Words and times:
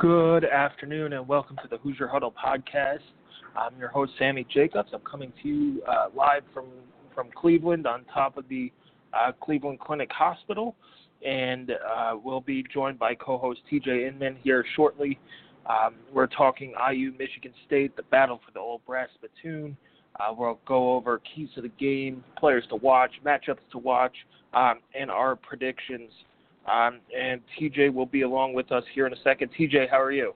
Good 0.00 0.44
afternoon 0.44 1.12
and 1.12 1.28
welcome 1.28 1.56
to 1.62 1.68
the 1.68 1.78
Hoosier 1.78 2.08
Huddle 2.08 2.32
podcast. 2.32 2.98
I'm 3.56 3.78
your 3.78 3.90
host 3.90 4.10
Sammy 4.18 4.44
Jacobs. 4.52 4.88
I'm 4.92 5.00
coming 5.08 5.32
to 5.40 5.48
you 5.48 5.82
uh, 5.88 6.06
live 6.14 6.42
from 6.52 6.66
from 7.14 7.28
Cleveland 7.32 7.86
on 7.86 8.04
top 8.12 8.36
of 8.36 8.48
the 8.48 8.72
uh, 9.12 9.30
Cleveland 9.40 9.78
Clinic 9.78 10.10
Hospital, 10.10 10.74
and 11.24 11.70
uh, 11.70 12.16
we'll 12.22 12.40
be 12.40 12.64
joined 12.74 12.98
by 12.98 13.14
co-host 13.14 13.60
TJ 13.70 14.08
Inman 14.08 14.36
here 14.42 14.64
shortly. 14.74 15.16
Um, 15.66 15.94
we're 16.12 16.26
talking 16.26 16.74
IU 16.92 17.12
Michigan 17.16 17.52
State, 17.64 17.94
the 17.94 18.02
battle 18.04 18.40
for 18.44 18.50
the 18.50 18.58
old 18.58 18.84
brass 18.86 19.08
spittoon. 19.14 19.76
Uh, 20.18 20.34
we'll 20.36 20.58
go 20.66 20.94
over 20.94 21.20
keys 21.20 21.50
to 21.54 21.60
the 21.60 21.68
game, 21.68 22.24
players 22.36 22.64
to 22.70 22.76
watch, 22.76 23.12
matchups 23.24 23.58
to 23.70 23.78
watch, 23.78 24.16
um, 24.54 24.80
and 24.98 25.08
our 25.08 25.36
predictions 25.36 26.10
um, 26.70 27.00
and 27.16 27.40
TJ 27.58 27.92
will 27.92 28.06
be 28.06 28.22
along 28.22 28.54
with 28.54 28.72
us 28.72 28.84
here 28.94 29.06
in 29.06 29.12
a 29.12 29.22
second. 29.22 29.50
TJ, 29.58 29.90
how 29.90 30.00
are 30.00 30.12
you? 30.12 30.34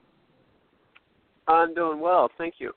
I'm 1.46 1.74
doing 1.74 2.00
well, 2.00 2.30
thank 2.36 2.54
you. 2.58 2.72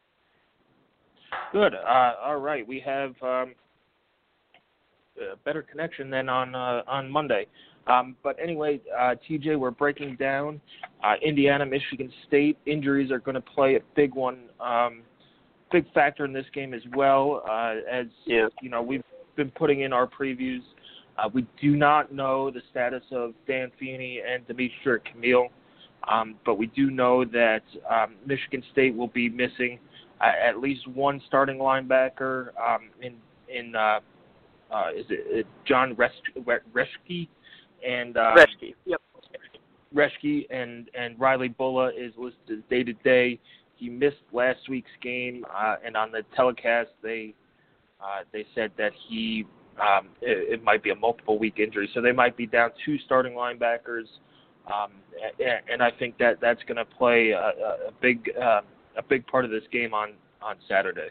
Good. 1.52 1.74
Uh, 1.76 2.14
all 2.24 2.38
right, 2.38 2.66
we 2.66 2.80
have 2.86 3.10
um, 3.22 3.54
a 5.18 5.36
better 5.44 5.62
connection 5.62 6.10
than 6.10 6.30
on 6.30 6.56
uh, 6.56 6.82
on 6.88 7.10
Monday. 7.10 7.48
Um, 7.88 8.16
but 8.24 8.38
anyway, 8.42 8.80
uh, 8.98 9.16
TJ, 9.28 9.58
we're 9.58 9.72
breaking 9.72 10.16
down 10.18 10.62
uh, 11.04 11.16
Indiana, 11.22 11.66
Michigan 11.66 12.12
State. 12.28 12.58
Injuries 12.66 13.12
are 13.12 13.20
going 13.20 13.36
to 13.36 13.42
play 13.42 13.76
a 13.76 13.80
big 13.96 14.14
one, 14.14 14.50
um, 14.60 15.02
big 15.72 15.92
factor 15.94 16.24
in 16.26 16.32
this 16.32 16.46
game 16.54 16.74
as 16.74 16.82
well. 16.96 17.44
Uh, 17.50 17.76
as 17.92 18.06
yeah. 18.26 18.48
you 18.62 18.70
know, 18.70 18.82
we've 18.82 19.04
been 19.36 19.52
putting 19.52 19.82
in 19.82 19.94
our 19.94 20.08
previews 20.08 20.62
uh, 21.22 21.30
we 21.34 21.46
do 21.62 21.76
not 21.76 22.12
know 22.12 22.50
the 22.50 22.62
status 22.72 23.04
of 23.12 23.34
Dan 23.48 23.72
Feeney 23.80 24.22
and 24.28 24.48
Dimitric 24.48 25.02
Camiel, 25.14 25.48
um, 26.10 26.36
but 26.46 26.56
we 26.56 26.68
do 26.68 26.90
know 26.90 27.26
that 27.26 27.64
um, 27.90 28.16
Michigan 28.26 28.64
State 28.72 28.96
will 28.96 29.08
be 29.08 29.30
missing 29.30 29.80
uh, 30.22 30.32
at 30.48 30.60
least 30.60 30.88
one 30.88 31.22
starting 31.28 31.58
linebacker 31.58 32.50
um, 32.60 32.90
in 33.02 33.16
in 33.50 33.76
uh, 33.76 34.00
uh, 34.72 34.90
is 34.96 35.06
it 35.10 35.46
Jon 35.66 35.96
Reschke 35.96 37.28
and 37.88 38.18
uh, 38.18 38.36
Reschke. 38.36 38.76
Yep. 38.86 39.02
Reschke 39.94 40.48
and 40.50 40.90
and 40.94 41.20
Riley 41.20 41.50
Bullough 41.50 41.92
is 41.98 42.14
listed 42.18 42.68
day 42.70 42.84
to 42.84 42.94
day. 42.94 43.40
He 43.76 43.90
missed 43.90 44.24
last 44.32 44.70
week's 44.70 44.92
game, 45.02 45.44
uh, 45.54 45.76
and 45.84 45.98
on 45.98 46.12
the 46.12 46.24
telecast 46.36 46.90
they 47.04 47.34
uh, 48.00 48.24
they 48.32 48.46
said 48.56 48.72
that 48.78 48.92
he 49.08 49.46
um, 49.80 50.10
it, 50.22 50.54
it 50.54 50.64
might 50.64 50.84
be 50.84 50.90
a 50.90 50.96
multiple 50.96 51.40
week 51.40 51.60
injury. 51.60 51.90
So 51.94 52.02
they 52.02 52.12
might 52.12 52.36
be 52.36 52.46
down 52.46 52.72
two 52.86 52.98
starting 53.06 53.34
linebackers, 53.34 54.06
um, 54.68 54.92
and, 55.40 55.62
and 55.72 55.84
I 55.84 55.92
think 55.92 56.18
that 56.18 56.40
that's 56.42 56.62
going 56.68 56.78
to 56.78 56.86
play 56.86 57.32
a, 57.32 57.40
a 57.40 57.92
big 58.02 58.30
uh, 58.40 58.62
a 58.98 59.04
big 59.08 59.26
part 59.28 59.46
of 59.46 59.52
this 59.52 59.64
game 59.72 59.94
on 59.94 60.14
on 60.42 60.56
Saturday. 60.68 61.10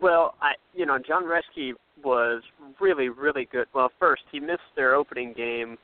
Well, 0.00 0.34
I 0.42 0.52
you 0.74 0.86
know 0.86 0.98
Jon 0.98 1.24
Reschke 1.24 1.72
was 2.04 2.42
really 2.80 3.08
really 3.08 3.48
good. 3.50 3.66
Well, 3.74 3.90
first 3.98 4.22
he 4.30 4.40
missed 4.40 4.60
their 4.76 4.94
opening 4.94 5.32
game, 5.36 5.78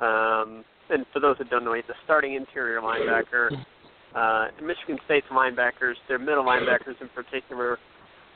um, 0.00 0.64
and 0.90 1.04
for 1.12 1.20
those 1.20 1.36
that 1.38 1.50
don't 1.50 1.64
know, 1.64 1.74
he's 1.74 1.84
a 1.88 1.98
starting 2.04 2.34
interior 2.34 2.80
linebacker. 2.80 3.50
Uh, 4.14 4.46
Michigan 4.62 4.98
State's 5.04 5.26
linebackers, 5.30 5.94
their 6.08 6.18
middle 6.18 6.44
linebackers 6.44 6.98
in 7.00 7.08
particular, 7.14 7.78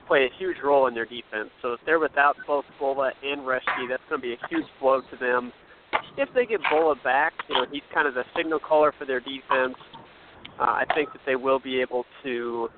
play 0.07 0.25
a 0.25 0.39
huge 0.39 0.57
role 0.65 0.87
in 0.87 0.95
their 0.95 1.05
defense. 1.05 1.51
So 1.61 1.73
if 1.75 1.81
they're 1.87 1.99
without 1.99 2.37
both 2.47 2.65
Bullough 2.81 3.13
and 3.23 3.43
Reschke, 3.43 3.89
that's 3.89 4.03
going 4.09 4.21
to 4.21 4.27
be 4.27 4.35
a 4.35 4.49
huge 4.49 4.67
blow 4.81 5.01
to 5.01 5.17
them. 5.19 5.53
If 6.17 6.29
they 6.35 6.47
get 6.47 6.61
Bullough 6.73 7.03
back, 7.03 7.33
you 7.49 7.55
know 7.55 7.67
he's 7.71 7.83
kind 7.93 8.09
of 8.09 8.15
the 8.15 8.25
signal 8.37 8.59
caller 8.59 8.93
for 8.99 9.05
their 9.05 9.21
defense. 9.21 9.77
Uh, 10.59 10.65
I 10.65 10.85
think 10.95 11.13
that 11.13 11.21
they 11.27 11.37
will 11.37 11.59
be 11.59 11.81
able 11.81 12.05
to 12.23 12.69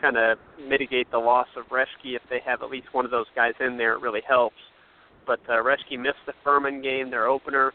kind 0.00 0.16
of 0.16 0.38
mitigate 0.68 1.10
the 1.10 1.18
loss 1.18 1.48
of 1.56 1.64
Reschke 1.66 2.16
if 2.16 2.22
they 2.28 2.40
have 2.44 2.62
at 2.62 2.70
least 2.70 2.88
one 2.92 3.04
of 3.04 3.10
those 3.10 3.26
guys 3.34 3.52
in 3.60 3.76
there. 3.76 3.94
It 3.94 4.00
really 4.00 4.22
helps. 4.26 4.56
But 5.26 5.40
uh, 5.48 5.62
Reschke 5.62 5.98
missed 5.98 6.22
the 6.26 6.34
Furman 6.44 6.82
game, 6.82 7.10
their 7.10 7.26
opener, 7.26 7.72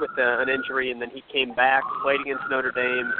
with 0.00 0.10
uh, 0.18 0.40
an 0.40 0.48
injury, 0.48 0.90
and 0.90 1.00
then 1.00 1.10
he 1.10 1.22
came 1.32 1.54
back, 1.54 1.82
played 2.02 2.20
against 2.20 2.44
Notre 2.50 2.72
Dame, 2.72 3.12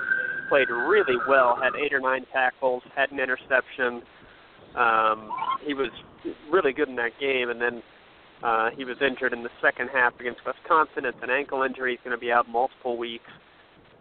played 0.49 0.69
really 0.69 1.17
well, 1.29 1.57
had 1.61 1.73
eight 1.77 1.93
or 1.93 2.01
nine 2.01 2.25
tackles, 2.33 2.83
had 2.95 3.11
an 3.11 3.21
interception 3.21 4.03
um, 4.77 5.31
he 5.65 5.75
was 5.75 5.91
really 6.51 6.73
good 6.73 6.89
in 6.89 6.97
that 6.97 7.19
game, 7.21 7.51
and 7.51 7.61
then 7.61 7.83
uh, 8.43 8.71
he 8.77 8.85
was 8.85 8.97
injured 9.01 9.33
in 9.33 9.43
the 9.43 9.51
second 9.63 9.89
half 9.93 10.19
against 10.21 10.41
Wisconsin. 10.47 11.05
It's 11.05 11.19
an 11.23 11.31
ankle 11.31 11.63
injury. 11.63 11.93
He's 11.93 12.05
going 12.05 12.17
to 12.17 12.21
be 12.21 12.31
out 12.31 12.49
multiple 12.49 12.99
weeks. 12.99 13.31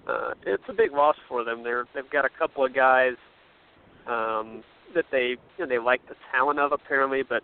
Uh, 0.08 0.32
it's 0.46 0.64
a 0.70 0.74
big 0.74 0.92
loss 0.92 1.16
for 1.28 1.44
them. 1.44 1.64
They're 1.64 1.86
they've 1.96 2.10
got 2.12 2.26
a 2.26 2.30
couple 2.38 2.64
of 2.66 2.76
guys 2.76 3.16
um, 4.08 4.64
that 4.94 5.06
they 5.12 5.36
you 5.58 5.66
know, 5.66 5.68
they 5.68 5.80
like 5.80 6.02
the 6.08 6.16
talent 6.32 6.60
of 6.60 6.72
apparently, 6.72 7.24
but 7.28 7.42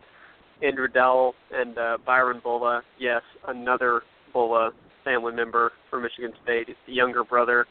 Andrew 0.62 0.88
Dowell 0.88 1.34
and 1.52 1.78
uh, 1.78 1.98
Byron 2.06 2.40
Bullough, 2.44 2.82
yes, 3.00 3.22
another 3.48 4.02
Bullough 4.34 4.72
family 5.04 5.34
member 5.34 5.72
for 5.90 6.00
Michigan 6.00 6.34
State. 6.44 6.68
He's 6.68 6.76
the 6.86 6.94
younger 6.94 7.24
brother 7.24 7.66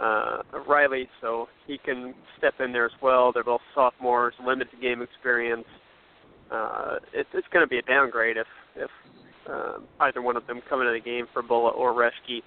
uh, 0.00 0.42
Riley, 0.66 1.08
so 1.20 1.48
he 1.66 1.78
can 1.78 2.14
step 2.38 2.54
in 2.60 2.72
there 2.72 2.86
as 2.86 2.92
well. 3.02 3.32
They're 3.32 3.44
both 3.44 3.60
sophomores, 3.74 4.34
limited 4.44 4.80
game 4.80 5.02
experience. 5.02 5.66
Uh, 6.50 6.96
it, 7.12 7.26
it's 7.34 7.46
going 7.52 7.64
to 7.64 7.68
be 7.68 7.78
a 7.78 7.82
downgrade 7.82 8.36
if 8.36 8.46
if 8.76 8.90
uh, 9.48 9.78
either 10.00 10.22
one 10.22 10.36
of 10.36 10.46
them 10.46 10.60
come 10.68 10.80
into 10.80 10.92
the 10.92 11.00
game 11.00 11.26
for 11.32 11.42
Bullough 11.42 11.74
or 11.74 11.92
Reschke, 11.92 12.42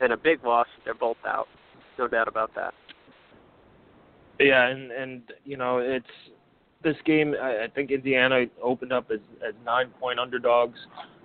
and 0.00 0.12
a 0.12 0.16
big 0.16 0.44
loss. 0.44 0.66
They're 0.84 0.94
both 0.94 1.16
out, 1.26 1.48
no 1.98 2.08
doubt 2.08 2.28
about 2.28 2.54
that. 2.54 2.74
Yeah, 4.38 4.68
and 4.68 4.90
and 4.90 5.22
you 5.44 5.56
know 5.56 5.78
it's 5.78 6.06
this 6.82 6.96
game. 7.04 7.34
I, 7.40 7.64
I 7.64 7.68
think 7.74 7.90
Indiana 7.90 8.44
opened 8.62 8.92
up 8.92 9.10
as 9.10 9.20
as 9.46 9.54
nine 9.64 9.90
point 10.00 10.18
underdogs. 10.18 10.78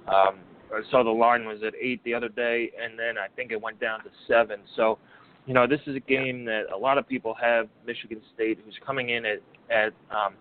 Um, 0.07 0.39
I 0.73 0.81
saw 0.91 1.03
the 1.03 1.09
line 1.09 1.45
was 1.45 1.59
at 1.65 1.73
eight 1.81 2.03
the 2.03 2.13
other 2.13 2.29
day, 2.29 2.71
and 2.81 2.97
then 2.99 3.17
I 3.17 3.27
think 3.35 3.51
it 3.51 3.61
went 3.61 3.79
down 3.79 4.03
to 4.03 4.09
seven. 4.27 4.59
So 4.75 4.97
you 5.47 5.53
know, 5.53 5.65
this 5.65 5.79
is 5.87 5.95
a 5.95 6.01
game 6.01 6.43
that 6.45 6.63
a 6.75 6.77
lot 6.77 6.97
of 6.97 7.07
people 7.07 7.33
have 7.41 7.69
Michigan 7.85 8.21
State, 8.35 8.59
who's 8.63 8.77
coming 8.85 9.09
in 9.09 9.25
at 9.25 9.39
at 9.71 9.93
um, 10.11 10.33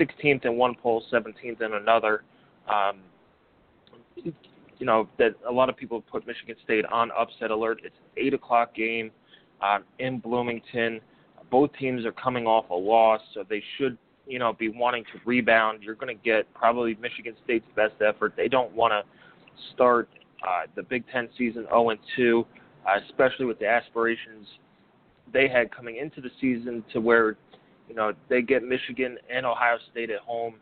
16th 0.00 0.44
in 0.46 0.56
one 0.56 0.74
poll, 0.74 1.04
17th 1.12 1.60
in 1.60 1.74
another. 1.74 2.24
Um, 2.66 3.00
you 4.16 4.86
know 4.86 5.08
that 5.18 5.34
a 5.48 5.52
lot 5.52 5.68
of 5.68 5.76
people 5.76 6.00
put 6.00 6.26
Michigan 6.26 6.56
State 6.64 6.86
on 6.86 7.10
upset 7.16 7.50
alert. 7.50 7.80
It's 7.84 7.94
an 7.96 8.24
eight 8.24 8.32
o'clock 8.32 8.74
game 8.74 9.10
um, 9.60 9.84
in 9.98 10.18
Bloomington. 10.18 11.00
Both 11.50 11.70
teams 11.78 12.04
are 12.06 12.12
coming 12.12 12.46
off 12.46 12.70
a 12.70 12.74
loss, 12.74 13.20
so 13.34 13.44
they 13.48 13.62
should 13.76 13.98
you 14.26 14.38
know 14.38 14.54
be 14.54 14.70
wanting 14.70 15.04
to 15.12 15.20
rebound. 15.26 15.82
You're 15.82 15.94
going 15.96 16.16
to 16.16 16.22
get 16.22 16.52
probably 16.54 16.96
Michigan 17.00 17.34
State's 17.44 17.66
best 17.76 17.94
effort. 18.00 18.32
They 18.38 18.48
don't 18.48 18.72
want 18.72 18.92
to 18.92 19.02
start 19.74 20.08
uh, 20.46 20.62
the 20.74 20.82
Big 20.82 21.04
Ten 21.12 21.28
season 21.36 21.64
0 21.64 21.90
and 21.90 22.00
2 22.16 22.46
uh, 22.46 22.65
especially 23.08 23.46
with 23.46 23.58
the 23.58 23.66
aspirations 23.66 24.46
they 25.32 25.48
had 25.48 25.74
coming 25.74 25.96
into 25.96 26.20
the 26.20 26.30
season 26.40 26.84
to 26.92 27.00
where, 27.00 27.36
you 27.88 27.94
know, 27.94 28.12
they 28.28 28.42
get 28.42 28.62
Michigan 28.62 29.18
and 29.32 29.44
Ohio 29.44 29.76
State 29.90 30.10
at 30.10 30.20
home. 30.20 30.54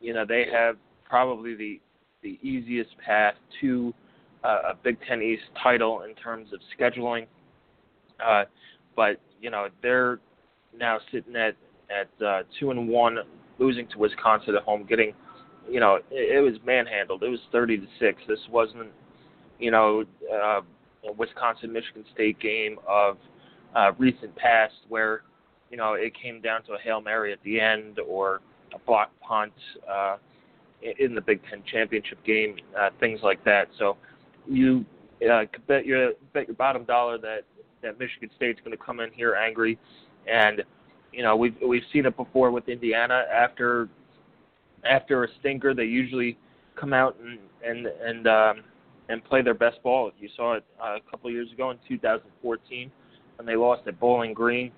You 0.00 0.14
know, 0.14 0.24
they 0.26 0.46
have 0.52 0.76
probably 1.08 1.54
the 1.54 1.80
the 2.22 2.38
easiest 2.42 2.90
path 3.04 3.34
to 3.60 3.92
uh, 4.42 4.72
a 4.72 4.74
Big 4.82 4.96
Ten 5.08 5.22
East 5.22 5.42
title 5.62 6.02
in 6.02 6.14
terms 6.14 6.48
of 6.52 6.60
scheduling. 6.78 7.26
Uh, 8.24 8.44
but 8.96 9.20
you 9.40 9.50
know, 9.50 9.68
they're 9.82 10.20
now 10.78 10.98
sitting 11.12 11.36
at 11.36 11.54
at 11.90 12.24
uh, 12.24 12.42
two 12.58 12.70
and 12.70 12.88
one, 12.88 13.18
losing 13.58 13.86
to 13.88 13.98
Wisconsin 13.98 14.54
at 14.56 14.62
home, 14.62 14.86
getting, 14.88 15.12
you 15.70 15.80
know, 15.80 15.96
it, 16.10 16.36
it 16.36 16.40
was 16.40 16.54
manhandled. 16.66 17.22
It 17.22 17.28
was 17.28 17.40
thirty 17.52 17.76
to 17.76 17.86
six. 17.98 18.20
This 18.28 18.38
wasn't, 18.50 18.90
you 19.58 19.70
know, 19.70 20.04
uh, 20.32 20.60
Wisconsin 21.12 21.72
Michigan 21.72 22.04
State 22.14 22.38
game 22.40 22.78
of 22.88 23.18
uh, 23.74 23.92
recent 23.98 24.34
past 24.36 24.74
where 24.88 25.22
you 25.70 25.76
know 25.76 25.94
it 25.94 26.12
came 26.20 26.40
down 26.40 26.62
to 26.64 26.72
a 26.72 26.78
hail 26.78 27.00
mary 27.00 27.32
at 27.32 27.42
the 27.42 27.60
end 27.60 27.98
or 27.98 28.40
a 28.74 28.78
block 28.80 29.10
punt 29.20 29.52
uh, 29.90 30.16
in 30.98 31.14
the 31.14 31.20
Big 31.20 31.40
Ten 31.48 31.62
championship 31.70 32.22
game, 32.24 32.56
uh, 32.78 32.90
things 33.00 33.20
like 33.22 33.42
that. 33.44 33.68
So 33.78 33.96
you 34.46 34.84
uh, 35.30 35.44
bet 35.66 35.86
your 35.86 36.12
bet 36.32 36.46
your 36.46 36.56
bottom 36.56 36.84
dollar 36.84 37.18
that 37.18 37.44
that 37.82 37.98
Michigan 37.98 38.30
State's 38.36 38.60
going 38.60 38.76
to 38.76 38.82
come 38.82 39.00
in 39.00 39.10
here 39.12 39.34
angry, 39.34 39.78
and 40.30 40.62
you 41.12 41.22
know 41.22 41.36
we've 41.36 41.56
we've 41.66 41.84
seen 41.92 42.06
it 42.06 42.16
before 42.16 42.50
with 42.50 42.68
Indiana 42.68 43.24
after 43.32 43.88
after 44.84 45.24
a 45.24 45.28
stinker 45.40 45.72
they 45.74 45.84
usually 45.84 46.36
come 46.76 46.92
out 46.92 47.16
and 47.24 47.38
and 47.64 47.86
and 47.86 48.26
um, 48.26 48.56
and 49.08 49.24
play 49.24 49.42
their 49.42 49.54
best 49.54 49.82
ball. 49.82 50.10
You 50.18 50.28
saw 50.36 50.54
it 50.54 50.64
uh, 50.82 50.96
a 50.96 51.10
couple 51.10 51.30
years 51.30 51.50
ago 51.52 51.70
in 51.70 51.78
2014 51.88 52.90
when 53.36 53.46
they 53.46 53.56
lost 53.56 53.82
at 53.86 53.98
Bowling 54.00 54.32
Green, 54.32 54.70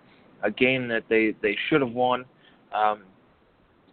a 0.42 0.50
game 0.50 0.88
that 0.88 1.04
they 1.08 1.34
they 1.42 1.56
should 1.68 1.80
have 1.80 1.92
won. 1.92 2.24
Um, 2.74 3.02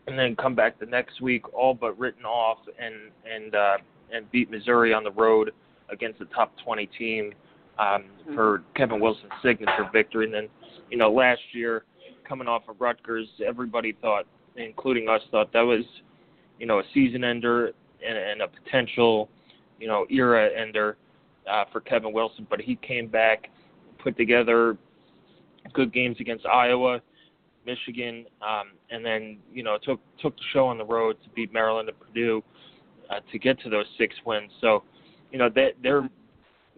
and 0.08 0.20
then 0.20 0.36
come 0.36 0.54
back 0.54 0.80
the 0.80 0.86
next 0.86 1.22
week, 1.22 1.54
all 1.54 1.74
but 1.74 1.98
written 1.98 2.26
off, 2.26 2.58
and 2.80 2.96
and 3.32 3.56
uh, 3.56 3.78
and 4.12 4.30
beat 4.32 4.50
Missouri 4.50 4.94
on 4.94 5.04
the 5.04 5.12
road 5.12 5.52
against 5.90 6.22
a 6.22 6.26
top 6.26 6.54
20 6.64 6.86
team 6.98 7.34
um, 7.80 8.06
for 8.34 8.64
Kevin 8.76 9.00
Wilson's 9.00 9.32
signature 9.42 9.90
victory. 9.92 10.26
And 10.26 10.34
then, 10.34 10.50
you 10.90 10.98
know, 10.98 11.12
last 11.12 11.42
year, 11.54 11.84
coming 12.28 12.48
off 12.48 12.64
of 12.68 12.80
Rutgers, 12.80 13.28
everybody 13.46 13.94
thought, 14.02 14.26
including 14.56 15.10
us, 15.10 15.22
thought 15.32 15.52
that 15.54 15.62
was, 15.62 15.84
you 16.60 16.66
know, 16.66 16.80
a 16.80 16.84
season 16.94 17.24
ender 17.24 17.68
and, 18.08 18.18
and 18.18 18.42
a 18.42 18.48
potential, 18.48 19.30
you 19.80 19.88
know, 19.88 20.06
era 20.10 20.50
ender 20.56 20.98
uh, 21.50 21.66
for 21.72 21.82
Kevin 21.82 22.14
Wilson. 22.14 22.48
But 22.50 22.62
he 22.62 22.76
came 22.78 23.08
back, 23.08 23.50
put 24.00 24.18
together 24.18 24.78
good 25.74 25.94
games 25.94 26.18
against 26.20 26.46
Iowa, 26.46 27.02
Michigan, 27.66 28.26
um, 28.42 28.72
and 28.90 29.06
then 29.06 29.38
you 29.52 29.64
know 29.64 29.78
took 29.82 30.00
took 30.22 30.36
the 30.36 30.44
show 30.52 30.68
on 30.68 30.78
the 30.78 30.86
road 30.86 31.18
to 31.24 31.30
beat 31.30 31.54
Maryland 31.54 31.90
and 31.90 32.00
Purdue 32.00 32.44
uh, 33.10 33.20
to 33.32 33.40
get 33.40 33.60
to 33.62 33.70
those 33.70 33.86
six 33.98 34.16
wins. 34.26 34.52
So, 34.62 34.84
you 35.32 35.40
know, 35.40 35.50
they, 35.54 35.74
they're 35.82 36.10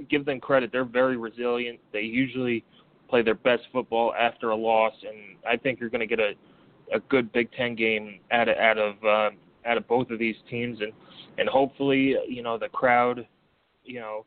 give 0.10 0.26
them 0.26 0.40
credit. 0.40 0.72
They're 0.72 0.84
very 0.84 1.18
resilient. 1.18 1.80
They 1.94 2.02
usually 2.02 2.64
play 3.10 3.22
their 3.22 3.36
best 3.36 3.64
football 3.72 4.14
after 4.14 4.50
a 4.50 4.56
loss, 4.56 4.94
and 5.08 5.38
I 5.48 5.58
think 5.58 5.80
you're 5.80 5.90
going 5.90 6.08
to 6.08 6.08
get 6.08 6.20
a 6.20 6.34
a 6.94 7.00
good 7.10 7.32
Big 7.32 7.52
Ten 7.54 7.76
game 7.76 8.20
out 8.32 8.48
of 8.48 8.58
out 8.58 8.78
of 8.78 9.04
uh, 9.04 9.30
out 9.66 9.78
of 9.78 9.88
both 9.88 10.10
of 10.10 10.20
these 10.20 10.36
teams, 10.50 10.80
and 10.82 10.94
and 11.38 11.50
hopefully, 11.50 12.16
you 12.28 12.42
know, 12.42 12.58
the 12.58 12.70
crowd, 12.70 13.28
you 13.84 14.00
know, 14.00 14.26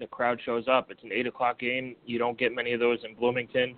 the 0.00 0.06
crowd 0.06 0.40
shows 0.44 0.64
up. 0.68 0.90
It's 0.90 1.02
an 1.02 1.12
eight 1.12 1.26
o'clock 1.26 1.58
game. 1.58 1.96
You 2.04 2.18
don't 2.18 2.38
get 2.38 2.54
many 2.54 2.72
of 2.72 2.80
those 2.80 2.98
in 3.04 3.14
Bloomington. 3.14 3.76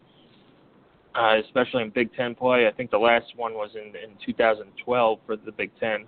Uh, 1.15 1.41
especially 1.43 1.83
in 1.83 1.89
Big 1.89 2.13
Ten 2.15 2.35
play. 2.35 2.67
I 2.67 2.73
think 2.73 2.91
the 2.91 2.99
last 2.99 3.25
one 3.37 3.55
was 3.55 3.71
in 3.75 3.89
in 3.97 4.17
2012 4.25 5.19
for 5.25 5.37
the 5.37 5.53
Big 5.53 5.71
Ten 5.81 6.07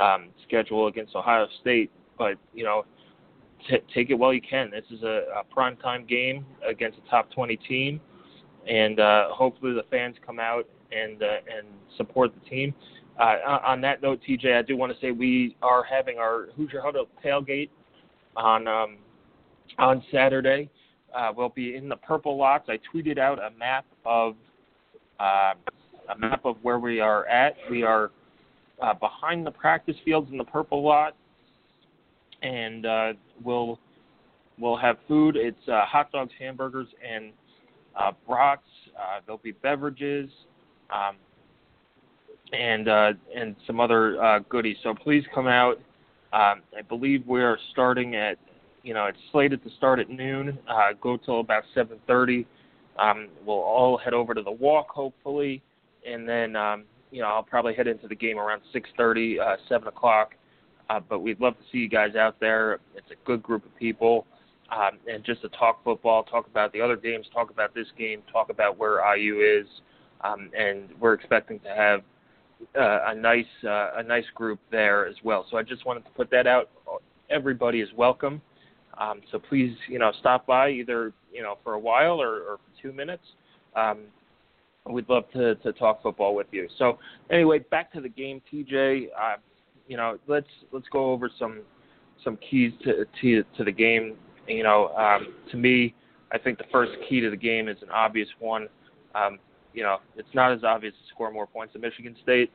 um, 0.00 0.30
schedule 0.46 0.88
against 0.88 1.14
Ohio 1.14 1.46
State. 1.60 1.90
But 2.18 2.34
you 2.52 2.64
know, 2.64 2.84
t- 3.68 3.78
take 3.94 4.10
it 4.10 4.14
while 4.14 4.34
you 4.34 4.40
can. 4.40 4.70
This 4.70 4.84
is 4.90 5.04
a, 5.04 5.22
a 5.40 5.44
prime 5.44 5.76
time 5.76 6.04
game 6.04 6.44
against 6.68 6.98
a 6.98 7.10
top 7.10 7.30
20 7.30 7.56
team, 7.68 8.00
and 8.68 8.98
uh, 8.98 9.28
hopefully 9.30 9.72
the 9.72 9.84
fans 9.90 10.16
come 10.24 10.40
out 10.40 10.66
and 10.90 11.22
uh, 11.22 11.26
and 11.56 11.68
support 11.96 12.32
the 12.34 12.50
team. 12.50 12.74
Uh, 13.20 13.60
on 13.66 13.82
that 13.82 14.00
note, 14.00 14.18
TJ, 14.26 14.56
I 14.56 14.62
do 14.62 14.78
want 14.78 14.94
to 14.94 14.98
say 14.98 15.10
we 15.10 15.54
are 15.60 15.84
having 15.84 16.18
our 16.18 16.46
Hoosier 16.56 16.80
Huddle 16.80 17.06
tailgate 17.22 17.68
on 18.34 18.66
um, 18.66 18.96
on 19.78 20.02
Saturday. 20.10 20.70
Uh, 21.14 21.30
we'll 21.36 21.50
be 21.50 21.76
in 21.76 21.86
the 21.86 21.96
purple 21.96 22.38
lots. 22.38 22.70
I 22.70 22.78
tweeted 22.94 23.18
out 23.18 23.38
a 23.38 23.50
map 23.58 23.84
of 24.06 24.36
uh, 25.18 25.52
a 26.08 26.18
map 26.18 26.46
of 26.46 26.56
where 26.62 26.78
we 26.78 27.00
are 27.00 27.26
at. 27.26 27.56
We 27.70 27.82
are 27.82 28.10
uh, 28.80 28.94
behind 28.94 29.46
the 29.46 29.50
practice 29.50 29.96
fields 30.02 30.30
in 30.30 30.38
the 30.38 30.44
purple 30.44 30.82
lot, 30.82 31.14
and 32.42 32.86
uh, 32.86 33.12
we'll 33.44 33.78
we'll 34.58 34.78
have 34.78 34.96
food. 35.06 35.36
It's 35.36 35.68
uh, 35.68 35.84
hot 35.84 36.10
dogs, 36.10 36.32
hamburgers, 36.38 36.88
and 37.06 37.32
uh, 37.96 38.12
brats. 38.26 38.62
Uh, 38.98 39.20
there'll 39.26 39.38
be 39.38 39.52
beverages, 39.52 40.30
um, 40.90 41.16
and 42.52 42.88
uh, 42.88 43.12
and 43.34 43.56
some 43.66 43.80
other 43.80 44.22
uh, 44.22 44.40
goodies. 44.48 44.76
So 44.82 44.94
please 44.94 45.24
come 45.34 45.46
out. 45.46 45.76
Um, 46.32 46.62
I 46.76 46.82
believe 46.88 47.26
we 47.26 47.42
are 47.42 47.58
starting 47.72 48.16
at 48.16 48.38
you 48.82 48.94
know 48.94 49.06
it's 49.06 49.18
slated 49.32 49.62
to 49.64 49.70
start 49.76 49.98
at 49.98 50.08
noon. 50.08 50.58
Uh, 50.68 50.92
go 51.00 51.16
till 51.16 51.40
about 51.40 51.64
7:30. 51.76 52.46
Um, 52.98 53.28
we'll 53.46 53.56
all 53.56 53.96
head 53.96 54.14
over 54.14 54.34
to 54.34 54.42
the 54.42 54.50
walk 54.50 54.88
hopefully, 54.90 55.62
and 56.06 56.28
then 56.28 56.56
um, 56.56 56.84
you 57.10 57.20
know, 57.20 57.28
I'll 57.28 57.42
probably 57.42 57.74
head 57.74 57.86
into 57.86 58.08
the 58.08 58.14
game 58.14 58.38
around 58.38 58.62
6:30, 58.72 59.40
uh, 59.40 59.56
7 59.68 59.88
o'clock. 59.88 60.34
Uh, 60.88 61.00
but 61.00 61.20
we'd 61.20 61.40
love 61.40 61.56
to 61.56 61.62
see 61.70 61.78
you 61.78 61.88
guys 61.88 62.16
out 62.16 62.40
there. 62.40 62.80
It's 62.96 63.10
a 63.10 63.24
good 63.24 63.42
group 63.42 63.64
of 63.64 63.74
people, 63.76 64.26
um, 64.72 64.98
and 65.08 65.22
just 65.22 65.40
to 65.42 65.48
talk 65.50 65.84
football, 65.84 66.24
talk 66.24 66.48
about 66.48 66.72
the 66.72 66.80
other 66.80 66.96
games, 66.96 67.26
talk 67.32 67.50
about 67.50 67.74
this 67.74 67.86
game, 67.96 68.22
talk 68.32 68.50
about 68.50 68.76
where 68.76 69.00
IU 69.16 69.38
is, 69.38 69.68
um, 70.22 70.50
and 70.56 70.88
we're 70.98 71.12
expecting 71.12 71.60
to 71.60 71.68
have 71.68 72.02
uh, 72.78 72.98
a 73.06 73.14
nice 73.14 73.44
uh, 73.64 73.90
a 73.96 74.02
nice 74.02 74.24
group 74.34 74.60
there 74.70 75.06
as 75.06 75.16
well. 75.24 75.46
So 75.50 75.56
I 75.56 75.62
just 75.62 75.86
wanted 75.86 76.04
to 76.04 76.10
put 76.10 76.30
that 76.30 76.46
out. 76.46 76.70
Everybody 77.30 77.80
is 77.80 77.88
welcome. 77.96 78.40
Um, 78.98 79.20
so 79.30 79.38
please, 79.38 79.74
you 79.88 79.98
know, 79.98 80.12
stop 80.20 80.46
by 80.46 80.70
either 80.70 81.12
you 81.32 81.42
know 81.42 81.58
for 81.64 81.74
a 81.74 81.78
while 81.78 82.20
or, 82.20 82.36
or 82.40 82.56
for 82.58 82.82
two 82.82 82.92
minutes. 82.92 83.24
Um, 83.74 83.98
we'd 84.88 85.08
love 85.08 85.24
to, 85.32 85.54
to 85.56 85.72
talk 85.72 86.02
football 86.02 86.34
with 86.34 86.48
you. 86.50 86.68
So 86.78 86.98
anyway, 87.30 87.60
back 87.70 87.92
to 87.92 88.00
the 88.00 88.08
game, 88.08 88.42
TJ. 88.52 89.08
Uh, 89.18 89.36
you 89.88 89.96
know, 89.96 90.18
let's 90.26 90.46
let's 90.72 90.86
go 90.92 91.12
over 91.12 91.30
some 91.38 91.60
some 92.24 92.38
keys 92.50 92.72
to 92.84 93.04
to, 93.20 93.44
to 93.56 93.64
the 93.64 93.72
game. 93.72 94.16
You 94.46 94.62
know, 94.62 94.88
um, 94.96 95.34
to 95.50 95.56
me, 95.56 95.94
I 96.32 96.38
think 96.38 96.58
the 96.58 96.64
first 96.72 96.92
key 97.08 97.20
to 97.20 97.30
the 97.30 97.36
game 97.36 97.68
is 97.68 97.76
an 97.82 97.90
obvious 97.90 98.28
one. 98.38 98.68
Um, 99.14 99.38
you 99.74 99.82
know, 99.82 99.98
it's 100.16 100.28
not 100.34 100.52
as 100.52 100.64
obvious 100.64 100.94
to 100.94 101.14
score 101.14 101.30
more 101.30 101.46
points 101.46 101.72
than 101.72 101.82
Michigan 101.82 102.16
State, 102.22 102.50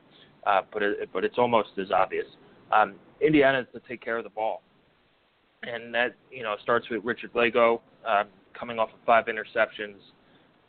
uh, 0.46 0.62
but 0.72 0.82
it, 0.82 1.08
but 1.12 1.24
it's 1.24 1.38
almost 1.38 1.70
as 1.78 1.90
obvious. 1.90 2.26
Um, 2.72 2.94
Indiana 3.20 3.60
is 3.60 3.66
to 3.74 3.80
take 3.88 4.02
care 4.02 4.18
of 4.18 4.24
the 4.24 4.30
ball, 4.30 4.62
and 5.62 5.94
that 5.94 6.14
you 6.30 6.42
know 6.42 6.56
starts 6.62 6.88
with 6.90 7.04
Richard 7.04 7.32
Lagow 7.32 7.80
uh, 8.06 8.24
coming 8.58 8.78
off 8.78 8.90
of 8.90 8.98
five 9.04 9.26
interceptions. 9.26 9.96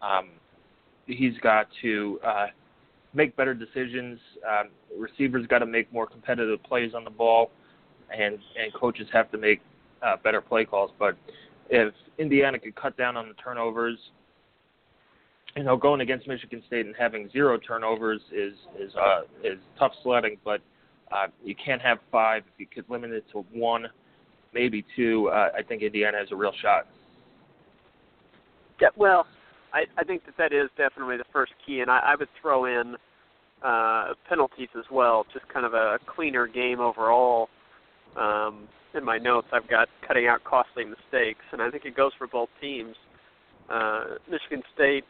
Um, 0.02 0.30
he's 1.06 1.38
got 1.42 1.68
to 1.82 2.20
uh, 2.26 2.48
make 3.14 3.36
better 3.36 3.54
decisions. 3.54 4.20
Um, 4.48 4.70
receivers 4.98 5.46
got 5.48 5.60
to 5.60 5.66
make 5.66 5.92
more 5.92 6.08
competitive 6.08 6.62
plays 6.64 6.94
on 6.96 7.04
the 7.04 7.10
ball, 7.10 7.52
and 8.12 8.38
and 8.62 8.74
coaches 8.74 9.08
have 9.12 9.32
to 9.32 9.38
make 9.38 9.62
uh, 10.02 10.16
better 10.24 10.42
play 10.42 10.66
calls. 10.66 10.92
But 10.98 11.18
if 11.70 11.94
Indiana 12.18 12.60
could 12.60 12.76
cut 12.76 12.98
down 12.98 13.18
on 13.18 13.28
the 13.28 13.34
turnovers, 13.36 13.98
you 15.58 15.64
know, 15.64 15.76
going 15.76 16.02
against 16.02 16.28
Michigan 16.28 16.62
State 16.68 16.86
and 16.86 16.96
having 16.98 17.30
zero 17.32 17.58
turnovers 17.58 18.22
is 18.32 18.54
is 18.80 18.94
uh, 18.96 19.22
is 19.44 19.58
tough 19.80 19.92
sledding. 20.04 20.38
But 20.46 20.62
uh, 21.12 21.28
you 21.44 21.56
can't 21.56 21.82
have 21.82 21.98
five. 22.12 22.44
If 22.54 22.60
you 22.60 22.68
could 22.68 22.90
limit 22.90 23.12
it 23.12 23.26
to 23.32 23.44
one, 23.52 23.88
maybe 24.54 24.86
two, 24.96 25.30
uh, 25.34 25.50
I 25.58 25.64
think 25.64 25.82
Indiana 25.82 26.20
has 26.20 26.28
a 26.32 26.36
real 26.36 26.54
shot. 26.62 26.88
Yeah, 28.80 28.90
well, 28.96 29.26
I, 29.74 29.86
I 29.98 30.04
think 30.04 30.26
that 30.26 30.38
that 30.38 30.54
is 30.54 30.70
definitely 30.78 31.18
the 31.18 31.26
first 31.34 31.54
key, 31.66 31.80
and 31.80 31.90
I, 31.90 32.00
I 32.00 32.16
would 32.16 32.30
throw 32.40 32.66
in 32.66 32.96
uh, 33.64 34.14
penalties 34.30 34.70
as 34.78 34.86
well, 34.92 35.26
just 35.34 35.48
kind 35.50 35.66
of 35.66 35.74
a 35.74 35.98
cleaner 36.06 36.46
game 36.46 36.80
overall. 36.80 37.50
Um, 38.16 38.68
in 38.94 39.04
my 39.04 39.18
notes, 39.18 39.48
I've 39.52 39.68
got 39.68 39.90
cutting 40.08 40.28
out 40.28 40.44
costly 40.44 40.86
mistakes, 40.86 41.44
and 41.52 41.62
I 41.62 41.72
think 41.72 41.86
it 41.86 41.96
goes 41.96 42.12
for 42.18 42.28
both 42.28 42.50
teams. 42.62 42.96
Uh, 43.70 44.16
Michigan 44.30 44.62
State, 44.76 45.04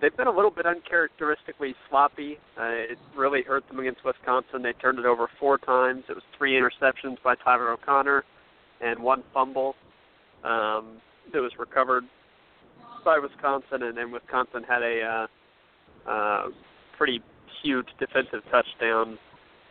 they've 0.00 0.16
been 0.16 0.26
a 0.26 0.34
little 0.34 0.50
bit 0.50 0.66
uncharacteristically 0.66 1.74
sloppy. 1.88 2.38
Uh, 2.58 2.64
it 2.92 2.98
really 3.16 3.42
hurt 3.42 3.66
them 3.68 3.78
against 3.78 4.04
Wisconsin. 4.04 4.62
They 4.62 4.72
turned 4.74 4.98
it 4.98 5.06
over 5.06 5.28
four 5.38 5.58
times. 5.58 6.04
It 6.08 6.14
was 6.14 6.24
three 6.36 6.52
interceptions 6.52 7.22
by 7.22 7.34
Tyler 7.36 7.70
O'Connor 7.72 8.24
and 8.80 9.00
one 9.00 9.22
fumble 9.32 9.74
um, 10.44 10.98
that 11.32 11.40
was 11.40 11.52
recovered 11.58 12.04
by 13.04 13.18
Wisconsin, 13.18 13.84
and 13.84 13.96
then 13.96 14.10
Wisconsin 14.10 14.62
had 14.68 14.82
a 14.82 15.26
uh, 16.06 16.10
uh, 16.10 16.42
pretty 16.98 17.22
huge 17.62 17.86
defensive 17.98 18.42
touchdown 18.50 19.18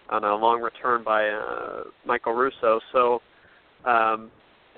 on 0.09 0.23
a 0.23 0.35
long 0.35 0.61
return 0.61 1.03
by 1.03 1.27
uh, 1.29 1.83
Michael 2.05 2.33
Russo. 2.33 2.79
So 2.91 3.21
um, 3.85 4.31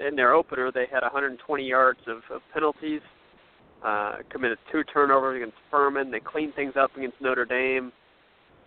in 0.06 0.16
their 0.16 0.34
opener, 0.34 0.72
they 0.72 0.86
had 0.92 1.02
120 1.02 1.64
yards 1.64 2.00
of, 2.08 2.18
of 2.34 2.42
penalties, 2.54 3.02
uh, 3.84 4.18
committed 4.30 4.58
two 4.72 4.84
turnovers 4.84 5.38
against 5.38 5.58
Furman. 5.70 6.12
They 6.12 6.20
cleaned 6.20 6.56
things 6.56 6.74
up 6.80 6.96
against 6.96 7.20
Notre 7.22 7.46
Dame, 7.46 7.92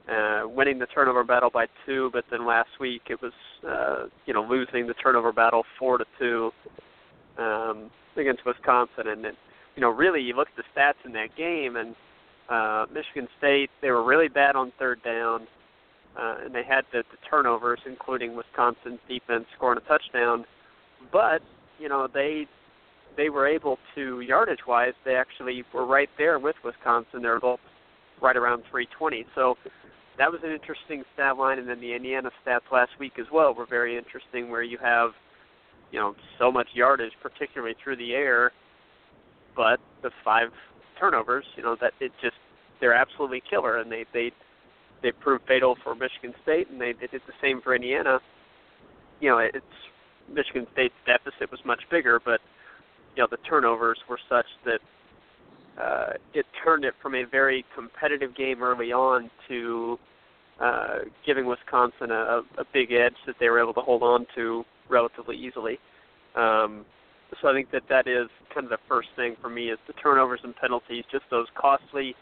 uh, 0.09 0.43
winning 0.47 0.79
the 0.79 0.87
turnover 0.87 1.25
battle 1.25 1.51
by 1.53 1.67
two. 1.87 2.11
But 2.13 2.25
then 2.31 2.47
last 2.47 2.71
week, 2.79 3.03
it 3.11 3.21
was 3.21 3.33
uh, 3.69 4.07
you 4.27 4.35
know 4.35 4.43
losing 4.43 4.87
the 4.87 4.95
turnover 4.95 5.33
battle 5.33 5.65
four 5.79 5.99
to 5.99 6.05
two 6.19 6.51
um, 7.39 7.91
against 8.17 8.45
Wisconsin, 8.45 9.09
and 9.09 9.25
it, 9.25 9.35
you 9.77 9.81
know, 9.81 9.91
really 9.91 10.21
you 10.21 10.35
look 10.35 10.49
at 10.49 10.57
the 10.57 10.81
stats 10.81 11.05
in 11.05 11.13
that 11.13 11.37
game, 11.37 11.77
and 11.77 11.95
uh, 12.49 12.87
Michigan 12.93 13.29
State 13.39 13.71
they 13.83 13.91
were 13.91 14.05
really 14.05 14.29
bad 14.29 14.57
on 14.57 14.73
third 14.79 15.03
down, 15.03 15.47
uh, 16.19 16.37
and 16.45 16.55
they 16.55 16.65
had 16.65 16.85
the, 16.93 17.03
the 17.11 17.19
turnovers, 17.29 17.81
including 17.87 18.37
Wisconsin's 18.37 19.01
defense 19.09 19.45
scoring 19.57 19.79
a 19.79 19.89
touchdown. 19.89 20.45
But 21.13 21.43
you 21.79 21.89
know, 21.89 22.09
they 22.13 22.47
they 23.21 23.29
were 23.29 23.47
able 23.47 23.79
to 23.95 24.23
yardage 24.23 24.67
wise, 24.67 24.95
they 25.05 25.15
actually 25.15 25.63
were 25.75 25.85
right 25.85 26.09
there 26.17 26.39
with 26.39 26.57
Wisconsin. 26.65 27.21
They're 27.21 27.39
both 27.39 27.61
right 28.23 28.35
around 28.35 28.63
320. 28.71 29.27
So 29.35 29.57
that 30.17 30.33
was 30.33 30.41
an 30.43 30.51
interesting 30.51 31.03
stat 31.13 31.37
line, 31.37 31.59
and 31.59 31.69
then 31.69 31.83
the 31.83 31.93
Indiana 31.95 32.31
stats 32.43 32.73
last 32.73 32.93
week 32.99 33.19
as 33.21 33.27
well 33.31 33.53
were 33.53 33.67
very 33.67 33.99
interesting, 33.99 34.51
where 34.51 34.63
you 34.63 34.79
have 34.79 35.11
you 35.93 36.01
know 36.01 36.15
so 36.39 36.51
much 36.51 36.69
yardage, 36.73 37.13
particularly 37.23 37.75
through 37.85 37.97
the 37.97 38.15
air, 38.15 38.53
but 39.55 39.81
the 40.03 40.11
five 40.25 40.49
turnovers, 40.99 41.45
you 41.57 41.63
know 41.63 41.77
that 41.79 41.93
it 42.01 42.13
just 42.23 42.37
they're 42.81 42.95
absolutely 42.95 43.43
killer, 43.51 43.81
and 43.81 43.93
they 43.93 44.07
they 44.15 44.33
they 45.03 45.13
proved 45.13 45.45
fatal 45.47 45.77
for 45.85 45.95
Michigan 45.95 46.33
State, 46.43 46.71
and 46.71 46.81
they, 46.81 46.95
they 46.95 47.07
did 47.07 47.21
the 47.27 47.35
same 47.43 47.61
for 47.61 47.75
Indiana. 47.75 48.19
You 49.21 49.29
know, 49.29 49.39
it's 49.39 49.77
Michigan 50.33 50.67
State's 50.73 50.95
deficit 51.05 51.51
was 51.51 51.61
much 51.67 51.83
bigger, 51.91 52.19
but 52.25 52.41
you 53.17 53.23
know 53.23 53.29
the 53.31 53.39
turnovers 53.49 53.99
were 54.09 54.19
such 54.29 54.47
that 54.65 54.81
uh, 55.81 56.13
it 56.35 56.47
turned 56.63 56.85
it 56.85 56.95
from 57.01 57.15
a 57.15 57.25
very 57.25 57.65
competitive 57.75 58.37
game 58.37 58.63
early 58.63 58.93
on 58.93 59.31
to 59.49 59.99
uh, 60.61 60.99
giving 61.25 61.47
Wisconsin 61.47 62.11
a, 62.11 62.43
a 62.59 62.65
big 62.73 62.93
edge 62.93 63.15
that 63.27 63.37
they 63.41 63.49
were 63.49 63.61
able 63.61 63.73
to 63.75 63.81
hold 63.81 64.03
on 64.03 64.27
to 64.35 64.65
relatively 64.89 65.37
easily. 65.37 65.79
Um, 66.35 66.85
so 67.41 67.49
I 67.49 67.55
think 67.55 67.71
that 67.71 67.83
that 67.89 68.07
is 68.07 68.29
kind 68.53 68.65
of 68.65 68.71
the 68.71 68.79
first 68.89 69.09
thing 69.17 69.37
for 69.41 69.49
me 69.49 69.71
is 69.71 69.79
the 69.87 69.93
turnovers 69.95 70.41
and 70.43 70.55
penalties, 70.57 71.05
just 71.11 71.25
those 71.31 71.47
costly. 71.55 72.15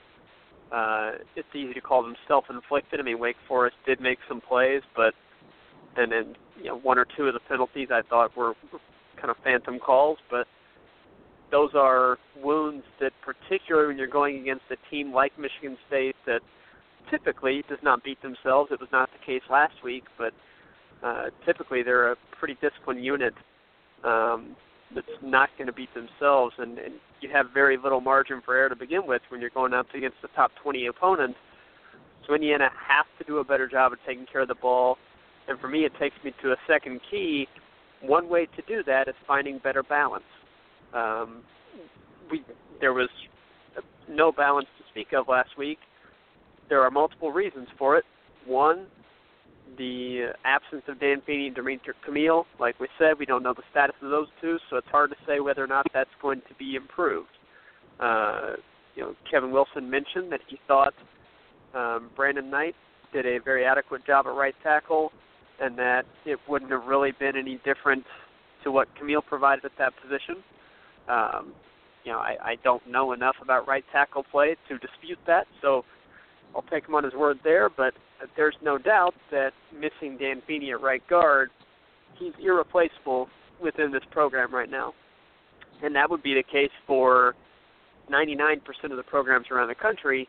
Uh, 0.71 1.12
it's 1.35 1.49
easy 1.54 1.73
to 1.73 1.80
call 1.80 2.02
them 2.02 2.14
self-inflicted. 2.28 3.00
I 3.00 3.02
mean, 3.02 3.18
Wake 3.18 3.37
Forest 3.49 3.76
did 3.87 4.00
make 4.00 4.18
some 4.28 4.40
plays, 4.40 4.83
but 4.95 5.14
and 5.97 6.12
then 6.12 6.37
you 6.59 6.66
know 6.66 6.78
one 6.78 6.99
or 6.99 7.07
two 7.16 7.26
of 7.26 7.35
the 7.35 7.40
penalties 7.40 7.88
I 7.90 8.02
thought 8.02 8.37
were, 8.37 8.54
were 8.73 8.80
kind 9.16 9.30
of 9.30 9.37
phantom 9.42 9.78
calls, 9.78 10.18
but 10.30 10.47
those 11.50 11.71
are 11.75 12.19
wounds 12.43 12.85
that, 13.00 13.12
particularly 13.25 13.88
when 13.88 13.99
you're 13.99 14.07
going 14.07 14.38
against 14.38 14.64
a 14.71 14.76
team 14.90 15.12
like 15.12 15.33
Michigan 15.38 15.76
State, 15.87 16.17
that 16.26 16.40
typically 17.11 17.64
does 17.69 17.78
not 17.83 18.05
beat 18.05 18.21
themselves. 18.23 18.71
It 18.73 18.81
was 18.81 18.88
not 18.93 19.09
the 19.12 19.25
case 19.25 19.43
last 19.50 19.75
week, 19.83 20.05
but 20.17 20.33
uh, 21.02 21.26
typically 21.47 21.83
they're 21.83 22.12
a 22.12 22.17
pretty 22.38 22.57
disciplined 22.61 23.05
unit 23.05 23.35
um, 24.05 24.57
that's 24.95 25.07
not 25.23 25.49
going 25.57 25.67
to 25.67 25.73
beat 25.73 25.93
themselves, 25.95 26.55
and, 26.59 26.78
and 26.78 26.95
you 27.21 27.28
have 27.33 27.47
very 27.52 27.76
little 27.76 28.00
margin 28.00 28.40
for 28.45 28.57
error 28.57 28.69
to 28.69 28.76
begin 28.76 29.07
with 29.07 29.23
when 29.28 29.40
you're 29.40 29.50
going 29.50 29.75
up 29.75 29.87
against 29.95 30.17
the 30.23 30.28
top 30.28 30.50
20 30.62 30.87
opponent. 30.87 31.37
So 32.26 32.35
Indiana 32.35 32.69
has 32.88 33.07
to 33.19 33.25
do 33.25 33.38
a 33.38 33.45
better 33.45 33.69
job 33.69 33.93
of 33.93 33.99
taking 34.07 34.26
care 34.31 34.43
of 34.43 34.49
the 34.49 34.55
ball, 34.55 34.97
and 35.49 35.59
for 35.59 35.69
me, 35.69 35.85
it 35.85 35.93
takes 35.99 36.17
me 36.25 36.33
to 36.43 36.52
a 36.52 36.57
second 36.67 37.00
key. 37.11 37.47
One 38.02 38.28
way 38.28 38.47
to 38.57 38.62
do 38.69 38.83
that 38.85 39.09
is 39.09 39.14
finding 39.26 39.59
better 39.59 39.83
balance. 39.83 40.25
Um, 40.95 41.42
we 42.30 42.42
there 42.80 42.92
was 42.92 43.09
no 44.09 44.33
balance 44.33 44.68
to 44.78 44.85
speak 44.90 45.12
of 45.12 45.28
last 45.28 45.50
week. 45.59 45.78
There 46.68 46.83
are 46.83 46.90
multiple 46.90 47.33
reasons 47.33 47.68
for 47.78 47.97
it. 47.97 48.04
One, 48.47 48.87
the 49.76 50.28
absence 50.45 50.83
of 50.88 51.00
Dan 51.00 51.23
Feeney 51.26 51.49
and 51.49 51.57
Dimitric 51.57 51.95
Camiel. 52.07 52.45
Like 52.59 52.78
we 52.80 52.88
said, 52.99 53.18
we 53.18 53.26
don't 53.26 53.42
know 53.42 53.54
the 53.54 53.62
status 53.71 53.97
of 54.02 54.11
those 54.11 54.28
two, 54.40 54.59
so 54.71 54.76
it's 54.76 54.88
hard 54.88 55.11
to 55.11 55.16
say 55.26 55.40
whether 55.40 55.62
or 55.62 55.66
not 55.66 55.87
that's 55.92 56.11
going 56.23 56.40
to 56.49 56.54
be 56.59 56.76
improved. 56.76 57.28
Uh, 58.00 58.52
you 58.95 59.02
know, 59.02 59.14
Kevin 59.30 59.50
Wilson 59.50 59.88
mentioned 59.88 60.33
that 60.33 60.40
he 60.49 60.59
thought 60.66 60.95
um, 61.75 62.11
Brandon 62.16 62.50
Knight 62.50 62.75
did 63.12 63.26
a 63.26 63.38
very 63.38 63.64
adequate 63.64 64.04
job 64.07 64.26
at 64.26 64.35
right 64.35 64.54
tackle, 64.62 65.12
and 65.61 65.78
that 65.78 66.04
it 66.25 66.38
wouldn't 66.49 66.71
have 66.71 66.85
really 66.87 67.12
been 67.18 67.37
any 67.37 67.61
different 67.64 68.04
to 68.64 68.71
what 68.71 68.88
Camiel 69.00 69.23
provided 69.25 69.64
at 69.64 69.73
that 69.78 69.92
position. 70.02 70.42
Um, 71.08 71.52
you 72.04 72.12
know, 72.12 72.18
I, 72.18 72.36
I 72.42 72.56
don't 72.64 72.86
know 72.88 73.12
enough 73.12 73.36
about 73.42 73.68
right 73.68 73.84
tackle 73.92 74.24
play 74.30 74.56
to 74.68 74.78
dispute 74.78 75.18
that, 75.26 75.46
so 75.60 75.84
I'll 76.54 76.62
take 76.62 76.86
him 76.86 76.94
on 76.94 77.04
his 77.04 77.12
word 77.14 77.38
there. 77.44 77.68
But 77.68 77.94
there's 78.36 78.56
no 78.62 78.78
doubt 78.78 79.14
that 79.30 79.52
missing 79.72 80.16
Dan 80.18 80.42
Feeney 80.46 80.70
at 80.70 80.80
right 80.80 81.06
guard, 81.08 81.50
he's 82.18 82.32
irreplaceable 82.42 83.28
within 83.62 83.92
this 83.92 84.02
program 84.10 84.54
right 84.54 84.70
now, 84.70 84.94
and 85.82 85.94
that 85.94 86.08
would 86.08 86.22
be 86.22 86.34
the 86.34 86.42
case 86.42 86.70
for 86.86 87.34
99% 88.10 88.58
of 88.84 88.96
the 88.96 89.02
programs 89.02 89.46
around 89.50 89.68
the 89.68 89.74
country. 89.74 90.28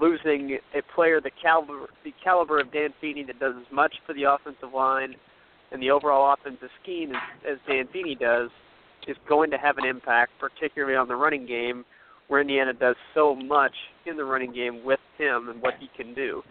Losing 0.00 0.58
a 0.74 0.80
player 0.94 1.20
the 1.20 1.30
caliber 1.42 1.86
the 2.02 2.14
caliber 2.24 2.58
of 2.58 2.72
Dan 2.72 2.94
Feeney 2.98 3.24
that 3.24 3.38
does 3.38 3.54
as 3.60 3.70
much 3.70 3.94
for 4.06 4.14
the 4.14 4.22
offensive 4.22 4.72
line 4.74 5.14
and 5.70 5.82
the 5.82 5.90
overall 5.90 6.32
offensive 6.32 6.70
scheme 6.82 7.10
as, 7.10 7.52
as 7.52 7.58
Dan 7.68 7.86
Feeney 7.92 8.14
does 8.14 8.48
is 9.08 9.16
going 9.28 9.50
to 9.50 9.58
have 9.58 9.78
an 9.78 9.84
impact, 9.84 10.32
particularly 10.38 10.96
on 10.96 11.08
the 11.08 11.16
running 11.16 11.46
game, 11.46 11.84
where 12.28 12.40
Indiana 12.40 12.72
does 12.72 12.96
so 13.14 13.34
much 13.34 13.74
in 14.06 14.16
the 14.16 14.24
running 14.24 14.52
game 14.52 14.84
with 14.84 15.00
him 15.18 15.48
and 15.48 15.60
what 15.60 15.74
he 15.78 15.88
can 15.96 16.14
do. 16.14 16.42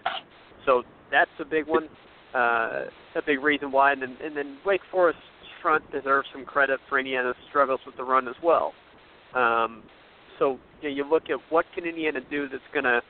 So 0.66 0.84
that's 1.12 1.32
a 1.40 1.46
big 1.46 1.68
one, 1.68 1.90
uh, 2.36 2.86
a 3.16 3.22
big 3.26 3.42
reason 3.42 3.72
why. 3.72 3.94
And 3.94 4.02
then, 4.02 4.18
and 4.24 4.36
then 4.36 4.58
Wake 4.66 4.82
Forest's 4.92 5.22
front 5.62 5.90
deserves 5.92 6.28
some 6.34 6.46
credit 6.46 6.80
for 6.90 7.00
Indiana's 7.00 7.36
struggles 7.50 7.80
with 7.86 7.96
the 7.98 8.04
run 8.04 8.28
as 8.28 8.36
well. 8.44 8.74
Um, 9.36 9.84
so 10.40 10.60
you, 10.82 10.90
know, 10.90 10.96
you 10.96 11.10
look 11.10 11.30
at 11.30 11.38
what 11.50 11.66
can 11.74 11.86
Indiana 11.86 12.20
do 12.30 12.48
that's 12.50 12.64
going 12.74 12.86
to. 12.86 13.02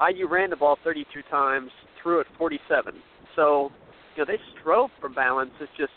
IU 0.00 0.26
ran 0.26 0.50
the 0.50 0.56
ball 0.56 0.78
32 0.82 1.22
times, 1.30 1.70
threw 2.02 2.20
it 2.20 2.26
47. 2.38 2.94
So 3.36 3.70
you 4.16 4.24
know 4.24 4.26
they 4.26 4.38
strove 4.58 4.90
for 5.00 5.08
balance. 5.08 5.50
It's 5.60 5.70
just 5.76 5.92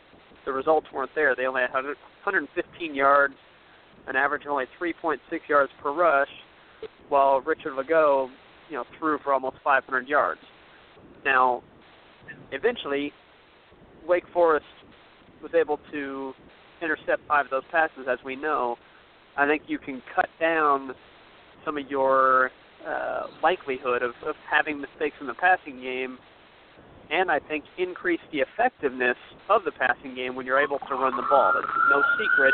the 0.45 0.51
results 0.51 0.87
weren't 0.93 1.11
there. 1.15 1.35
They 1.35 1.45
only 1.45 1.61
had 1.61 1.73
100, 1.73 1.97
115 2.25 2.95
yards, 2.95 3.35
an 4.07 4.15
average 4.15 4.45
of 4.45 4.51
only 4.51 4.65
3.6 4.79 5.17
yards 5.47 5.71
per 5.81 5.93
rush, 5.93 6.29
while 7.09 7.41
Richard 7.41 7.73
Lagow, 7.73 8.29
you 8.69 8.75
know, 8.75 8.83
threw 8.97 9.19
for 9.23 9.33
almost 9.33 9.57
500 9.63 10.07
yards. 10.07 10.41
Now, 11.23 11.61
eventually, 12.51 13.11
Wake 14.07 14.25
Forest 14.33 14.65
was 15.41 15.51
able 15.53 15.79
to 15.91 16.33
intercept 16.81 17.21
five 17.27 17.45
of 17.45 17.51
those 17.51 17.63
passes, 17.71 18.07
as 18.09 18.19
we 18.25 18.35
know. 18.35 18.77
I 19.37 19.47
think 19.47 19.63
you 19.67 19.77
can 19.77 20.01
cut 20.15 20.29
down 20.39 20.91
some 21.63 21.77
of 21.77 21.89
your 21.89 22.51
uh, 22.87 23.23
likelihood 23.41 24.01
of, 24.01 24.11
of 24.25 24.35
having 24.49 24.79
mistakes 24.79 25.15
in 25.19 25.27
the 25.27 25.33
passing 25.33 25.81
game 25.81 26.17
and 27.11 27.29
I 27.29 27.39
think 27.39 27.63
increase 27.77 28.19
the 28.31 28.39
effectiveness 28.39 29.17
of 29.49 29.63
the 29.63 29.71
passing 29.71 30.15
game 30.15 30.35
when 30.35 30.45
you're 30.45 30.61
able 30.61 30.79
to 30.79 30.93
run 30.95 31.15
the 31.15 31.25
ball. 31.29 31.53
It's 31.57 31.67
no 31.89 32.01
secret 32.17 32.53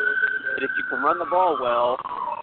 that 0.55 0.63
if 0.63 0.71
you 0.77 0.83
can 0.89 1.01
run 1.01 1.19
the 1.19 1.29
ball 1.29 1.57
well, 1.61 1.97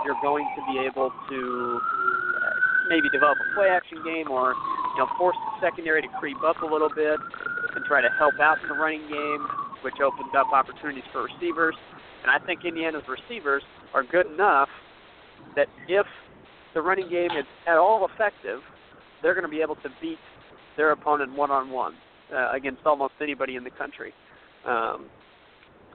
you're 0.05 0.19
going 0.23 0.47
to 0.57 0.62
be 0.73 0.79
able 0.81 1.11
to 1.11 1.41
uh, 1.81 2.50
maybe 2.88 3.09
develop 3.12 3.37
a 3.37 3.55
play 3.55 3.69
action 3.69 3.99
game 4.05 4.31
or 4.31 4.55
you 4.55 4.99
know 4.99 5.09
force 5.19 5.37
the 5.37 5.67
secondary 5.67 6.03
to 6.03 6.09
creep 6.19 6.38
up 6.45 6.62
a 6.62 6.67
little 6.67 6.88
bit 6.88 7.19
and 7.75 7.85
try 7.85 8.00
to 8.00 8.09
help 8.17 8.35
out 8.41 8.57
in 8.62 8.69
the 8.69 8.75
running 8.75 9.05
game, 9.11 9.43
which 9.83 10.00
opens 10.00 10.33
up 10.37 10.49
opportunities 10.53 11.05
for 11.12 11.25
receivers. 11.25 11.75
And 12.23 12.31
I 12.31 12.45
think 12.45 12.65
Indiana's 12.65 13.05
receivers 13.07 13.62
are 13.95 14.03
good 14.03 14.27
enough 14.27 14.69
that 15.57 15.69
if 15.88 16.07
the 16.75 16.81
running 16.81 17.09
game 17.09 17.31
is 17.37 17.45
at 17.67 17.77
all 17.77 18.07
effective, 18.07 18.61
they're 19.23 19.35
going 19.35 19.45
to 19.45 19.50
be 19.50 19.62
able 19.62 19.77
to 19.77 19.88
beat 20.00 20.19
their 20.78 20.92
opponent 20.92 21.37
one 21.37 21.50
on 21.50 21.70
one 21.70 21.92
against 22.54 22.80
almost 22.87 23.12
anybody 23.20 23.56
in 23.56 23.64
the 23.64 23.70
country. 23.70 24.14
Um, 24.66 25.06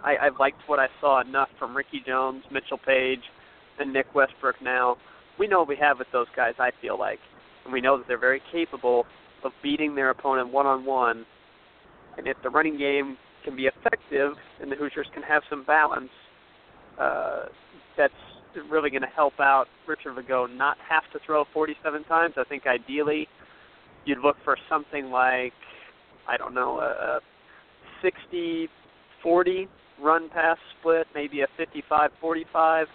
I, 0.03 0.15
I 0.15 0.29
liked 0.39 0.59
what 0.67 0.79
I 0.79 0.87
saw 0.99 1.21
enough 1.21 1.49
from 1.57 1.75
Ricky 1.75 2.03
Jones, 2.05 2.43
Mitchell 2.51 2.79
Paige, 2.85 3.23
and 3.79 3.91
Nick 3.93 4.13
Westbrook. 4.13 4.55
Now 4.61 4.97
we 5.39 5.47
know 5.47 5.59
what 5.59 5.67
we 5.67 5.77
have 5.79 5.97
with 5.99 6.07
those 6.11 6.27
guys. 6.35 6.53
I 6.59 6.71
feel 6.81 6.99
like, 6.99 7.19
and 7.63 7.73
we 7.73 7.81
know 7.81 7.97
that 7.97 8.07
they're 8.07 8.19
very 8.19 8.41
capable 8.51 9.05
of 9.43 9.51
beating 9.61 9.95
their 9.95 10.09
opponent 10.09 10.51
one 10.51 10.65
on 10.65 10.85
one. 10.85 11.25
And 12.17 12.27
if 12.27 12.37
the 12.43 12.49
running 12.49 12.77
game 12.77 13.17
can 13.43 13.55
be 13.55 13.67
effective 13.67 14.33
and 14.61 14.71
the 14.71 14.75
Hoosiers 14.75 15.07
can 15.13 15.23
have 15.23 15.41
some 15.49 15.63
balance, 15.65 16.11
uh, 16.99 17.45
that's 17.97 18.13
really 18.69 18.89
going 18.89 19.01
to 19.01 19.07
help 19.07 19.39
out 19.39 19.65
Richard 19.87 20.15
Lagow 20.15 20.47
not 20.55 20.77
have 20.87 21.03
to 21.13 21.19
throw 21.25 21.43
47 21.53 22.03
times. 22.03 22.35
I 22.37 22.43
think 22.43 22.63
ideally 22.67 23.27
you'd 24.05 24.19
look 24.19 24.37
for 24.43 24.57
something 24.69 25.09
like 25.09 25.53
I 26.27 26.37
don't 26.37 26.53
know 26.53 26.79
a, 26.79 27.17
a 27.17 27.19
60 28.01 28.69
40 29.21 29.67
run 30.01 30.29
pass 30.29 30.57
split, 30.79 31.07
maybe 31.15 31.41
a 31.41 31.47
55 31.57 32.11
45, 32.19 32.87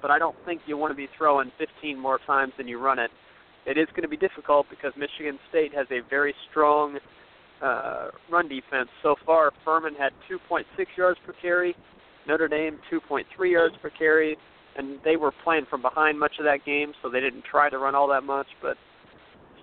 but 0.00 0.10
I 0.10 0.18
don't 0.18 0.36
think 0.44 0.60
you 0.66 0.76
want 0.76 0.92
to 0.92 0.96
be 0.96 1.08
throwing 1.16 1.50
15 1.58 1.98
more 1.98 2.20
times 2.26 2.52
than 2.56 2.68
you 2.68 2.78
run 2.78 2.98
it. 2.98 3.10
It 3.66 3.78
is 3.78 3.88
going 3.90 4.02
to 4.02 4.08
be 4.08 4.16
difficult 4.16 4.66
because 4.68 4.92
Michigan 4.96 5.38
State 5.48 5.74
has 5.74 5.86
a 5.90 6.00
very 6.08 6.34
strong 6.50 6.98
uh, 7.62 8.10
run 8.30 8.48
defense. 8.48 8.88
So 9.02 9.16
far, 9.24 9.52
Furman 9.64 9.94
had 9.94 10.12
2.6 10.30 10.64
yards 10.96 11.18
per 11.24 11.32
carry, 11.40 11.74
Notre 12.28 12.48
Dame 12.48 12.78
2.3 12.92 13.24
yards 13.50 13.74
per 13.80 13.90
carry, 13.90 14.36
and 14.76 14.98
they 15.04 15.16
were 15.16 15.32
playing 15.42 15.66
from 15.70 15.80
behind 15.80 16.18
much 16.18 16.34
of 16.38 16.44
that 16.44 16.64
game, 16.66 16.92
so 17.02 17.08
they 17.08 17.20
didn't 17.20 17.44
try 17.50 17.70
to 17.70 17.78
run 17.78 17.94
all 17.94 18.08
that 18.08 18.22
much. 18.24 18.46
But 18.60 18.76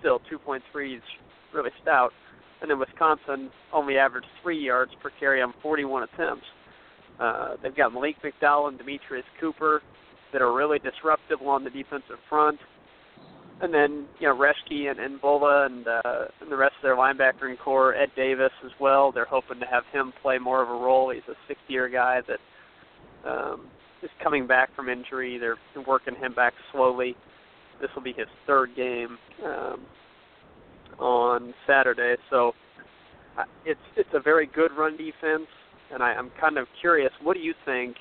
still 0.02 0.20
2.3 0.30 0.96
is 0.96 1.02
really 1.54 1.70
stout. 1.80 2.10
And 2.60 2.70
then 2.70 2.78
Wisconsin 2.78 3.50
only 3.72 3.96
averaged 3.96 4.26
three 4.42 4.62
yards 4.62 4.92
per 5.02 5.10
carry 5.18 5.40
on 5.40 5.54
41 5.62 6.04
attempts. 6.04 6.46
Uh, 7.18 7.56
they've 7.62 7.74
got 7.74 7.92
Malik 7.92 8.16
McDowell 8.22 8.68
and 8.68 8.78
Demetrius 8.78 9.24
Cooper 9.40 9.82
that 10.32 10.42
are 10.42 10.52
really 10.52 10.78
disruptive 10.78 11.40
along 11.40 11.64
the 11.64 11.70
defensive 11.70 12.18
front. 12.28 12.58
And 13.60 13.72
then, 13.72 14.06
you 14.18 14.26
know, 14.28 14.36
Reschke 14.36 14.90
and, 14.90 14.98
and 14.98 15.20
Bullough 15.20 15.66
and, 15.66 15.86
uh, 15.86 16.24
and 16.40 16.50
the 16.50 16.56
rest 16.56 16.74
of 16.78 16.82
their 16.82 16.96
linebacker 16.96 17.56
corps, 17.58 17.94
Ed 17.94 18.10
Davis 18.16 18.50
as 18.64 18.72
well. 18.80 19.12
They're 19.12 19.24
hoping 19.24 19.60
to 19.60 19.66
have 19.66 19.84
him 19.92 20.12
play 20.20 20.38
more 20.38 20.62
of 20.62 20.68
a 20.68 20.72
role. 20.72 21.10
He's 21.10 21.22
a 21.28 21.36
six-year 21.46 21.88
guy 21.88 22.22
that 22.26 23.28
um, 23.28 23.66
is 24.02 24.10
coming 24.22 24.46
back 24.46 24.74
from 24.74 24.88
injury. 24.88 25.38
They're 25.38 25.58
working 25.86 26.16
him 26.16 26.34
back 26.34 26.54
slowly. 26.72 27.16
This 27.82 27.90
will 27.94 28.02
be 28.02 28.14
his 28.16 28.28
third 28.46 28.70
game 28.76 29.18
um, 29.44 29.80
on 30.98 31.52
Saturday. 31.66 32.14
So 32.30 32.52
uh, 33.36 33.42
it's 33.66 33.80
it's 33.96 34.08
a 34.14 34.20
very 34.20 34.46
good 34.46 34.70
run 34.78 34.96
defense, 34.96 35.48
and 35.92 36.02
I, 36.02 36.12
I'm 36.12 36.30
kind 36.40 36.56
of 36.58 36.66
curious. 36.80 37.10
What 37.22 37.34
do 37.34 37.40
you 37.40 37.54
think? 37.66 37.96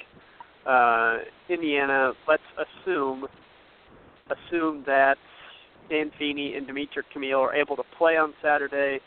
Uh, 0.65 1.17
Indiana, 1.49 2.13
let's 2.27 2.43
assume 2.55 3.25
assume 4.29 4.83
that 4.85 5.17
Dan 5.89 6.11
Feeney 6.19 6.53
and 6.55 6.67
Dimitric 6.67 7.05
Camiel 7.13 7.39
are 7.39 7.55
able 7.55 7.75
to 7.75 7.83
play 7.97 8.17
on 8.17 8.33
Saturday. 8.41 8.99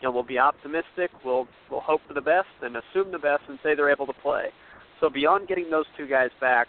You 0.00 0.08
know, 0.08 0.12
we'll 0.12 0.22
be 0.22 0.38
optimistic. 0.38 1.10
We'll 1.24 1.48
we'll 1.68 1.80
hope 1.80 2.00
for 2.06 2.14
the 2.14 2.20
best 2.20 2.48
and 2.62 2.76
assume 2.76 3.10
the 3.10 3.18
best 3.18 3.42
and 3.48 3.58
say 3.62 3.74
they're 3.74 3.90
able 3.90 4.06
to 4.06 4.14
play. 4.22 4.46
So 5.00 5.10
beyond 5.10 5.48
getting 5.48 5.68
those 5.68 5.86
two 5.96 6.06
guys 6.06 6.30
back, 6.40 6.68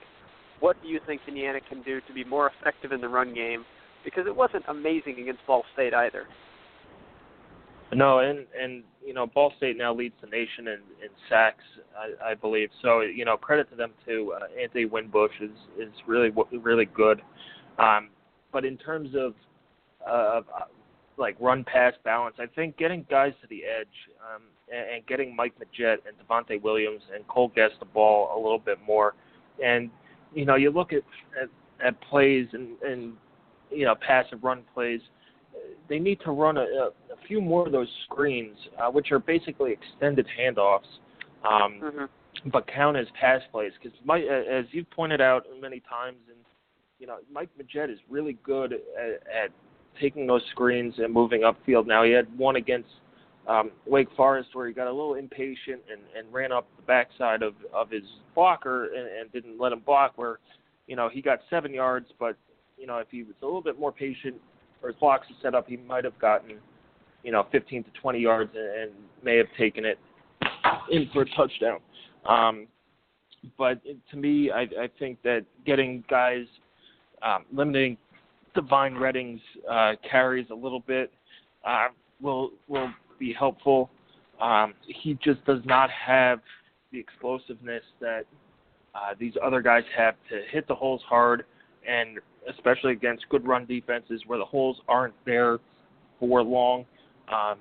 what 0.64 0.82
do 0.82 0.88
you 0.88 1.02
think 1.06 1.20
Indiana 1.28 1.60
can 1.68 1.82
do 1.82 2.00
to 2.08 2.14
be 2.14 2.24
more 2.24 2.50
effective 2.58 2.94
in 2.94 3.02
the 3.02 3.10
run 3.10 3.34
game? 3.34 3.66
Because 4.06 4.26
it 4.26 4.34
wasn't 4.34 4.64
amazing 4.70 5.20
against 5.20 5.46
Ball 5.46 5.66
State 5.74 5.94
either. 5.94 6.26
No, 7.92 8.20
and 8.20 8.46
and 8.58 8.84
you 9.06 9.14
know 9.14 9.28
Ball 9.28 9.52
State 9.58 9.78
now 9.78 9.94
leads 9.94 10.16
the 10.22 10.28
nation 10.28 10.70
in, 10.70 10.80
in 11.04 11.10
sacks, 11.30 11.66
I, 11.98 12.32
I 12.32 12.34
believe. 12.34 12.70
So 12.82 13.02
you 13.02 13.26
know 13.26 13.36
credit 13.36 13.70
to 13.72 13.76
them 13.76 13.92
too. 14.06 14.34
Uh, 14.38 14.62
Anthony 14.62 14.86
Winbush 14.86 15.34
is 15.42 15.52
is 15.78 15.92
really 16.08 16.30
really 16.54 16.86
good. 16.86 17.22
Um, 17.78 18.08
but 18.54 18.64
in 18.64 18.78
terms 18.78 19.10
of 19.18 19.34
uh, 20.10 20.42
like 21.18 21.36
run 21.42 21.66
pass 21.66 21.94
balance, 22.06 22.38
I 22.40 22.46
think 22.46 22.78
getting 22.78 23.06
guys 23.10 23.34
to 23.42 23.48
the 23.50 23.64
edge 23.66 23.88
um, 24.34 24.44
and, 24.72 24.96
and 24.96 25.08
getting 25.08 25.36
Mike 25.36 25.56
Majette 25.60 25.98
and 26.08 26.16
Devonte 26.18 26.62
Williams 26.62 27.02
and 27.14 27.28
Cole 27.28 27.52
Gest 27.54 27.74
the 27.80 27.86
ball 27.86 28.32
a 28.34 28.40
little 28.42 28.60
bit 28.60 28.78
more, 28.88 29.14
and 29.62 29.92
you 30.34 30.46
know 30.46 30.56
you 30.56 30.72
look 30.72 30.94
at 30.94 31.04
at, 31.42 31.50
at 31.86 32.02
plays 32.02 32.48
and 32.54 32.82
and 32.82 33.14
you 33.72 33.86
know 33.86 33.96
passive 33.96 34.44
run 34.44 34.64
plays 34.74 35.02
they 35.90 36.00
need 36.00 36.20
to 36.22 36.32
run 36.32 36.58
a, 36.58 36.62
a, 36.62 36.88
a 36.88 37.28
few 37.28 37.42
more 37.42 37.66
of 37.66 37.72
those 37.72 37.88
screens, 38.06 38.58
uh, 38.82 38.90
which 38.90 39.12
are 39.12 39.20
basically 39.20 39.72
extended 39.72 40.26
handoffs, 40.40 40.82
um, 41.44 41.82
mm-hmm. 41.84 42.50
but 42.52 42.68
count 42.68 42.98
as 42.98 43.08
pass 43.20 43.42
plays. 43.52 43.72
Because 43.82 43.98
as 44.52 44.66
you've 44.72 44.90
pointed 44.92 45.22
out 45.22 45.44
many 45.62 45.82
times, 45.82 46.18
and 46.30 46.38
you 47.00 47.08
know, 47.08 47.18
Mike 47.32 47.50
Majette 47.60 47.92
is 47.92 48.00
really 48.10 48.38
good 48.44 48.74
at, 48.74 48.80
at 49.28 49.50
taking 50.00 50.26
those 50.26 50.42
screens 50.52 50.96
and 50.98 51.14
moving 51.14 51.42
upfield. 51.42 51.86
Now 51.86 52.04
he 52.04 52.12
had 52.12 52.36
one 52.38 52.56
against 52.56 52.90
um, 53.48 53.72
Wake 53.86 54.08
Forest 54.16 54.50
where 54.54 54.68
he 54.68 54.74
got 54.74 54.88
a 54.88 54.92
little 54.92 55.16
impatient 55.16 55.82
and, 55.92 56.02
and 56.18 56.34
ran 56.34 56.52
up 56.52 56.68
the 56.78 56.84
backside 56.84 57.42
of 57.42 57.54
of 57.74 57.90
his 57.90 58.04
blocker 58.36 58.86
and, 58.86 59.08
and 59.20 59.32
didn't 59.32 59.60
let 59.60 59.72
him 59.72 59.82
block. 59.86 60.14
Where 60.16 60.40
you 60.88 60.96
know 60.96 61.10
he 61.10 61.22
got 61.22 61.40
seven 61.50 61.74
yards, 61.74 62.08
but 62.20 62.38
you 62.78 62.88
know 62.88 62.98
if 62.98 63.08
he 63.10 63.24
was 63.24 63.36
a 63.42 63.46
little 63.46 63.62
bit 63.62 63.80
more 63.80 63.92
patient 63.92 64.36
or 64.82 64.90
his 64.90 65.00
blocks 65.00 65.28
are 65.30 65.42
set 65.42 65.56
up, 65.56 65.68
he 65.68 65.78
might 65.78 66.04
have 66.04 66.18
gotten, 66.20 66.58
you 67.24 67.32
know, 67.32 67.48
15 67.52 67.86
to 67.86 67.90
20 68.02 68.20
yards 68.20 68.52
and, 68.54 68.82
and 68.82 68.92
may 69.24 69.38
have 69.38 69.48
taken 69.58 69.86
it 69.86 69.98
in 70.92 71.10
for 71.14 71.22
a 71.22 71.30
touchdown. 71.36 71.80
Um, 72.26 72.68
but 73.58 73.82
to 74.12 74.18
me, 74.18 74.52
I, 74.52 74.62
I 74.62 74.90
think 75.00 75.22
that 75.24 75.46
getting 75.66 76.04
guys 76.10 76.46
um, 77.22 77.46
limiting 77.54 77.98
Devine 78.56 78.96
Redding's 78.96 79.42
uh, 79.70 79.94
carries 80.10 80.48
a 80.52 80.56
little 80.56 80.82
bit 80.82 81.12
uh, 81.66 81.88
will 82.22 82.52
will 82.68 82.90
be 83.24 83.34
helpful. 83.34 83.90
Um, 84.42 84.74
he 84.86 85.18
just 85.24 85.44
does 85.46 85.62
not 85.64 85.90
have 85.90 86.42
the 86.92 87.00
explosiveness 87.00 87.84
that 88.02 88.26
uh, 88.94 89.14
these 89.18 89.34
other 89.42 89.62
guys 89.62 89.84
have 89.96 90.16
to 90.30 90.42
hit 90.52 90.68
the 90.68 90.76
holes 90.76 91.02
hard 91.08 91.46
and 91.88 92.20
especially 92.50 92.92
against 92.92 93.28
good 93.30 93.48
run 93.48 93.66
defenses 93.66 94.22
where 94.28 94.38
the 94.38 94.46
holes 94.46 94.78
aren't 94.90 95.14
there 95.26 95.60
for 96.20 96.44
long. 96.44 96.86
Um, 97.34 97.60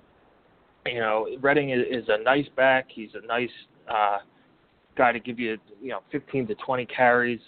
you 0.84 0.98
know, 0.98 1.28
Redding 1.40 1.70
is, 1.70 2.04
a 2.08 2.20
nice 2.22 2.48
back. 2.56 2.86
He's 2.92 3.10
a 3.14 3.24
nice 3.24 3.50
uh, 3.88 4.18
guy 4.96 5.12
to 5.12 5.20
give 5.20 5.38
you, 5.38 5.58
you 5.80 5.90
know, 5.90 6.00
15 6.10 6.48
to 6.48 6.54
20 6.56 6.86
carries. 6.86 7.40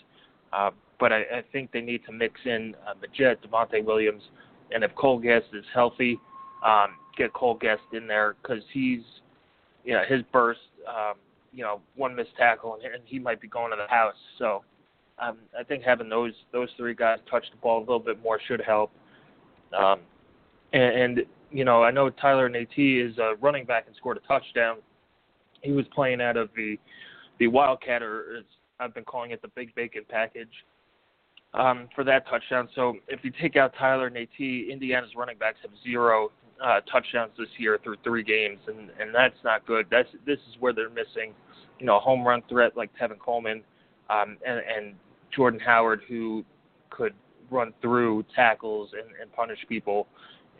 Uh, 0.52 0.70
but 1.00 1.12
I, 1.12 1.18
I 1.22 1.44
think 1.50 1.72
they 1.72 1.80
need 1.80 2.04
to 2.06 2.12
mix 2.12 2.40
in 2.44 2.76
uh, 2.86 2.94
Majette, 2.94 3.38
Devonte 3.44 3.84
Williams, 3.84 4.22
and 4.70 4.84
if 4.84 4.94
Cole 4.94 5.18
Gest 5.18 5.46
is 5.52 5.64
healthy, 5.74 6.18
um, 6.64 6.90
get 7.16 7.32
Cole 7.32 7.58
Gest 7.60 7.82
in 7.92 8.06
there 8.06 8.36
because 8.42 8.62
he's, 8.72 9.02
you 9.84 9.94
know, 9.94 10.02
his 10.08 10.22
burst, 10.32 10.60
um, 10.88 11.14
you 11.52 11.62
know, 11.62 11.80
one 11.96 12.14
missed 12.14 12.36
tackle 12.36 12.74
and, 12.74 12.94
and 12.94 13.02
he 13.06 13.18
might 13.18 13.40
be 13.40 13.48
going 13.48 13.70
to 13.70 13.76
the 13.76 13.88
house. 13.92 14.16
So 14.38 14.64
um, 15.18 15.38
I 15.58 15.62
think 15.62 15.84
having 15.84 16.08
those 16.08 16.32
those 16.52 16.68
three 16.76 16.94
guys 16.94 17.18
touch 17.30 17.44
the 17.50 17.56
ball 17.58 17.78
a 17.78 17.80
little 17.80 18.00
bit 18.00 18.22
more 18.22 18.40
should 18.46 18.60
help. 18.60 18.90
Um, 19.76 20.00
and, 20.72 20.82
and 20.82 21.26
you 21.50 21.64
know, 21.64 21.82
I 21.82 21.90
know 21.90 22.10
Tyler 22.10 22.48
Nate 22.48 22.68
is 22.76 23.16
a 23.18 23.34
running 23.40 23.64
back 23.64 23.84
and 23.86 23.94
scored 23.96 24.16
a 24.16 24.20
touchdown. 24.20 24.78
He 25.62 25.72
was 25.72 25.86
playing 25.94 26.20
out 26.20 26.36
of 26.36 26.50
the 26.56 26.76
the 27.38 27.46
Wildcat, 27.46 28.02
or 28.02 28.38
as 28.38 28.44
I've 28.80 28.94
been 28.94 29.04
calling 29.04 29.30
it, 29.30 29.42
the 29.42 29.48
Big 29.48 29.74
Bacon 29.74 30.02
package, 30.08 30.52
um, 31.52 31.88
for 31.94 32.04
that 32.04 32.26
touchdown. 32.28 32.68
So 32.74 32.94
if 33.08 33.20
you 33.22 33.32
take 33.40 33.56
out 33.56 33.72
Tyler 33.78 34.10
Nate, 34.10 34.28
Indiana's 34.38 35.10
running 35.16 35.38
backs 35.38 35.58
have 35.62 35.70
zero 35.82 36.30
uh, 36.62 36.80
touchdowns 36.90 37.32
this 37.38 37.48
year 37.58 37.78
through 37.82 37.96
three 38.04 38.22
games, 38.22 38.58
and 38.66 38.90
and 39.00 39.14
that's 39.14 39.36
not 39.44 39.66
good. 39.66 39.86
That's 39.90 40.08
this 40.26 40.38
is 40.50 40.60
where 40.60 40.72
they're 40.72 40.90
missing, 40.90 41.34
you 41.78 41.86
know, 41.86 41.96
a 41.96 42.00
home 42.00 42.26
run 42.26 42.42
threat 42.48 42.76
like 42.76 42.90
Tevin 43.00 43.18
Coleman, 43.18 43.62
um, 44.10 44.36
and 44.46 44.60
and 44.60 44.94
Jordan 45.34 45.60
Howard 45.60 46.02
who 46.08 46.44
could 46.90 47.14
run 47.50 47.72
through 47.82 48.24
tackles 48.34 48.90
and, 48.92 49.14
and 49.20 49.32
punish 49.32 49.58
people 49.68 50.06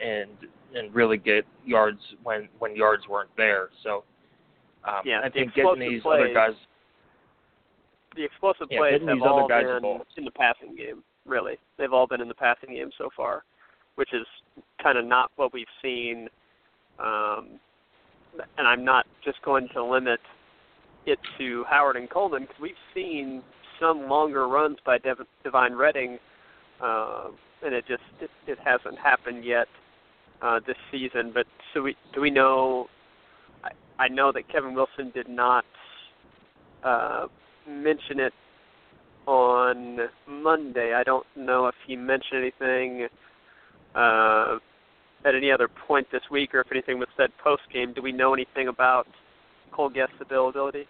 and 0.05 0.31
and 0.75 0.95
really 0.95 1.17
get 1.17 1.45
yards 1.65 2.01
when 2.23 2.49
when 2.59 2.75
yards 2.75 3.07
weren't 3.09 3.31
there. 3.37 3.71
So 3.83 4.05
um, 4.85 5.01
yeah, 5.05 5.21
I 5.25 5.31
think 5.31 5.55
getting 5.55 5.79
these 5.79 6.03
plays, 6.03 6.21
other 6.21 6.35
guys 6.35 6.55
the 8.17 8.25
explosive 8.25 8.69
yeah, 8.71 8.79
plays 8.79 9.01
have 9.01 9.17
these 9.17 9.23
all 9.25 9.45
other 9.45 9.49
guys 9.49 9.81
been 9.81 10.01
in 10.17 10.25
the 10.25 10.31
passing 10.31 10.75
game. 10.77 11.03
Really, 11.27 11.57
they've 11.79 11.93
all 11.93 12.07
been 12.07 12.21
in 12.21 12.29
the 12.29 12.35
passing 12.35 12.71
game 12.71 12.91
so 12.99 13.09
far, 13.17 13.45
which 13.97 14.11
is 14.13 14.27
kind 14.83 14.99
of 14.99 15.05
not 15.05 15.31
what 15.37 15.53
we've 15.53 15.67
seen. 15.83 16.29
Um, 16.99 17.61
and 18.59 18.67
I'm 18.67 18.85
not 18.85 19.07
just 19.25 19.41
going 19.43 19.69
to 19.75 19.85
limit 19.85 20.21
it 21.07 21.19
to 21.39 21.65
Howard 21.69 21.97
and 21.97 22.09
Coleman 22.11 22.43
because 22.43 22.61
we've 22.61 22.73
seen 22.95 23.43
some 23.81 24.09
longer 24.09 24.49
runs 24.49 24.79
by 24.85 24.99
Dev- 24.99 25.27
Devine 25.43 25.75
Redding, 25.75 26.19
uh, 26.83 27.29
and 27.65 27.75
it 27.75 27.85
just 27.87 28.03
it, 28.21 28.31
it 28.47 28.59
hasn't 28.65 28.99
happened 28.99 29.45
yet 29.45 29.67
uh, 30.43 30.61
this 30.67 30.77
season. 30.91 31.31
But 31.33 31.47
so 31.73 31.83
we 31.83 31.97
do 32.15 32.21
we 32.21 32.31
know? 32.31 32.87
I, 33.63 34.05
I 34.05 34.09
know 34.09 34.33
that 34.33 34.49
Kevin 34.51 34.75
Wilson 34.75 35.11
did 35.15 35.29
not 35.29 35.65
uh, 36.85 37.27
mention 37.69 38.21
it 38.21 38.33
on 39.27 39.99
Monday. 40.29 40.95
I 40.95 41.03
don't 41.03 41.27
know 41.37 41.67
if 41.67 41.75
he 41.87 41.97
mentioned 41.97 42.41
anything 42.41 43.09
uh, 43.95 44.59
at 45.25 45.35
any 45.35 45.51
other 45.51 45.69
point 45.69 46.07
this 46.13 46.23
week, 46.31 46.55
or 46.55 46.61
if 46.61 46.67
anything 46.71 46.99
was 46.99 47.09
said 47.17 47.31
post 47.43 47.63
game. 47.73 47.93
Do 47.93 48.03
we 48.03 48.13
know 48.13 48.35
anything 48.35 48.69
about 48.69 49.07
Cole 49.73 49.91
Gest's 49.91 50.15
availability? 50.21 50.87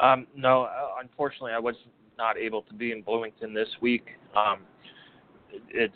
Um, 0.00 0.26
no, 0.36 0.62
uh, 0.62 0.88
unfortunately, 1.00 1.52
I 1.52 1.58
was 1.58 1.76
not 2.18 2.36
able 2.36 2.62
to 2.62 2.74
be 2.74 2.92
in 2.92 3.02
Bloomington 3.02 3.54
this 3.54 3.68
week. 3.80 4.06
Um, 4.36 4.60
it's 5.68 5.94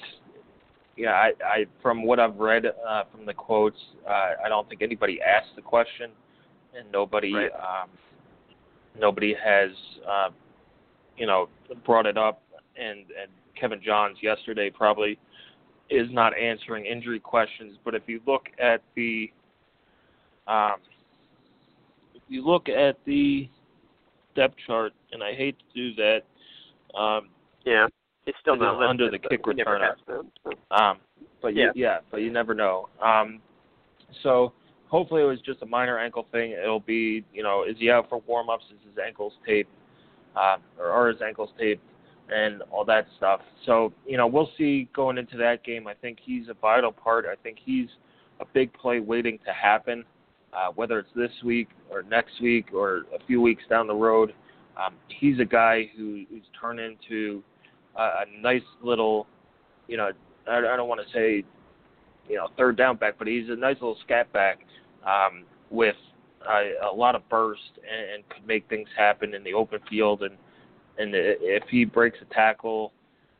yeah, 0.96 1.10
I, 1.10 1.32
I 1.44 1.66
from 1.82 2.04
what 2.04 2.20
I've 2.20 2.36
read 2.36 2.66
uh, 2.66 3.04
from 3.10 3.26
the 3.26 3.34
quotes, 3.34 3.78
uh, 4.08 4.32
I 4.44 4.48
don't 4.48 4.68
think 4.68 4.82
anybody 4.82 5.20
asked 5.20 5.56
the 5.56 5.62
question, 5.62 6.10
and 6.76 6.90
nobody 6.92 7.34
right. 7.34 7.50
um, 7.52 7.90
nobody 8.98 9.34
has 9.34 9.70
uh, 10.08 10.30
you 11.16 11.26
know 11.26 11.48
brought 11.84 12.06
it 12.06 12.16
up. 12.16 12.42
And 12.76 13.00
and 13.00 13.30
Kevin 13.58 13.80
Johns 13.84 14.18
yesterday 14.20 14.70
probably 14.70 15.18
is 15.94 16.08
not 16.10 16.36
answering 16.36 16.86
injury 16.86 17.20
questions. 17.20 17.76
But 17.84 17.94
if 17.94 18.02
you 18.06 18.20
look 18.26 18.46
at 18.58 18.82
the 18.96 19.30
um, 20.46 20.76
if 22.14 22.22
you 22.28 22.44
look 22.44 22.68
at 22.68 22.96
the 23.06 23.48
depth 24.34 24.56
chart, 24.66 24.92
and 25.12 25.22
I 25.22 25.34
hate 25.34 25.56
to 25.58 25.64
do 25.74 25.94
that. 25.96 26.98
Um, 26.98 27.28
yeah, 27.64 27.86
it's 28.26 28.36
still 28.40 28.56
not 28.56 28.78
listed, 28.78 28.90
under 28.90 29.10
the 29.10 29.18
kick 29.18 29.44
returner. 29.44 29.94
been, 30.06 30.30
so. 30.44 30.76
Um, 30.76 30.98
but 31.40 31.54
Yeah. 31.54 31.70
You, 31.74 31.82
yeah, 31.82 31.98
but 32.10 32.18
you 32.18 32.30
never 32.30 32.54
know. 32.54 32.88
Um, 33.02 33.40
so 34.22 34.52
hopefully 34.88 35.22
it 35.22 35.26
was 35.26 35.40
just 35.40 35.62
a 35.62 35.66
minor 35.66 35.98
ankle 35.98 36.26
thing. 36.32 36.52
It'll 36.52 36.80
be, 36.80 37.24
you 37.32 37.42
know, 37.42 37.64
is 37.64 37.76
he 37.78 37.90
out 37.90 38.08
for 38.08 38.22
warm 38.26 38.50
ups? 38.50 38.64
Is 38.70 38.78
his 38.88 38.98
ankles 39.04 39.34
taped? 39.46 39.70
Uh, 40.36 40.56
or 40.78 40.86
are 40.86 41.08
his 41.08 41.20
ankles 41.22 41.50
taped? 41.58 41.82
And 42.30 42.62
all 42.70 42.86
that 42.86 43.06
stuff. 43.18 43.42
So, 43.66 43.92
you 44.06 44.16
know, 44.16 44.26
we'll 44.26 44.50
see 44.56 44.88
going 44.94 45.18
into 45.18 45.36
that 45.36 45.62
game. 45.62 45.86
I 45.86 45.92
think 45.92 46.18
he's 46.22 46.48
a 46.48 46.54
vital 46.54 46.90
part. 46.90 47.26
I 47.26 47.34
think 47.42 47.58
he's 47.62 47.88
a 48.40 48.46
big 48.46 48.72
play 48.72 48.98
waiting 48.98 49.38
to 49.44 49.52
happen, 49.52 50.04
uh, 50.54 50.72
whether 50.74 50.98
it's 50.98 51.10
this 51.14 51.30
week 51.44 51.68
or 51.90 52.02
next 52.02 52.40
week 52.40 52.72
or 52.72 53.04
a 53.14 53.22
few 53.26 53.42
weeks 53.42 53.62
down 53.68 53.86
the 53.86 53.94
road. 53.94 54.32
Um, 54.82 54.94
he's 55.08 55.38
a 55.38 55.44
guy 55.44 55.90
who, 55.96 56.24
who's 56.30 56.44
turned 56.58 56.80
into 56.80 57.42
a, 57.96 58.02
a 58.02 58.24
nice 58.40 58.62
little, 58.82 59.26
you 59.86 59.98
know, 59.98 60.10
I, 60.48 60.58
I 60.58 60.76
don't 60.76 60.88
want 60.88 61.02
to 61.06 61.12
say, 61.12 61.44
you 62.26 62.36
know, 62.36 62.48
third 62.56 62.78
down 62.78 62.96
back, 62.96 63.16
but 63.18 63.26
he's 63.26 63.50
a 63.50 63.56
nice 63.56 63.76
little 63.76 63.98
scat 64.02 64.32
back 64.32 64.60
um, 65.06 65.44
with 65.70 65.96
a, 66.48 66.86
a 66.90 66.92
lot 66.94 67.14
of 67.14 67.28
burst 67.28 67.60
and, 67.76 68.14
and 68.14 68.28
could 68.30 68.46
make 68.46 68.66
things 68.70 68.88
happen 68.96 69.34
in 69.34 69.44
the 69.44 69.52
open 69.52 69.80
field. 69.90 70.22
And 70.22 70.36
and 70.98 71.12
if 71.14 71.64
he 71.68 71.84
breaks 71.84 72.18
a 72.22 72.34
tackle 72.34 72.92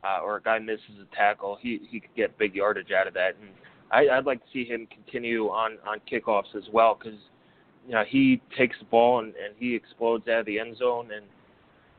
uh, 0.05 0.21
or 0.23 0.37
a 0.37 0.43
guy 0.43 0.59
misses 0.59 0.99
a 1.01 1.17
tackle, 1.17 1.59
he 1.61 1.81
he 1.91 2.01
could 2.01 2.15
get 2.17 2.37
big 2.39 2.55
yardage 2.55 2.91
out 2.91 3.07
of 3.07 3.15
that. 3.15 3.37
And 3.41 3.51
I, 3.91 4.17
I'd 4.17 4.27
like 4.27 4.41
to 4.41 4.51
see 4.53 4.65
him 4.65 4.87
continue 4.87 5.49
on 5.49 5.79
on 5.87 6.01
kickoffs 6.11 6.55
as 6.57 6.65
well 6.73 6.99
because 6.99 7.19
you 7.87 7.93
know 7.93 8.05
he 8.07 8.41
takes 8.57 8.77
the 8.79 8.85
ball 8.87 9.21
and, 9.21 9.29
and 9.29 9.55
he 9.59 9.75
explodes 9.75 10.27
out 10.29 10.41
of 10.41 10.47
the 10.47 10.59
end 10.59 10.77
zone 10.77 11.11
and 11.15 11.27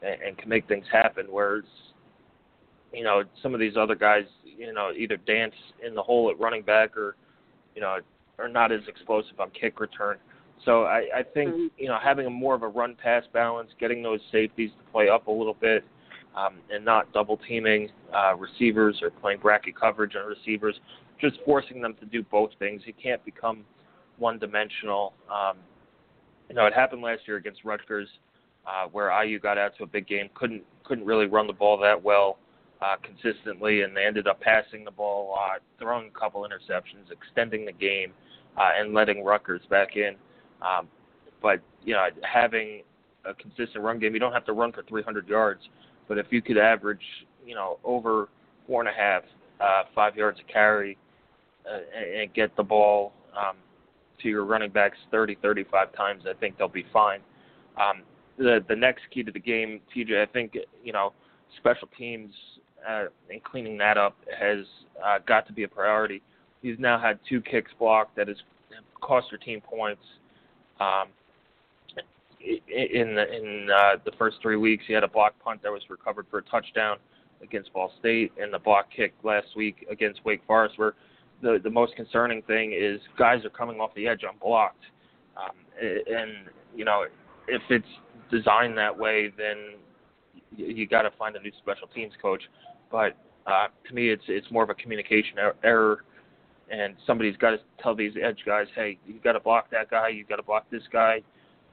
and, 0.02 0.38
can 0.38 0.50
make 0.50 0.68
things 0.68 0.86
happen. 0.92 1.26
Whereas 1.30 1.64
you 2.94 3.04
know 3.04 3.24
some 3.42 3.54
of 3.54 3.60
these 3.60 3.78
other 3.78 3.96
guys, 3.96 4.26
you 4.44 4.72
know, 4.74 4.92
either 4.96 5.18
dance 5.18 5.56
in 5.86 5.96
the 5.96 6.04
hole 6.04 6.30
at 6.30 6.40
running 6.40 6.64
back 6.64 6.98
or 6.98 7.16
you 7.76 7.82
know 7.82 8.00
are 8.38 8.50
not 8.50 8.72
as 8.72 8.82
explosive 8.88 9.40
on 9.40 9.50
kick 9.52 9.80
return. 9.80 10.18
So 10.66 10.84
I, 10.84 11.04
I 11.16 11.24
think 11.24 11.52
mm-hmm. 11.52 11.68
you 11.78 11.88
know 11.88 11.98
having 12.04 12.26
a 12.26 12.30
more 12.30 12.56
of 12.56 12.64
a 12.64 12.68
run 12.68 12.96
pass 13.02 13.24
balance, 13.34 13.70
getting 13.80 14.02
those 14.02 14.20
safeties 14.32 14.72
to 14.78 14.92
play 14.92 15.10
up 15.10 15.28
a 15.28 15.32
little 15.32 15.54
bit, 15.54 15.86
um, 16.36 16.56
and 16.74 16.84
not 16.84 17.12
double 17.14 17.40
teaming 17.48 17.90
uh, 18.14 18.36
receivers 18.36 19.00
or 19.02 19.10
playing 19.10 19.40
bracket 19.40 19.80
coverage 19.80 20.16
on 20.16 20.26
receivers, 20.26 20.76
just 21.22 21.38
forcing 21.46 21.82
them 21.82 21.96
to 22.00 22.06
do 22.06 22.24
both 22.24 22.50
things. 22.60 22.82
You 22.86 22.94
can't 23.02 23.24
become 23.24 23.64
one 24.18 24.40
dimensional. 24.40 25.14
Um, 25.32 25.58
you 26.50 26.56
know, 26.56 26.66
it 26.66 26.74
happened 26.74 27.02
last 27.02 27.22
year 27.28 27.38
against 27.38 27.64
Rutgers, 27.64 28.08
uh, 28.68 28.88
where 28.92 29.12
IU 29.24 29.40
got 29.40 29.58
out 29.58 29.72
to 29.78 29.84
a 29.84 29.88
big 29.88 30.08
game, 30.08 30.30
couldn't 30.34 30.64
couldn't 30.84 31.06
really 31.06 31.28
run 31.28 31.48
the 31.48 31.54
ball 31.54 31.78
that 31.78 32.02
well 32.02 32.38
uh, 32.82 32.96
consistently, 33.04 33.82
and 33.82 33.96
they 33.96 34.06
ended 34.06 34.28
up 34.28 34.40
passing 34.42 34.84
the 34.84 34.92
ball 34.92 35.28
a 35.28 35.30
lot, 35.30 35.62
throwing 35.80 36.08
a 36.08 36.20
couple 36.20 36.48
interceptions, 36.48 37.12
extending 37.12 37.66
the 37.66 37.72
game, 37.72 38.12
uh, 38.58 38.72
and 38.78 38.94
letting 38.94 39.24
Rutgers 39.24 39.62
back 39.70 39.96
in. 39.96 40.16
Um, 40.62 40.88
but 41.42 41.62
you 41.84 41.94
know, 41.94 42.08
having 42.24 42.84
a 43.26 43.34
consistent 43.34 43.84
run 43.84 44.00
game, 44.00 44.14
you 44.14 44.20
don't 44.20 44.34
have 44.34 44.46
to 44.46 44.54
run 44.54 44.72
for 44.72 44.84
300 44.84 45.28
yards, 45.28 45.62
but 46.08 46.18
if 46.18 46.28
you 46.30 46.42
could 46.42 46.58
average, 46.58 47.02
you 47.46 47.56
know, 47.56 47.80
over 47.84 48.30
four 48.68 48.82
and 48.82 48.90
a 48.90 48.94
half, 48.94 49.24
uh, 49.62 49.84
five 49.94 50.16
yards 50.16 50.40
a 50.40 50.52
carry, 50.52 50.98
uh, 51.70 51.80
and, 51.98 52.34
get 52.34 52.56
the 52.58 52.64
ball 52.64 53.12
um, 53.36 53.56
to 54.22 54.30
your 54.30 54.46
running 54.46 54.70
backs 54.70 54.98
30, 55.12 55.38
35 55.42 55.94
times, 55.94 56.24
I 56.30 56.34
think 56.34 56.58
they'll 56.58 56.68
be 56.68 56.86
fine. 56.94 57.22
Um, 57.78 58.04
the 58.38 58.64
the 58.68 58.76
next 58.76 59.04
key 59.12 59.24
to 59.24 59.32
the 59.32 59.40
game, 59.40 59.82
TJ, 59.96 60.22
I 60.22 60.26
think 60.32 60.56
you 60.84 60.94
know, 60.94 61.14
special 61.58 61.88
teams 61.98 62.34
uh, 62.88 63.06
and 63.30 63.44
cleaning 63.44 63.78
that 63.78 63.98
up 63.98 64.16
has 64.38 64.60
uh, 65.04 65.20
got 65.28 65.48
to 65.48 65.54
be 65.54 65.64
a 65.64 65.68
priority. 65.68 66.22
He's 66.62 66.78
now 66.80 67.00
had 67.00 67.20
two 67.28 67.42
kicks 67.42 67.72
blocked 67.80 68.16
that 68.16 68.28
has 68.28 68.38
cost 69.02 69.28
your 69.32 69.40
team 69.40 69.62
points. 69.62 70.02
Um, 70.80 71.08
in 72.42 73.16
the 73.16 73.34
in 73.34 73.70
uh, 73.72 73.96
the 74.06 74.12
first 74.18 74.38
three 74.42 74.58
weeks, 74.58 74.84
he 74.88 74.94
had 74.94 75.04
a 75.04 75.08
block 75.08 75.34
punt 75.44 75.64
that 75.64 75.72
was 75.72 75.82
recovered 75.90 76.28
for 76.30 76.40
a 76.40 76.44
touchdown 76.44 76.98
against 77.42 77.74
Ball 77.74 77.92
State, 78.00 78.32
and 78.40 78.54
the 78.54 78.60
block 78.60 78.88
kick 78.96 79.14
last 79.24 79.48
week 79.56 79.86
against 79.90 80.24
Wake 80.26 80.42
Forest, 80.46 80.78
where 80.78 80.94
the 81.42 81.60
the 81.64 81.70
most 81.70 81.96
concerning 81.96 82.42
thing 82.44 82.74
is 82.78 83.00
guys 83.18 83.44
are 83.46 83.50
coming 83.50 83.80
off 83.80 83.92
the 83.96 84.08
edge 84.08 84.22
unblocked, 84.30 84.84
um, 85.38 85.56
and 85.82 86.50
you 86.76 86.86
know 86.86 87.06
if 87.48 87.62
it's 87.70 87.88
designed 88.32 88.78
that 88.78 88.98
way, 88.98 89.32
then 89.38 89.76
you, 90.56 90.88
got 90.88 91.04
to 91.04 91.12
find 91.18 91.36
a 91.36 91.40
new 91.40 91.52
special 91.62 91.88
teams 91.88 92.14
coach. 92.22 92.42
But 92.92 93.18
uh, 93.46 93.68
to 93.88 93.94
me, 93.94 94.10
it's 94.10 94.24
it's 94.28 94.50
more 94.52 94.64
of 94.64 94.70
a 94.70 94.76
communication 94.76 95.38
er- 95.40 95.56
error, 95.64 96.04
and 96.72 96.96
somebody's 97.06 97.38
got 97.38 97.52
to 97.52 97.58
tell 97.82 97.96
these 97.96 98.14
edge 98.22 98.40
guys, 98.46 98.68
hey, 98.76 98.98
you 99.06 99.16
got 99.24 99.34
to 99.34 99.40
block 99.40 99.70
that 99.72 99.90
guy, 99.90 100.10
you 100.10 100.24
got 100.24 100.38
to 100.38 100.44
block 100.44 100.66
this 100.72 100.84
guy, 100.92 101.22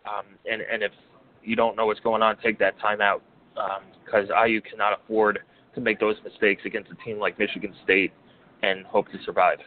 um, 0.07 0.26
and 0.50 0.62
and 0.62 0.83
if 0.83 0.92
you 1.42 1.57
don't 1.57 1.76
know 1.76 1.87
what's 1.87 2.00
going 2.00 2.22
on, 2.22 2.37
take 2.38 2.59
that 2.59 2.78
time 2.81 3.00
out 3.00 3.22
because 4.05 4.31
um, 4.31 4.48
IU 4.48 4.61
cannot 4.61 4.98
afford 5.00 5.40
to 5.74 5.81
make 5.81 5.98
those 5.98 6.16
mistakes 6.24 6.62
against 6.64 6.90
a 6.90 7.05
team 7.05 7.18
like 7.18 7.38
Michigan 7.38 7.74
State 7.85 8.12
and 8.62 8.85
hope 8.87 9.07
to 9.09 9.18
survive. 9.24 9.59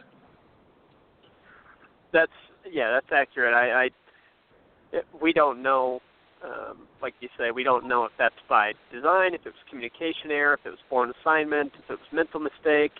That's 2.12 2.32
yeah, 2.70 2.92
that's 2.92 3.12
accurate. 3.12 3.54
I, 3.54 3.84
I 3.84 5.00
we 5.20 5.32
don't 5.32 5.62
know 5.62 6.00
um, 6.44 6.86
like 7.02 7.14
you 7.20 7.28
say, 7.38 7.50
we 7.50 7.64
don't 7.64 7.88
know 7.88 8.04
if 8.04 8.12
that's 8.18 8.34
by 8.48 8.72
design, 8.92 9.34
if 9.34 9.40
it 9.46 9.50
was 9.50 9.64
communication 9.70 10.30
error, 10.30 10.54
if 10.54 10.66
it 10.66 10.70
was 10.70 10.78
born 10.90 11.12
assignment, 11.20 11.72
if 11.78 11.90
it 11.90 11.98
was 11.98 12.12
mental 12.12 12.40
mistake, 12.40 12.92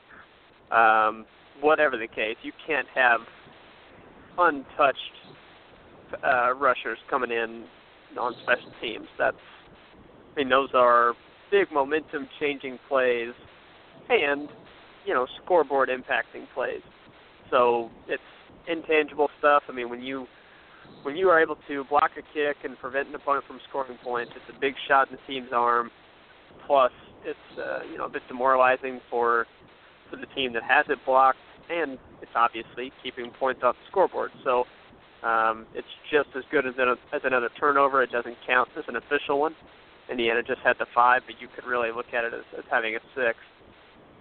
um, 0.71 1.27
whatever 1.61 1.97
the 1.97 2.09
case. 2.09 2.37
You 2.42 2.53
can't 2.66 2.88
have 2.95 3.21
untouched 4.38 4.99
uh, 6.25 6.55
rushers 6.55 6.99
coming 7.09 7.31
in 7.31 7.64
on 8.19 8.35
special 8.42 8.73
teams. 8.81 9.07
That's, 9.19 9.37
I 10.35 10.40
mean, 10.40 10.49
those 10.49 10.71
are 10.75 11.14
big 11.51 11.71
momentum 11.73 12.29
changing 12.40 12.79
plays, 12.88 13.33
and 14.09 14.49
you 15.05 15.14
know, 15.14 15.27
scoreboard 15.42 15.88
impacting 15.88 16.47
plays. 16.55 16.83
So 17.51 17.90
it's 18.09 18.23
intangible 18.69 19.31
stuff. 19.38 19.62
I 19.69 19.73
mean, 19.73 19.88
when 19.88 20.03
you 20.03 20.27
when 21.03 21.16
you 21.16 21.29
are 21.29 21.40
able 21.40 21.57
to 21.69 21.85
block 21.85 22.12
a 22.19 22.23
kick 22.35 22.57
and 22.64 22.77
prevent 22.79 23.09
an 23.09 23.14
opponent 23.14 23.45
from 23.47 23.61
scoring 23.69 23.99
points, 24.03 24.33
it's 24.35 24.57
a 24.57 24.61
big 24.61 24.75
shot 24.88 25.09
in 25.11 25.16
the 25.16 25.33
team's 25.33 25.53
arm. 25.53 25.90
Plus, 26.66 26.92
it's 27.25 27.59
uh, 27.59 27.81
you 27.90 27.99
know 27.99 28.07
a 28.07 28.09
bit 28.09 28.23
demoralizing 28.29 29.01
for 29.11 29.47
for 30.11 30.16
the 30.16 30.27
team 30.35 30.53
that 30.53 30.62
has 30.62 30.87
it 30.88 30.99
blocked, 31.05 31.38
and 31.71 31.99
it's 32.23 32.33
obviously 32.35 32.93
keeping 33.03 33.31
points 33.39 33.63
off 33.63 33.75
the 33.77 33.91
scoreboard. 33.91 34.31
So 34.45 34.65
um, 35.27 35.67
it's 35.75 35.89
just 36.11 36.29
as 36.37 36.45
good 36.51 36.67
as, 36.67 36.75
a, 36.79 36.95
as 37.15 37.23
another 37.25 37.51
turnover. 37.59 38.03
It 38.03 38.11
doesn't 38.11 38.37
count 38.47 38.69
as 38.77 38.85
an 38.89 38.97
official 38.97 39.41
one. 39.41 39.55
Indiana 40.11 40.43
just 40.43 40.61
had 40.63 40.77
the 40.79 40.87
five, 40.95 41.23
but 41.27 41.35
you 41.41 41.49
could 41.55 41.67
really 41.67 41.91
look 41.91 42.07
at 42.15 42.25
it 42.25 42.33
as, 42.33 42.45
as 42.59 42.65
having 42.71 42.95
a 42.95 43.01
six 43.15 43.37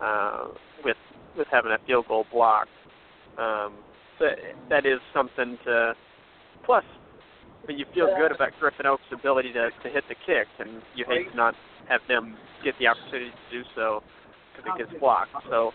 uh, 0.02 0.48
with 0.84 0.98
with 1.38 1.48
having 1.52 1.72
a 1.72 1.78
field 1.86 2.08
goal 2.08 2.26
blocked. 2.32 2.70
Um, 3.38 3.74
so 4.18 4.26
that 4.70 4.86
is 4.86 5.00
something 5.14 5.58
to 5.66 5.94
Plus, 6.66 6.84
but 7.66 7.78
you 7.78 7.86
feel 7.94 8.10
good 8.18 8.34
about 8.34 8.50
Griffin 8.60 8.86
Oakes' 8.86 9.04
ability 9.14 9.54
to, 9.54 9.70
to 9.84 9.90
hit 9.90 10.04
the 10.10 10.16
kick, 10.26 10.48
and 10.60 10.82
you 10.96 11.06
hate 11.08 11.30
to 11.30 11.38
not 11.38 11.54
have 11.88 12.02
them 12.08 12.36
get 12.64 12.74
the 12.80 12.88
opportunity 12.88 13.30
to 13.30 13.46
do 13.54 13.62
so 13.76 14.02
because 14.58 14.74
it 14.74 14.90
gets 14.90 15.00
blocked. 15.00 15.30
So 15.50 15.72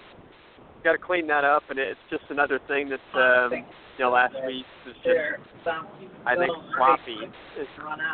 got 0.84 0.92
to 0.92 0.98
clean 0.98 1.26
that 1.28 1.44
up, 1.44 1.62
and 1.68 1.78
it's 1.78 2.00
just 2.10 2.24
another 2.30 2.60
thing 2.68 2.90
that 2.90 3.18
um, 3.18 3.52
you 3.52 4.04
know 4.04 4.10
last 4.10 4.34
week 4.46 4.66
was 4.86 4.96
just 5.04 5.18
I 6.26 6.36
think 6.36 6.52
sloppy 6.76 7.18
is 7.58 7.68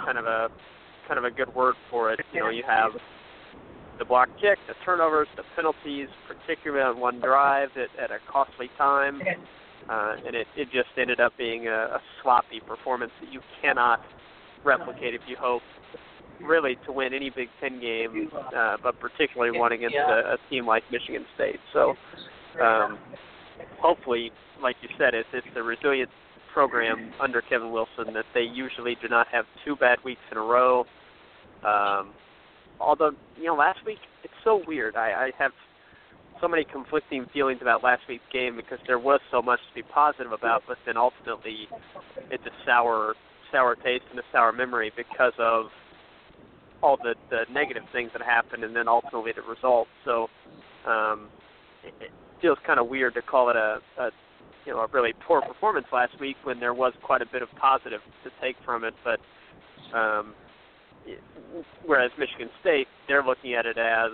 kind 0.05 0.18
of 0.18 0.26
a 0.26 0.48
kind 1.09 1.18
of 1.18 1.24
a 1.24 1.31
good 1.31 1.55
word 1.55 1.74
for 1.90 2.12
it. 2.12 2.20
You 2.33 2.40
know, 2.40 2.50
you 2.50 2.64
have 2.68 2.92
the 3.98 4.05
block 4.05 4.29
kick, 4.40 4.59
the 4.68 4.74
turnovers, 4.85 5.29
the 5.37 5.42
penalties, 5.55 6.09
particularly 6.29 6.83
on 6.83 7.00
one 7.00 7.20
drive 7.20 7.70
at, 7.76 7.88
at 8.02 8.11
a 8.11 8.18
costly 8.31 8.68
time 8.76 9.22
uh, 9.88 10.14
and 10.26 10.35
it, 10.35 10.46
it 10.57 10.66
just 10.72 10.88
ended 10.98 11.20
up 11.20 11.33
being 11.38 11.68
a, 11.68 11.96
a 11.96 12.00
sloppy 12.22 12.61
performance 12.66 13.12
that 13.20 13.33
you 13.33 13.40
cannot 13.62 14.00
replicate 14.64 15.14
if 15.14 15.20
you 15.29 15.37
hope 15.38 15.62
really 16.42 16.76
to 16.85 16.92
win 16.92 17.14
any 17.14 17.31
Big 17.31 17.48
Ten 17.61 17.81
game, 17.81 18.29
uh, 18.35 18.76
but 18.83 18.98
particularly 19.00 19.59
one 19.59 19.72
against 19.72 19.96
a, 19.96 20.35
a 20.35 20.50
team 20.50 20.66
like 20.66 20.83
Michigan 20.90 21.24
State. 21.35 21.61
So 21.72 21.94
um, 22.61 22.99
hopefully, 23.81 24.31
like 24.62 24.77
you 24.83 24.88
said, 24.99 25.14
it's, 25.14 25.29
it's 25.33 25.47
a 25.57 25.62
resilient 25.62 26.11
program 26.53 27.12
under 27.21 27.42
Kevin 27.42 27.71
Wilson 27.71 28.14
that 28.14 28.25
they 28.33 28.40
usually 28.40 28.97
do 29.03 29.09
not 29.09 29.27
have 29.31 29.45
two 29.64 29.77
bad 29.77 29.99
weeks 30.05 30.23
in 30.33 30.38
a 30.38 30.40
row. 30.40 30.87
Um, 31.64 32.14
although 32.81 33.11
you 33.37 33.45
know, 33.45 33.55
last 33.55 33.81
week 33.85 33.99
it's 34.25 34.33
so 34.42 34.62
weird. 34.66 34.97
I, 34.97 35.27
I 35.27 35.31
have 35.38 35.53
so 36.40 36.49
many 36.49 36.64
conflicting 36.64 37.27
feelings 37.33 37.61
about 37.62 37.83
last 37.83 38.03
week's 38.09 38.25
game 38.33 38.57
because 38.57 38.79
there 38.87 38.99
was 38.99 39.21
so 39.31 39.42
much 39.42 39.61
to 39.69 39.75
be 39.75 39.83
positive 39.83 40.33
about, 40.33 40.62
but 40.66 40.79
then 40.87 40.97
ultimately 40.97 41.69
it's 42.31 42.45
a 42.47 42.51
sour 42.64 43.14
sour 43.53 43.77
taste 43.77 44.05
and 44.11 44.19
a 44.19 44.25
sour 44.33 44.53
memory 44.53 44.90
because 44.97 45.33
of 45.38 45.66
all 46.83 46.97
the 46.97 47.14
the 47.31 47.45
negative 47.53 47.85
things 47.92 48.11
that 48.12 48.23
happened 48.23 48.64
and 48.64 48.75
then 48.75 48.88
ultimately 48.88 49.33
the 49.33 49.42
result. 49.42 49.88
So 50.05 50.29
um, 50.87 51.29
feels 52.40 52.59
kind 52.66 52.79
of 52.79 52.88
weird 52.88 53.14
to 53.14 53.22
call 53.22 53.51
it 53.51 53.57
a, 53.57 53.79
a 53.99 54.11
you 54.64 54.72
know 54.72 54.81
a 54.81 54.87
really 54.88 55.12
poor 55.27 55.40
performance 55.40 55.87
last 55.92 56.18
week 56.20 56.37
when 56.44 56.61
there 56.61 56.75
was 56.75 56.92
quite 57.03 57.22
a 57.22 57.27
bit 57.27 57.42
of 57.42 57.49
positive 57.61 58.01
to 58.25 58.31
take 58.40 58.57
from 58.64 58.85
it. 58.85 58.94
But 59.05 59.20
um, 59.96 60.35
whereas 61.85 62.11
Michigan 62.18 62.49
State, 62.61 62.88
they're 63.09 63.25
looking 63.25 63.55
at 63.55 63.66
it 63.66 63.79
as 63.79 64.12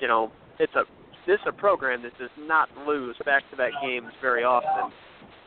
you 0.00 0.08
know 0.08 0.30
it's 0.58 0.74
a 0.74 0.84
this 1.26 1.34
is 1.34 1.46
a 1.46 1.52
program 1.52 2.02
that 2.02 2.18
does 2.18 2.30
not 2.36 2.68
lose 2.84 3.16
back-to-back 3.24 3.70
games 3.80 4.08
very 4.20 4.42
often. 4.42 4.92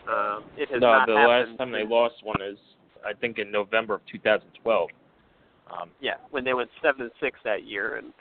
Um, 0.08 0.46
it 0.56 0.70
has 0.72 0.80
no, 0.80 0.88
not 0.88 1.08
the 1.08 1.16
happened 1.16 1.52
last 1.52 1.58
time 1.58 1.72
they 1.72 1.84
lost 1.86 2.16
one 2.24 2.42
is 2.42 2.58
I 3.06 3.14
think 3.14 3.40
in 3.40 3.52
November 3.52 3.96
of 3.96 4.02
2012. 4.12 4.90
Um, 5.72 5.90
yeah, 6.00 6.14
when 6.32 6.44
they 6.44 6.54
went 6.54 6.70
seven 6.82 7.02
and 7.02 7.12
six 7.20 7.40
that 7.44 7.66
year, 7.66 7.98
and 7.98 8.14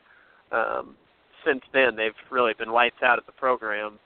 um, 0.51 0.97
since 1.45 1.63
then 1.73 1.97
they've 1.97 2.13
really 2.31 2.53
been 2.59 2.71
lights 2.71 3.03
out 3.03 3.19
at 3.19 3.27
the 3.27 3.33
program. 3.33 3.99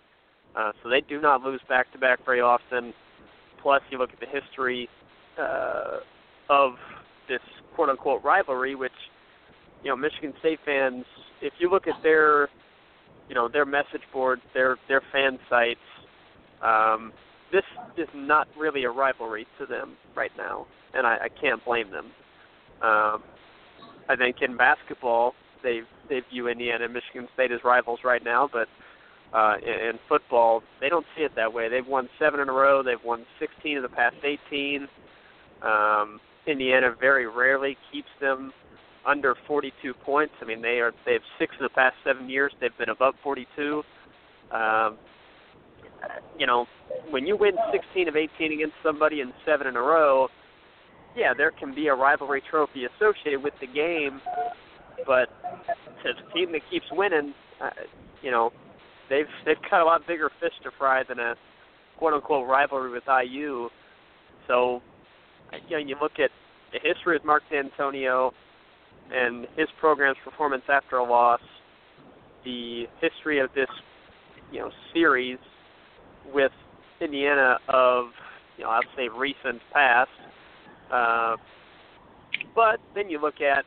Uh, 0.57 0.72
so 0.83 0.88
they 0.88 1.01
do 1.01 1.20
not 1.20 1.42
lose 1.42 1.61
back 1.68 1.90
to 1.92 1.98
back 1.98 2.24
very 2.24 2.40
often. 2.40 2.92
Plus, 3.62 3.83
you 3.90 3.98
look 3.98 4.11
at 4.12 4.20
the 4.20 4.27
history 4.27 4.88
uh, 5.38 5.98
of 6.48 6.72
this 7.29 7.40
quote 7.74 7.88
unquote 7.88 8.22
rivalry, 8.24 8.74
which 8.74 8.92
you 9.83 9.90
know 9.90 9.96
Michigan 9.96 10.33
State 10.40 10.59
fans, 10.64 11.05
if 11.40 11.53
you 11.59 11.70
look 11.70 11.87
at 11.87 11.94
their 12.03 12.48
you 13.29 13.35
know 13.35 13.48
their 13.48 13.66
message 13.66 14.03
boards, 14.12 14.42
their 14.55 14.77
their 14.88 15.03
fan 15.12 15.38
sites, 15.48 15.81
um, 16.62 17.12
this 17.53 17.64
is 17.96 18.09
not 18.14 18.48
really 18.57 18.85
a 18.85 18.90
rivalry 18.90 19.46
to 19.59 19.66
them 19.66 19.96
right 20.14 20.33
now, 20.37 20.66
and 20.94 21.07
I, 21.07 21.16
I 21.24 21.29
can't 21.40 21.64
blame 21.64 21.90
them. 21.90 22.07
Um, 22.81 23.22
I 24.09 24.16
think 24.16 24.37
in 24.40 24.57
basketball, 24.57 25.35
they 25.62 25.83
they 26.09 26.21
view 26.31 26.49
Indiana 26.49 26.85
and 26.85 26.94
Michigan 26.94 27.29
State 27.35 27.53
as 27.53 27.61
rivals 27.64 28.01
right 28.05 28.23
now, 28.25 28.49
but 28.53 28.68
uh, 29.33 29.57
in, 29.62 29.88
in 29.88 29.99
football, 30.09 30.62
they 30.81 30.88
don't 30.88 31.07
see 31.16 31.23
it 31.23 31.33
that 31.37 31.53
way. 31.53 31.68
They've 31.68 31.87
won 31.87 32.09
seven 32.18 32.40
in 32.40 32.49
a 32.49 32.53
row. 32.53 32.83
They've 32.83 33.03
won 33.05 33.25
16 33.38 33.77
of 33.77 33.83
the 33.83 33.88
past 33.88 34.16
18. 34.25 34.88
Um, 35.62 36.21
Indiana 36.47 36.94
very 36.99 37.27
rarely 37.27 37.77
keeps 37.92 38.09
them 38.21 38.53
under 39.07 39.35
42 39.47 39.94
points. 39.94 40.35
I 40.40 40.44
mean, 40.44 40.62
they 40.62 40.81
are 40.81 40.92
they 41.05 41.14
have 41.14 41.23
six 41.38 41.55
of 41.55 41.62
the 41.62 41.75
past 41.75 41.97
seven 42.05 42.29
years. 42.29 42.53
They've 42.61 42.77
been 42.79 42.90
above 42.90 43.14
42. 43.23 43.83
Um, 44.51 44.97
you 46.38 46.47
know, 46.47 46.66
when 47.11 47.27
you 47.27 47.37
win 47.37 47.53
16 47.73 48.09
of 48.09 48.16
18 48.16 48.53
against 48.53 48.75
somebody 48.83 49.21
and 49.21 49.33
seven 49.44 49.66
in 49.66 49.77
a 49.77 49.81
row, 49.81 50.29
yeah, 51.16 51.35
there 51.35 51.51
can 51.51 51.75
be 51.75 51.88
a 51.88 51.94
rivalry 51.94 52.42
trophy 52.49 52.85
associated 52.85 53.42
with 53.42 53.55
the 53.61 53.66
game, 53.66 54.21
but 55.06 55.28
to 56.02 56.12
the 56.14 56.32
team 56.32 56.52
that 56.52 56.62
keeps 56.70 56.87
winning, 56.92 57.34
uh, 57.61 57.70
you 58.22 58.30
know, 58.30 58.52
they've 59.11 59.26
they've 59.44 59.56
got 59.70 59.82
a 59.82 59.84
lot 59.84 60.06
bigger 60.06 60.30
fish 60.40 60.52
to 60.64 60.70
fry 60.78 61.02
than 61.08 61.18
a 61.18 61.34
quote 61.98 62.14
unquote 62.14 62.48
rivalry 62.48 62.90
with 62.90 63.04
IU. 63.08 63.68
So, 64.46 64.80
you 65.68 65.76
know, 65.76 65.84
you 65.84 65.96
look 66.00 66.18
at 66.18 66.30
the 66.72 66.78
history 66.82 67.16
of 67.16 67.24
Mark 67.24 67.42
Dantonio 67.52 68.32
and 69.12 69.46
his 69.56 69.68
program's 69.80 70.18
performance 70.24 70.64
after 70.68 70.96
a 70.96 71.04
loss, 71.04 71.40
the 72.44 72.84
history 73.00 73.40
of 73.40 73.50
this, 73.54 73.68
you 74.52 74.61
know, 74.61 74.70
series 74.92 75.38
with 76.32 76.52
Indiana 77.00 77.58
of, 77.68 78.06
you 78.56 78.64
know, 78.64 78.70
I'll 78.70 78.82
say 78.96 79.08
recent 79.08 79.61
past. 79.72 80.11
Uh, 80.92 81.37
but 82.54 82.80
then 82.94 83.11
you 83.11 83.20
look 83.20 83.40
at 83.40 83.64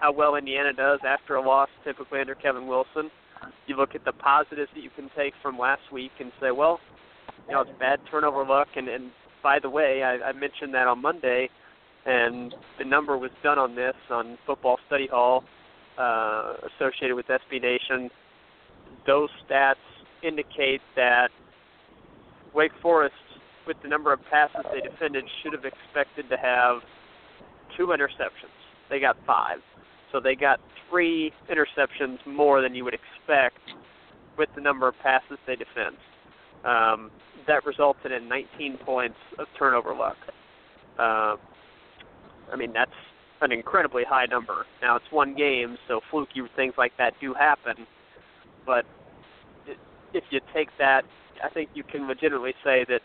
how 0.00 0.12
well 0.12 0.34
Indiana 0.34 0.72
does 0.72 1.00
after 1.06 1.36
a 1.36 1.42
loss, 1.42 1.68
typically 1.84 2.20
under 2.20 2.34
Kevin 2.34 2.66
Wilson. 2.66 3.10
You 3.66 3.76
look 3.76 3.94
at 3.94 4.04
the 4.04 4.12
positives 4.12 4.70
that 4.74 4.82
you 4.82 4.90
can 4.96 5.10
take 5.16 5.34
from 5.42 5.58
last 5.58 5.82
week 5.92 6.12
and 6.18 6.32
say, 6.40 6.50
well, 6.50 6.80
you 7.46 7.54
know, 7.54 7.62
it's 7.62 7.70
bad 7.78 8.00
turnover 8.10 8.44
luck. 8.44 8.68
And, 8.76 8.88
and 8.88 9.10
by 9.42 9.58
the 9.60 9.70
way, 9.70 10.02
I, 10.02 10.28
I 10.28 10.32
mentioned 10.32 10.74
that 10.74 10.86
on 10.86 11.00
Monday, 11.00 11.48
and 12.06 12.54
the 12.78 12.84
number 12.84 13.16
was 13.16 13.30
done 13.42 13.58
on 13.58 13.74
this 13.74 13.94
on 14.10 14.38
Football 14.46 14.78
Study 14.86 15.08
Hall 15.10 15.44
uh, 15.98 16.54
associated 16.76 17.14
with 17.14 17.26
SB 17.26 17.60
Nation. 17.62 18.10
Those 19.06 19.28
stats 19.48 19.74
indicate 20.22 20.80
that 20.96 21.28
Wake 22.54 22.72
Forest, 22.82 23.14
with 23.66 23.76
the 23.82 23.88
number 23.88 24.12
of 24.12 24.20
passes 24.30 24.64
they 24.72 24.80
defended, 24.80 25.24
should 25.42 25.52
have 25.52 25.64
expected 25.64 26.28
to 26.30 26.36
have 26.36 26.78
two 27.76 27.88
interceptions. 27.88 28.56
They 28.88 28.98
got 28.98 29.16
five. 29.26 29.60
So 30.12 30.20
they 30.20 30.34
got 30.34 30.60
three 30.88 31.32
interceptions 31.50 32.24
more 32.26 32.60
than 32.60 32.74
you 32.74 32.84
would 32.84 32.94
expect 32.94 33.58
with 34.36 34.48
the 34.54 34.60
number 34.60 34.88
of 34.88 34.94
passes 35.02 35.38
they 35.46 35.56
defend. 35.56 35.96
Um, 36.64 37.10
that 37.46 37.64
resulted 37.64 38.12
in 38.12 38.28
19 38.28 38.78
points 38.78 39.16
of 39.38 39.46
turnover 39.58 39.94
luck. 39.94 40.16
Uh, 40.98 41.36
I 42.52 42.56
mean, 42.56 42.72
that's 42.72 42.90
an 43.40 43.52
incredibly 43.52 44.04
high 44.04 44.26
number. 44.26 44.66
Now, 44.82 44.96
it's 44.96 45.10
one 45.10 45.34
game, 45.34 45.76
so 45.88 46.00
fluky 46.10 46.42
things 46.56 46.74
like 46.76 46.92
that 46.98 47.14
do 47.20 47.32
happen. 47.32 47.86
But 48.66 48.84
if 50.12 50.24
you 50.30 50.40
take 50.52 50.68
that, 50.78 51.02
I 51.42 51.48
think 51.48 51.70
you 51.74 51.82
can 51.82 52.06
legitimately 52.06 52.54
say 52.62 52.84
that 52.88 53.00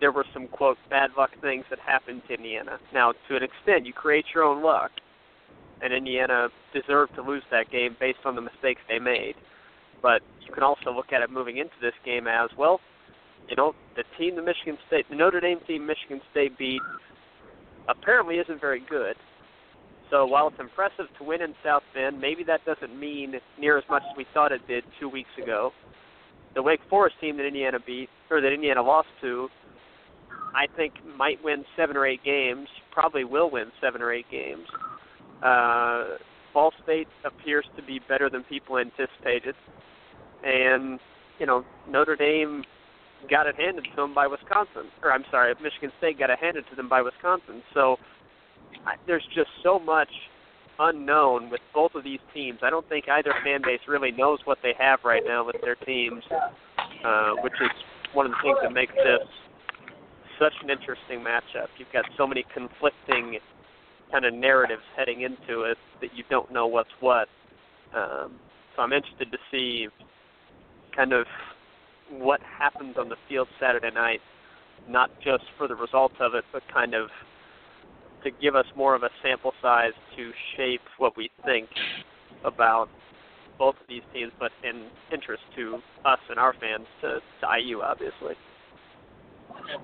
there 0.00 0.12
were 0.12 0.24
some, 0.32 0.48
quote, 0.48 0.78
bad 0.88 1.10
luck 1.18 1.30
things 1.42 1.64
that 1.70 1.78
happened 1.80 2.22
to 2.28 2.34
Indiana. 2.34 2.78
Now, 2.94 3.12
to 3.28 3.36
an 3.36 3.42
extent, 3.42 3.84
you 3.84 3.92
create 3.92 4.26
your 4.34 4.44
own 4.44 4.62
luck 4.62 4.92
and 5.82 5.92
Indiana 5.92 6.48
deserved 6.72 7.14
to 7.14 7.22
lose 7.22 7.42
that 7.50 7.70
game 7.70 7.96
based 7.98 8.20
on 8.24 8.34
the 8.34 8.40
mistakes 8.40 8.80
they 8.88 8.98
made. 8.98 9.34
But 10.02 10.22
you 10.46 10.52
can 10.52 10.62
also 10.62 10.92
look 10.92 11.12
at 11.12 11.22
it 11.22 11.30
moving 11.30 11.58
into 11.58 11.74
this 11.80 11.94
game 12.04 12.26
as 12.26 12.50
well. 12.56 12.80
You 13.48 13.56
know, 13.56 13.74
the 13.96 14.04
team 14.18 14.36
the 14.36 14.42
Michigan 14.42 14.78
State, 14.86 15.06
the 15.08 15.16
Notre 15.16 15.40
Dame 15.40 15.60
team 15.66 15.86
Michigan 15.86 16.20
State 16.30 16.58
beat, 16.58 16.82
apparently 17.88 18.36
isn't 18.36 18.60
very 18.60 18.82
good. 18.88 19.16
So 20.10 20.24
while 20.24 20.48
it's 20.48 20.60
impressive 20.60 21.06
to 21.18 21.24
win 21.24 21.42
in 21.42 21.54
South 21.62 21.82
Bend, 21.94 22.20
maybe 22.20 22.42
that 22.44 22.64
doesn't 22.64 22.98
mean 22.98 23.34
near 23.58 23.76
as 23.76 23.84
much 23.90 24.02
as 24.10 24.16
we 24.16 24.26
thought 24.32 24.52
it 24.52 24.66
did 24.66 24.84
two 24.98 25.08
weeks 25.08 25.30
ago. 25.42 25.72
The 26.54 26.62
Wake 26.62 26.80
Forest 26.88 27.16
team 27.20 27.36
that 27.36 27.46
Indiana 27.46 27.78
beat, 27.84 28.08
or 28.30 28.40
that 28.40 28.52
Indiana 28.52 28.82
lost 28.82 29.08
to, 29.20 29.48
I 30.54 30.66
think 30.76 30.94
might 31.16 31.42
win 31.44 31.64
seven 31.76 31.96
or 31.96 32.06
eight 32.06 32.24
games. 32.24 32.68
Probably 32.90 33.24
will 33.24 33.50
win 33.50 33.70
seven 33.80 34.00
or 34.00 34.12
eight 34.12 34.26
games. 34.30 34.66
Uh, 35.42 36.16
Ball 36.54 36.72
State 36.82 37.08
appears 37.24 37.66
to 37.76 37.82
be 37.82 38.00
better 38.08 38.28
than 38.30 38.42
people 38.44 38.78
anticipated, 38.78 39.54
and 40.42 40.98
you 41.38 41.46
know 41.46 41.64
Notre 41.88 42.16
Dame 42.16 42.64
got 43.30 43.46
it 43.46 43.56
handed 43.56 43.84
to 43.84 43.96
them 43.96 44.14
by 44.14 44.26
Wisconsin, 44.26 44.90
or 45.02 45.12
I'm 45.12 45.24
sorry, 45.30 45.54
Michigan 45.62 45.92
State 45.98 46.18
got 46.18 46.30
it 46.30 46.38
handed 46.40 46.64
to 46.70 46.76
them 46.76 46.88
by 46.88 47.02
Wisconsin. 47.02 47.62
So 47.74 47.96
I, 48.86 48.94
there's 49.06 49.26
just 49.34 49.50
so 49.62 49.78
much 49.78 50.10
unknown 50.78 51.50
with 51.50 51.60
both 51.74 51.94
of 51.94 52.04
these 52.04 52.20
teams. 52.32 52.60
I 52.62 52.70
don't 52.70 52.88
think 52.88 53.08
either 53.08 53.32
fan 53.44 53.62
base 53.62 53.80
really 53.88 54.12
knows 54.12 54.38
what 54.44 54.58
they 54.62 54.74
have 54.78 55.00
right 55.04 55.22
now 55.26 55.44
with 55.44 55.56
their 55.62 55.74
teams, 55.74 56.22
uh, 57.04 57.32
which 57.42 57.54
is 57.60 57.70
one 58.14 58.26
of 58.26 58.32
the 58.32 58.38
things 58.42 58.58
that 58.62 58.72
makes 58.72 58.94
this 58.94 59.26
such 60.38 60.54
an 60.62 60.70
interesting 60.70 61.18
matchup. 61.20 61.66
You've 61.78 61.92
got 61.92 62.04
so 62.16 62.26
many 62.26 62.44
conflicting 62.54 63.38
kind 64.10 64.24
of 64.24 64.34
narratives 64.34 64.82
heading 64.96 65.22
into 65.22 65.62
it 65.62 65.78
that 66.00 66.14
you 66.14 66.24
don't 66.30 66.52
know 66.52 66.66
what's 66.66 66.90
what. 67.00 67.28
Um, 67.94 68.38
so 68.74 68.82
I'm 68.82 68.92
interested 68.92 69.30
to 69.32 69.38
see 69.50 69.88
kind 70.94 71.12
of 71.12 71.26
what 72.10 72.40
happens 72.40 72.96
on 72.98 73.08
the 73.08 73.16
field 73.28 73.48
Saturday 73.60 73.90
night, 73.90 74.20
not 74.88 75.10
just 75.22 75.44
for 75.56 75.68
the 75.68 75.74
results 75.74 76.14
of 76.20 76.34
it, 76.34 76.44
but 76.52 76.62
kind 76.72 76.94
of 76.94 77.08
to 78.24 78.30
give 78.30 78.56
us 78.56 78.66
more 78.76 78.94
of 78.94 79.02
a 79.02 79.10
sample 79.22 79.52
size 79.62 79.92
to 80.16 80.30
shape 80.56 80.80
what 80.98 81.16
we 81.16 81.30
think 81.44 81.68
about 82.44 82.88
both 83.58 83.74
of 83.80 83.88
these 83.88 84.02
teams, 84.12 84.32
but 84.38 84.52
in 84.62 84.86
interest 85.12 85.42
to 85.56 85.78
us 86.04 86.18
and 86.30 86.38
our 86.38 86.54
fans 86.54 86.86
to, 87.00 87.18
to 87.40 87.58
IU, 87.60 87.80
obviously. 87.80 88.34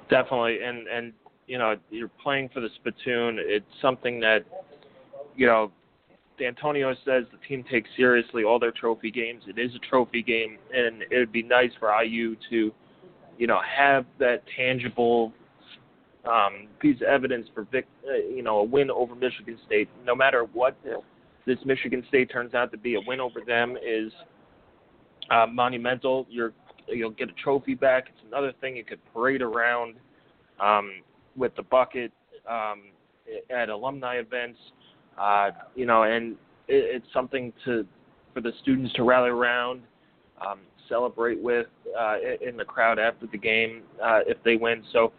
Definitely, 0.08 0.58
and 0.62 0.86
and 0.86 1.12
you 1.46 1.58
know 1.58 1.76
you're 1.90 2.10
playing 2.22 2.48
for 2.52 2.60
the 2.60 2.68
spittoon. 2.76 3.38
It's 3.40 3.66
something 3.80 4.20
that 4.20 4.44
you 5.36 5.46
know 5.46 5.70
Dantonio 6.40 6.94
says 7.04 7.24
the 7.30 7.38
team 7.48 7.64
takes 7.70 7.88
seriously 7.96 8.44
all 8.44 8.58
their 8.58 8.72
trophy 8.72 9.10
games. 9.10 9.42
It 9.46 9.58
is 9.58 9.74
a 9.74 9.78
trophy 9.78 10.22
game, 10.22 10.58
and 10.72 11.02
it 11.10 11.18
would 11.18 11.32
be 11.32 11.42
nice 11.42 11.70
for 11.78 11.90
IU 12.02 12.36
to 12.50 12.72
you 13.38 13.46
know 13.46 13.60
have 13.76 14.06
that 14.18 14.42
tangible 14.56 15.32
um, 16.24 16.68
piece 16.80 16.96
of 16.96 17.08
evidence 17.08 17.46
for 17.54 17.66
vic, 17.70 17.86
uh, 18.08 18.14
you 18.14 18.42
know 18.42 18.58
a 18.58 18.64
win 18.64 18.90
over 18.90 19.14
Michigan 19.14 19.58
State. 19.66 19.88
No 20.04 20.14
matter 20.14 20.46
what 20.52 20.76
this 21.46 21.58
Michigan 21.64 22.04
State 22.08 22.30
turns 22.30 22.54
out 22.54 22.72
to 22.72 22.78
be, 22.78 22.94
a 22.94 23.00
win 23.06 23.20
over 23.20 23.40
them 23.46 23.76
is 23.76 24.12
uh, 25.30 25.46
monumental. 25.46 26.26
You're 26.28 26.52
you'll 26.88 27.10
get 27.10 27.28
a 27.28 27.34
trophy 27.34 27.74
back. 27.74 28.06
It's 28.08 28.26
another 28.26 28.52
thing 28.60 28.76
you 28.76 28.84
could 28.84 29.00
parade 29.12 29.42
around. 29.42 29.96
Um, 30.60 31.02
with 31.36 31.54
the 31.56 31.62
bucket 31.62 32.12
um, 32.48 32.84
at 33.50 33.68
alumni 33.68 34.16
events, 34.16 34.58
uh, 35.18 35.50
you 35.74 35.86
know, 35.86 36.04
and 36.04 36.32
it, 36.68 36.96
it's 36.96 37.06
something 37.12 37.52
to 37.64 37.86
for 38.32 38.40
the 38.40 38.52
students 38.62 38.92
to 38.94 39.04
rally 39.04 39.30
around. 39.30 39.82
Um, 40.44 40.60
celebrate 40.88 41.40
with 41.40 41.66
uh, 41.98 42.16
in 42.46 42.56
the 42.56 42.64
crowd 42.64 42.98
after 42.98 43.26
the 43.26 43.38
game 43.38 43.82
uh, 44.02 44.20
if 44.26 44.36
they 44.44 44.56
win. 44.56 44.82
So, 44.92 45.12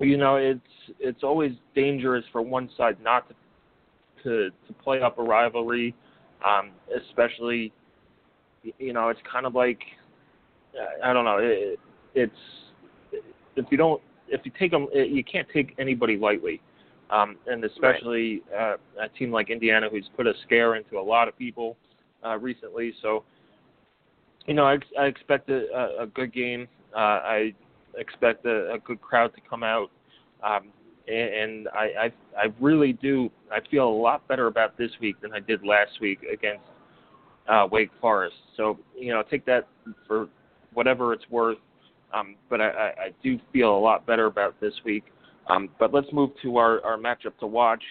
you 0.00 0.16
know, 0.16 0.36
it's 0.36 0.60
it's 0.98 1.22
always 1.22 1.52
dangerous 1.74 2.24
for 2.32 2.42
one 2.42 2.68
side 2.76 2.96
not 3.02 3.28
to 3.28 3.34
to, 4.22 4.50
to 4.50 4.72
play 4.82 5.00
up 5.00 5.18
a 5.18 5.22
rivalry, 5.22 5.94
um, 6.46 6.70
especially 6.94 7.72
you 8.78 8.92
know 8.92 9.08
it's 9.08 9.20
kind 9.30 9.46
of 9.46 9.54
like 9.54 9.80
I 11.02 11.12
don't 11.12 11.24
know 11.24 11.38
it, 11.40 11.78
it's 12.14 12.32
if 13.56 13.66
you 13.70 13.78
don't 13.78 14.02
if 14.30 14.40
you 14.44 14.52
take 14.58 14.70
them 14.70 14.88
you 14.94 15.24
can't 15.24 15.48
take 15.52 15.74
anybody 15.78 16.16
lightly. 16.16 16.60
Um, 17.10 17.36
and 17.48 17.64
especially 17.64 18.42
right. 18.52 18.74
uh, 18.74 19.04
a 19.06 19.08
team 19.18 19.32
like 19.32 19.50
Indiana, 19.50 19.88
who's 19.90 20.08
put 20.16 20.28
a 20.28 20.32
scare 20.46 20.76
into 20.76 20.96
a 20.96 21.02
lot 21.02 21.26
of 21.26 21.36
people 21.36 21.76
uh, 22.24 22.38
recently. 22.38 22.94
So, 23.02 23.24
you 24.46 24.54
know, 24.54 24.64
I, 24.64 24.78
I 24.96 25.06
expect 25.06 25.50
a, 25.50 25.96
a 26.00 26.06
good 26.06 26.32
game. 26.32 26.68
Uh, 26.94 26.98
I 26.98 27.54
expect 27.98 28.46
a, 28.46 28.74
a 28.74 28.78
good 28.78 29.00
crowd 29.00 29.34
to 29.34 29.40
come 29.48 29.64
out, 29.64 29.90
um, 30.44 30.68
and, 31.08 31.34
and 31.34 31.68
I, 31.68 31.84
I 32.04 32.12
I 32.38 32.52
really 32.60 32.92
do. 32.92 33.28
I 33.50 33.58
feel 33.68 33.88
a 33.88 33.90
lot 33.90 34.26
better 34.28 34.46
about 34.46 34.78
this 34.78 34.92
week 35.00 35.20
than 35.20 35.32
I 35.32 35.40
did 35.40 35.64
last 35.64 36.00
week 36.00 36.20
against 36.32 36.62
uh, 37.48 37.66
Wake 37.70 37.90
Forest. 38.00 38.36
So, 38.56 38.78
you 38.96 39.12
know, 39.12 39.22
take 39.28 39.44
that 39.46 39.66
for 40.06 40.28
whatever 40.74 41.12
it's 41.12 41.28
worth. 41.30 41.58
Um, 42.12 42.36
but 42.48 42.60
I, 42.60 42.66
I, 42.66 43.10
do 43.22 43.38
feel 43.52 43.76
a 43.76 43.78
lot 43.78 44.04
better 44.04 44.26
about 44.26 44.60
this 44.60 44.74
week. 44.84 45.04
Um, 45.48 45.68
but 45.78 45.94
let's 45.94 46.08
move 46.12 46.30
to 46.42 46.56
our, 46.56 46.84
our 46.84 46.96
matchup 46.96 47.38
to 47.38 47.46
watch. 47.46 47.82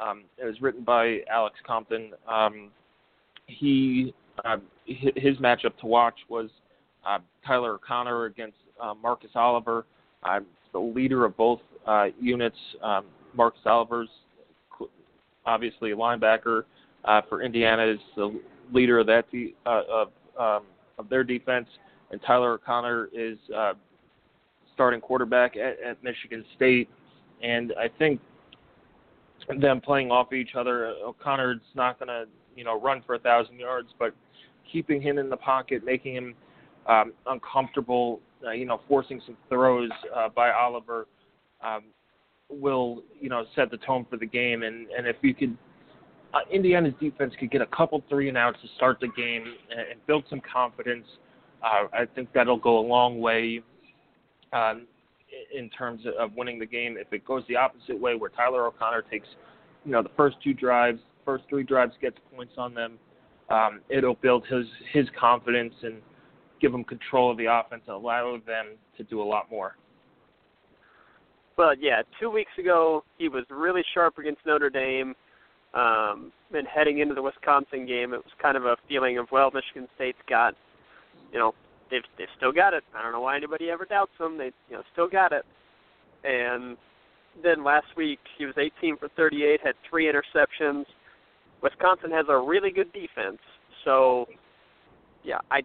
Um, 0.00 0.24
it 0.38 0.44
was 0.44 0.60
written 0.60 0.82
by 0.82 1.20
Alex 1.30 1.56
Compton. 1.66 2.10
Um, 2.28 2.70
he 3.46 4.14
uh, 4.44 4.56
his 4.86 5.36
matchup 5.36 5.76
to 5.80 5.86
watch 5.86 6.14
was 6.28 6.50
uh, 7.06 7.18
Tyler 7.46 7.74
O'Connor 7.74 8.24
against 8.24 8.56
uh, 8.82 8.94
Marcus 8.94 9.30
Oliver. 9.34 9.86
Uh, 10.22 10.40
the 10.72 10.78
leader 10.78 11.24
of 11.24 11.36
both 11.36 11.60
uh, 11.86 12.06
units. 12.20 12.56
Um, 12.82 13.06
Marcus 13.34 13.60
Oliver's 13.66 14.08
obviously 15.46 15.92
a 15.92 15.96
linebacker 15.96 16.64
uh, 17.04 17.22
for 17.28 17.42
Indiana 17.42 17.86
is 17.86 17.98
the 18.16 18.40
leader 18.72 18.98
of 18.98 19.06
that 19.06 19.30
de- 19.30 19.54
uh, 19.66 19.82
of 19.88 20.08
um, 20.38 20.66
of 20.98 21.08
their 21.08 21.24
defense, 21.24 21.66
and 22.10 22.20
Tyler 22.26 22.54
O'Connor 22.54 23.08
is 23.12 23.38
uh, 23.56 23.74
starting 24.74 25.00
quarterback 25.00 25.56
at, 25.56 25.80
at 25.80 26.02
Michigan 26.02 26.44
State 26.56 26.88
and 27.42 27.72
I 27.78 27.88
think 27.98 28.20
them 29.58 29.80
playing 29.80 30.10
off 30.10 30.32
each 30.32 30.54
other, 30.54 30.86
O'Connor's 30.86 31.60
not 31.74 31.98
going 31.98 32.08
to 32.08 32.24
you 32.54 32.64
know 32.64 32.80
run 32.80 33.02
for 33.06 33.14
a 33.14 33.18
thousand 33.18 33.58
yards, 33.58 33.88
but 33.98 34.14
keeping 34.70 35.00
him 35.00 35.18
in 35.18 35.28
the 35.28 35.36
pocket, 35.36 35.84
making 35.84 36.14
him 36.14 36.34
um, 36.86 37.12
uncomfortable, 37.26 38.20
uh, 38.46 38.50
you 38.52 38.64
know, 38.64 38.80
forcing 38.88 39.20
some 39.26 39.36
throws 39.48 39.90
uh, 40.16 40.28
by 40.28 40.50
Oliver 40.50 41.06
um, 41.64 41.84
will 42.48 43.02
you 43.18 43.28
know 43.28 43.44
set 43.54 43.70
the 43.70 43.78
tone 43.78 44.06
for 44.10 44.16
the 44.16 44.26
game. 44.26 44.62
And 44.62 44.88
and 44.96 45.06
if 45.06 45.16
you 45.22 45.34
could, 45.34 45.56
uh, 46.34 46.40
Indiana's 46.52 46.94
defense 47.00 47.32
could 47.38 47.50
get 47.50 47.62
a 47.62 47.66
couple 47.66 48.02
three 48.08 48.28
and 48.28 48.36
outs 48.36 48.58
to 48.62 48.68
start 48.76 48.98
the 49.00 49.08
game 49.16 49.44
and, 49.70 49.80
and 49.80 50.06
build 50.06 50.24
some 50.28 50.40
confidence. 50.52 51.06
Uh, 51.62 51.86
I 51.92 52.04
think 52.14 52.30
that'll 52.32 52.58
go 52.58 52.78
a 52.78 52.86
long 52.86 53.20
way. 53.20 53.62
Um, 54.52 54.86
in 55.54 55.68
terms 55.70 56.02
of 56.18 56.32
winning 56.34 56.58
the 56.58 56.66
game. 56.66 56.96
If 56.98 57.12
it 57.12 57.24
goes 57.24 57.42
the 57.48 57.56
opposite 57.56 57.98
way, 57.98 58.14
where 58.14 58.30
Tyler 58.30 58.66
O'Connor 58.66 59.04
takes, 59.10 59.28
you 59.84 59.92
know, 59.92 60.02
the 60.02 60.10
first 60.16 60.36
two 60.42 60.54
drives, 60.54 61.00
first 61.24 61.44
three 61.48 61.62
drives 61.62 61.92
gets 62.00 62.16
points 62.34 62.54
on 62.56 62.74
them, 62.74 62.98
um, 63.48 63.80
it'll 63.88 64.14
build 64.14 64.46
his 64.46 64.66
his 64.92 65.06
confidence 65.18 65.74
and 65.82 65.96
give 66.60 66.72
him 66.72 66.84
control 66.84 67.30
of 67.30 67.38
the 67.38 67.46
offense 67.46 67.82
and 67.86 67.96
allow 67.96 68.36
them 68.46 68.76
to 68.96 69.04
do 69.04 69.22
a 69.22 69.24
lot 69.24 69.50
more. 69.50 69.76
Well, 71.56 71.74
yeah, 71.78 72.02
two 72.20 72.30
weeks 72.30 72.52
ago 72.58 73.04
he 73.18 73.28
was 73.28 73.44
really 73.50 73.82
sharp 73.94 74.18
against 74.18 74.40
Notre 74.46 74.70
Dame. 74.70 75.14
Um, 75.72 76.32
and 76.52 76.66
heading 76.66 76.98
into 76.98 77.14
the 77.14 77.22
Wisconsin 77.22 77.86
game, 77.86 78.12
it 78.12 78.16
was 78.16 78.32
kind 78.42 78.56
of 78.56 78.64
a 78.64 78.76
feeling 78.88 79.18
of 79.18 79.28
well, 79.30 79.52
Michigan 79.54 79.86
State's 79.94 80.18
got, 80.28 80.56
you 81.32 81.38
know, 81.38 81.54
they've 81.90 82.02
they've 82.18 82.28
still 82.36 82.52
got 82.52 82.74
it. 82.74 82.84
I 82.94 83.02
don't 83.02 83.12
know 83.12 83.20
why 83.20 83.36
anybody 83.36 83.70
ever 83.70 83.84
doubts 83.84 84.12
them. 84.18 84.38
They 84.38 84.52
you 84.68 84.76
know 84.76 84.82
still 84.92 85.08
got 85.08 85.32
it. 85.32 85.44
And 86.24 86.76
then 87.42 87.64
last 87.64 87.86
week 87.96 88.18
he 88.36 88.44
was 88.44 88.54
18 88.58 88.98
for 88.98 89.08
38, 89.16 89.60
had 89.62 89.74
three 89.88 90.10
interceptions. 90.10 90.84
Wisconsin 91.62 92.10
has 92.10 92.26
a 92.28 92.36
really 92.36 92.70
good 92.70 92.92
defense, 92.92 93.38
so 93.84 94.26
yeah, 95.24 95.38
I 95.50 95.60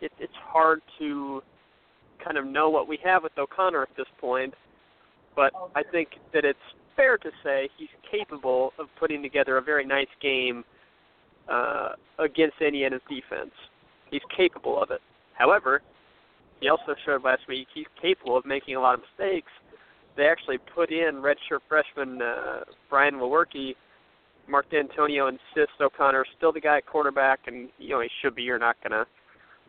it, 0.00 0.12
it's 0.18 0.32
hard 0.36 0.80
to 0.98 1.42
kind 2.24 2.36
of 2.36 2.46
know 2.46 2.68
what 2.70 2.88
we 2.88 2.98
have 3.04 3.22
with 3.22 3.32
O'Connor 3.38 3.82
at 3.82 3.96
this 3.96 4.06
point. 4.20 4.54
But 5.34 5.52
I 5.74 5.82
think 5.82 6.08
that 6.34 6.44
it's 6.44 6.58
fair 6.96 7.16
to 7.16 7.30
say 7.44 7.68
he's 7.78 7.88
capable 8.10 8.72
of 8.78 8.88
putting 8.98 9.22
together 9.22 9.56
a 9.56 9.62
very 9.62 9.86
nice 9.86 10.08
game 10.20 10.64
uh, 11.48 11.90
against 12.18 12.56
Indiana's 12.60 13.00
defense. 13.08 13.52
He's 14.10 14.22
capable 14.36 14.82
of 14.82 14.90
it. 14.90 15.00
However, 15.38 15.82
he 16.60 16.68
also 16.68 16.94
showed 17.06 17.24
last 17.24 17.42
week 17.48 17.68
he's 17.72 17.86
capable 18.00 18.36
of 18.36 18.44
making 18.44 18.74
a 18.74 18.80
lot 18.80 18.94
of 18.94 19.00
mistakes. 19.00 19.50
They 20.16 20.26
actually 20.26 20.58
put 20.58 20.90
in 20.90 21.22
redshirt 21.22 21.60
freshman 21.68 22.20
uh, 22.20 22.60
Brian 22.90 23.14
Lewerke. 23.14 23.76
Mark 24.48 24.66
Dantonio 24.70 25.28
insists 25.28 25.76
O'Connor 25.80 26.22
is 26.22 26.28
still 26.36 26.52
the 26.52 26.60
guy 26.60 26.78
at 26.78 26.86
quarterback, 26.86 27.40
and 27.46 27.68
you 27.78 27.90
know 27.90 28.00
he 28.00 28.08
should 28.20 28.34
be. 28.34 28.42
You're 28.42 28.58
not 28.58 28.76
gonna 28.82 29.06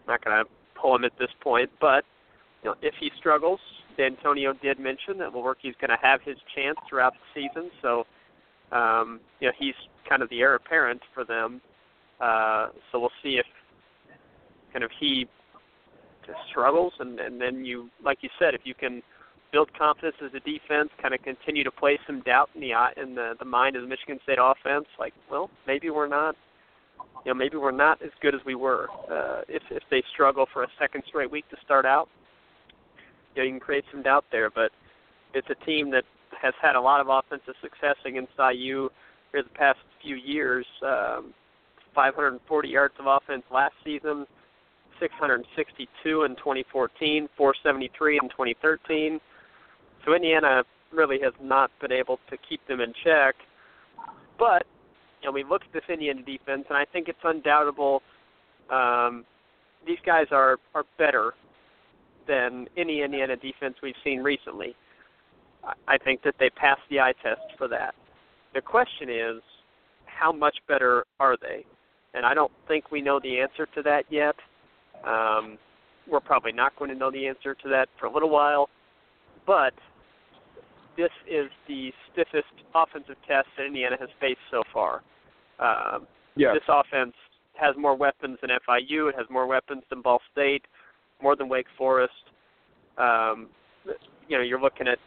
not 0.07 0.23
gonna 0.23 0.43
pull 0.73 0.95
him 0.95 1.05
at 1.05 1.11
this 1.19 1.29
point, 1.41 1.69
but 1.79 2.03
you 2.63 2.69
know 2.69 2.75
if 2.81 2.95
he 2.99 3.11
struggles, 3.19 3.59
Dantonio 3.97 4.59
did 4.61 4.79
mention 4.79 5.17
that 5.19 5.33
Lewerke's 5.33 5.75
going 5.79 5.89
to 5.89 5.97
have 6.01 6.21
his 6.21 6.37
chance 6.55 6.77
throughout 6.89 7.13
the 7.13 7.41
season. 7.41 7.69
So 7.81 8.05
um, 8.71 9.19
you 9.39 9.47
know 9.47 9.53
he's 9.59 9.75
kind 10.07 10.23
of 10.23 10.29
the 10.29 10.39
heir 10.39 10.55
apparent 10.55 11.01
for 11.13 11.25
them. 11.25 11.61
Uh, 12.19 12.69
so 12.91 12.99
we'll 12.99 13.11
see 13.21 13.37
if 13.37 13.45
kind 14.73 14.83
of 14.83 14.91
he 14.99 15.27
struggles, 16.49 16.93
and 16.99 17.19
and 17.19 17.39
then 17.39 17.65
you, 17.65 17.89
like 18.03 18.19
you 18.21 18.29
said, 18.39 18.53
if 18.53 18.61
you 18.63 18.73
can 18.73 19.01
build 19.51 19.69
confidence 19.77 20.15
as 20.23 20.31
a 20.33 20.39
defense, 20.39 20.89
kind 21.01 21.13
of 21.13 21.21
continue 21.23 21.63
to 21.63 21.71
play 21.71 21.99
some 22.05 22.21
doubt 22.21 22.49
in 22.55 22.61
the 22.61 23.01
in 23.01 23.15
the 23.15 23.33
the 23.39 23.45
mind 23.45 23.75
of 23.75 23.81
the 23.81 23.87
Michigan 23.87 24.19
State 24.23 24.37
offense, 24.41 24.85
like, 24.99 25.13
well, 25.29 25.49
maybe 25.67 25.89
we're 25.89 26.07
not, 26.07 26.35
you 27.25 27.31
know, 27.31 27.37
maybe 27.37 27.57
we're 27.57 27.71
not 27.71 28.01
as 28.01 28.11
good 28.21 28.35
as 28.35 28.41
we 28.45 28.55
were. 28.55 28.87
Uh, 29.11 29.41
if 29.47 29.63
if 29.71 29.83
they 29.89 30.03
struggle 30.13 30.47
for 30.51 30.63
a 30.63 30.67
second 30.79 31.03
straight 31.07 31.31
week 31.31 31.47
to 31.49 31.57
start 31.63 31.85
out, 31.85 32.09
you 33.35 33.41
know, 33.41 33.45
you 33.45 33.51
can 33.51 33.59
create 33.59 33.85
some 33.91 34.03
doubt 34.03 34.25
there. 34.31 34.49
But 34.49 34.71
it's 35.33 35.47
a 35.49 35.65
team 35.65 35.91
that 35.91 36.03
has 36.41 36.53
had 36.61 36.75
a 36.75 36.81
lot 36.81 37.01
of 37.01 37.07
offensive 37.09 37.55
success 37.61 37.95
against 38.05 38.31
IU 38.37 38.89
here 39.31 39.43
the 39.43 39.49
past 39.55 39.79
few 40.01 40.15
years. 40.15 40.65
Um, 40.83 41.33
540 41.95 42.69
yards 42.69 42.93
of 42.99 43.07
offense 43.07 43.43
last 43.51 43.73
season. 43.83 44.25
662 44.99 46.23
in 46.23 46.35
2014, 46.35 47.29
473 47.37 48.19
in 48.21 48.29
2013. 48.29 49.19
So 50.05 50.13
Indiana 50.13 50.63
really 50.91 51.19
has 51.21 51.33
not 51.41 51.71
been 51.81 51.91
able 51.91 52.19
to 52.29 52.37
keep 52.37 52.65
them 52.67 52.81
in 52.81 52.93
check. 53.03 53.35
But 54.37 54.65
you 55.21 55.27
know, 55.27 55.33
we 55.33 55.43
look 55.43 55.63
at 55.63 55.73
this 55.73 55.83
Indiana 55.89 56.21
defense, 56.21 56.65
and 56.69 56.77
I 56.77 56.85
think 56.85 57.09
it's 57.09 57.19
undoubtable 57.23 58.01
um, 58.69 59.25
these 59.85 59.97
guys 60.05 60.27
are 60.31 60.57
are 60.75 60.83
better 60.97 61.33
than 62.27 62.67
any 62.77 63.01
Indiana 63.01 63.35
defense 63.35 63.75
we've 63.81 63.95
seen 64.03 64.21
recently. 64.21 64.75
I 65.87 65.97
think 65.97 66.21
that 66.23 66.35
they 66.39 66.49
passed 66.49 66.81
the 66.89 66.99
eye 66.99 67.13
test 67.23 67.41
for 67.57 67.67
that. 67.67 67.95
The 68.53 68.61
question 68.61 69.09
is, 69.09 69.41
how 70.05 70.31
much 70.31 70.57
better 70.67 71.05
are 71.19 71.37
they? 71.41 71.65
And 72.13 72.25
I 72.25 72.33
don't 72.33 72.51
think 72.67 72.91
we 72.91 73.01
know 73.01 73.19
the 73.19 73.39
answer 73.39 73.67
to 73.75 73.81
that 73.83 74.05
yet. 74.09 74.35
Um, 75.05 75.57
we're 76.09 76.19
probably 76.19 76.51
not 76.51 76.75
going 76.77 76.89
to 76.89 76.97
know 76.97 77.11
the 77.11 77.27
answer 77.27 77.53
to 77.53 77.69
that 77.69 77.87
for 77.99 78.07
a 78.07 78.13
little 78.13 78.29
while, 78.29 78.69
but 79.45 79.73
this 80.97 81.11
is 81.29 81.49
the 81.67 81.91
stiffest 82.11 82.53
offensive 82.75 83.15
test 83.27 83.47
that 83.57 83.65
Indiana 83.65 83.95
has 83.99 84.09
faced 84.19 84.39
so 84.51 84.63
far. 84.73 85.01
Um, 85.59 86.07
yeah. 86.35 86.53
This 86.53 86.63
offense 86.67 87.13
has 87.53 87.75
more 87.77 87.95
weapons 87.95 88.37
than 88.41 88.49
FIU. 88.49 89.09
It 89.09 89.15
has 89.17 89.25
more 89.29 89.47
weapons 89.47 89.83
than 89.89 90.01
Ball 90.01 90.19
State, 90.31 90.63
more 91.21 91.35
than 91.35 91.49
Wake 91.49 91.67
Forest. 91.77 92.13
Um, 92.97 93.47
you 94.27 94.37
know, 94.37 94.43
you're 94.43 94.61
looking 94.61 94.87
at 94.87 94.97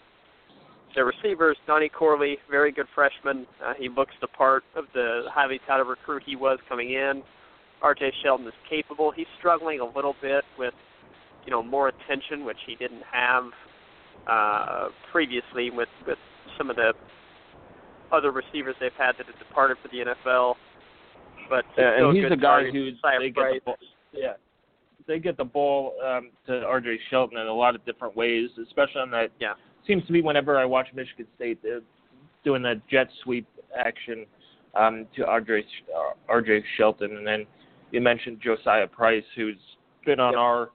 the 0.95 1.05
receivers. 1.05 1.57
Donnie 1.66 1.88
Corley, 1.88 2.38
very 2.51 2.72
good 2.72 2.86
freshman. 2.95 3.47
Uh, 3.64 3.72
he 3.78 3.88
looks 3.88 4.12
the 4.20 4.26
part 4.26 4.64
of 4.76 4.84
the 4.95 5.22
highly 5.30 5.61
touted 5.66 5.86
recruit 5.86 6.22
he 6.24 6.36
was 6.36 6.59
coming 6.68 6.93
in. 6.93 7.22
R.J. 7.83 8.12
Shelton 8.22 8.47
is 8.47 8.53
capable. 8.68 9.11
He's 9.11 9.26
struggling 9.39 9.80
a 9.80 9.85
little 9.85 10.14
bit 10.22 10.45
with, 10.59 10.74
you 11.45 11.51
know, 11.51 11.62
more 11.62 11.89
attention, 11.89 12.45
which 12.45 12.59
he 12.66 12.76
didn't 12.76 13.03
have 13.11 13.45
uh, 14.26 14.89
previously 15.11 15.70
with 15.70 15.89
with 16.07 16.18
some 16.57 16.70
of 16.70 16.76
the 16.76 16.93
other 18.12 18.30
receivers 18.30 18.76
they've 18.78 18.93
had 18.99 19.12
that 19.18 19.26
have 19.26 19.39
departed 19.39 19.76
for 19.83 19.89
the 19.89 20.05
NFL. 20.05 20.55
But 21.51 21.64
yeah, 21.76 22.07
and 22.07 22.16
he's 22.16 22.30
a 22.30 22.37
guy 22.37 22.64
who 22.70 22.91
they 23.18 23.30
get 23.30 23.35
the 23.35 23.61
ball, 23.64 23.76
yeah 24.12 24.35
they 25.07 25.18
get 25.18 25.37
the 25.37 25.45
ball 25.45 25.95
um, 26.05 26.30
to 26.47 26.62
R.J. 26.64 26.99
Shelton 27.11 27.39
in 27.39 27.47
a 27.47 27.53
lot 27.53 27.74
of 27.74 27.85
different 27.85 28.16
ways, 28.16 28.51
especially 28.62 29.01
on 29.01 29.11
that. 29.11 29.30
Yeah. 29.41 29.55
Seems 29.87 30.07
to 30.07 30.12
be 30.12 30.22
whenever 30.22 30.59
I 30.59 30.64
watch 30.64 30.89
Michigan 30.95 31.26
State, 31.37 31.59
they're 31.62 31.80
doing 32.45 32.62
that 32.62 32.87
jet 32.89 33.09
sweep 33.22 33.47
action 33.78 34.26
um, 34.74 35.07
to 35.16 35.26
R.J. 35.26 35.64
Uh, 35.95 36.12
R.J. 36.28 36.64
Shelton, 36.76 37.16
and 37.16 37.26
then 37.26 37.47
you 37.93 38.01
mentioned 38.01 38.40
Josiah 38.43 38.86
Price, 38.88 39.24
who's 39.36 39.59
been 40.05 40.18
on 40.18 40.32
Yep. 40.32 40.38
our, 40.40 40.70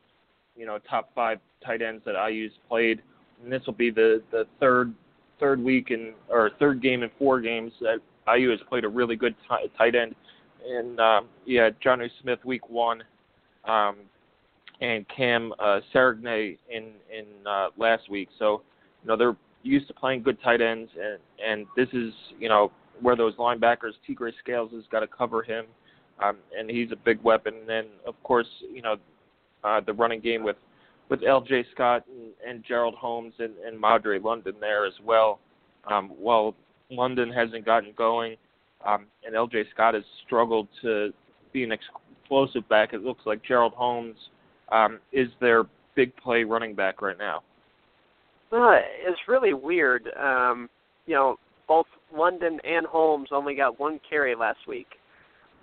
you 0.55 0.65
know, 0.65 0.79
top 0.89 1.13
five 1.13 1.39
tight 1.65 1.81
ends 1.81 2.03
that 2.05 2.15
IU's 2.15 2.53
played, 2.69 3.01
and 3.43 3.51
this 3.51 3.65
will 3.65 3.73
be 3.73 3.89
the 3.89 4.23
the 4.31 4.47
third 4.59 4.93
third 5.39 5.61
week 5.61 5.91
in 5.91 6.13
or 6.29 6.51
third 6.59 6.81
game 6.81 7.03
in 7.03 7.09
four 7.19 7.41
games 7.41 7.73
that 7.81 7.99
IU 8.33 8.49
has 8.51 8.59
played 8.69 8.85
a 8.85 8.87
really 8.87 9.15
good 9.15 9.35
ti- 9.49 9.69
tight 9.77 9.95
end. 9.95 10.15
And 10.65 10.99
um, 10.99 11.27
yeah, 11.45 11.69
Jonnu 11.83 12.09
Smith 12.21 12.39
week 12.45 12.69
one, 12.69 13.03
um, 13.65 13.97
and 14.81 15.05
Cam 15.09 15.53
uh, 15.59 15.79
Serigne 15.93 16.57
in 16.69 16.83
in 17.11 17.25
uh, 17.47 17.67
last 17.77 18.09
week. 18.09 18.29
So 18.37 18.61
you 19.03 19.07
know 19.07 19.17
they're 19.17 19.37
used 19.63 19.87
to 19.87 19.93
playing 19.93 20.23
good 20.23 20.41
tight 20.43 20.61
ends, 20.61 20.91
and 20.99 21.19
and 21.45 21.67
this 21.75 21.89
is 21.93 22.13
you 22.39 22.49
know 22.49 22.71
where 23.01 23.15
those 23.15 23.35
linebackers 23.35 23.93
Tegray 24.07 24.31
Scales 24.39 24.71
has 24.73 24.83
got 24.91 25.01
to 25.01 25.07
cover 25.07 25.43
him, 25.43 25.65
um, 26.23 26.37
and 26.57 26.69
he's 26.69 26.91
a 26.91 26.95
big 26.95 27.21
weapon. 27.23 27.53
And 27.59 27.69
then 27.69 27.85
of 28.05 28.21
course 28.23 28.47
you 28.73 28.81
know 28.81 28.95
uh, 29.63 29.81
the 29.85 29.93
running 29.93 30.21
game 30.21 30.43
with 30.43 30.57
with 31.09 31.21
L.J. 31.25 31.65
Scott 31.73 32.03
and, 32.09 32.31
and 32.45 32.63
Gerald 32.67 32.95
Holmes 32.95 33.33
and, 33.39 33.53
and 33.65 33.79
Madre 33.79 34.19
London 34.19 34.55
there 34.59 34.85
as 34.85 34.93
well. 35.03 35.39
Um, 35.89 36.09
while 36.19 36.53
London 36.91 37.31
hasn't 37.31 37.65
gotten 37.65 37.93
going, 37.97 38.35
um, 38.85 39.05
and 39.25 39.35
L.J. 39.35 39.65
Scott 39.73 39.93
has 39.93 40.03
struggled 40.25 40.67
to 40.81 41.13
be 41.53 41.63
an 41.63 41.71
explosive 41.71 42.67
back, 42.67 42.93
it 42.93 43.03
looks 43.03 43.25
like 43.25 43.41
Gerald 43.43 43.73
Holmes 43.73 44.17
um, 44.71 44.99
is 45.13 45.29
their 45.39 45.63
big 45.95 46.15
play 46.17 46.43
running 46.43 46.75
back 46.75 47.01
right 47.01 47.17
now. 47.17 47.41
Uh, 48.51 48.79
it's 49.05 49.19
really 49.27 49.53
weird. 49.53 50.09
Um, 50.19 50.69
you 51.05 51.15
know, 51.15 51.37
both 51.67 51.87
London 52.15 52.59
and 52.63 52.85
Holmes 52.85 53.29
only 53.31 53.55
got 53.55 53.79
one 53.79 53.99
carry 54.09 54.35
last 54.35 54.59
week. 54.67 54.87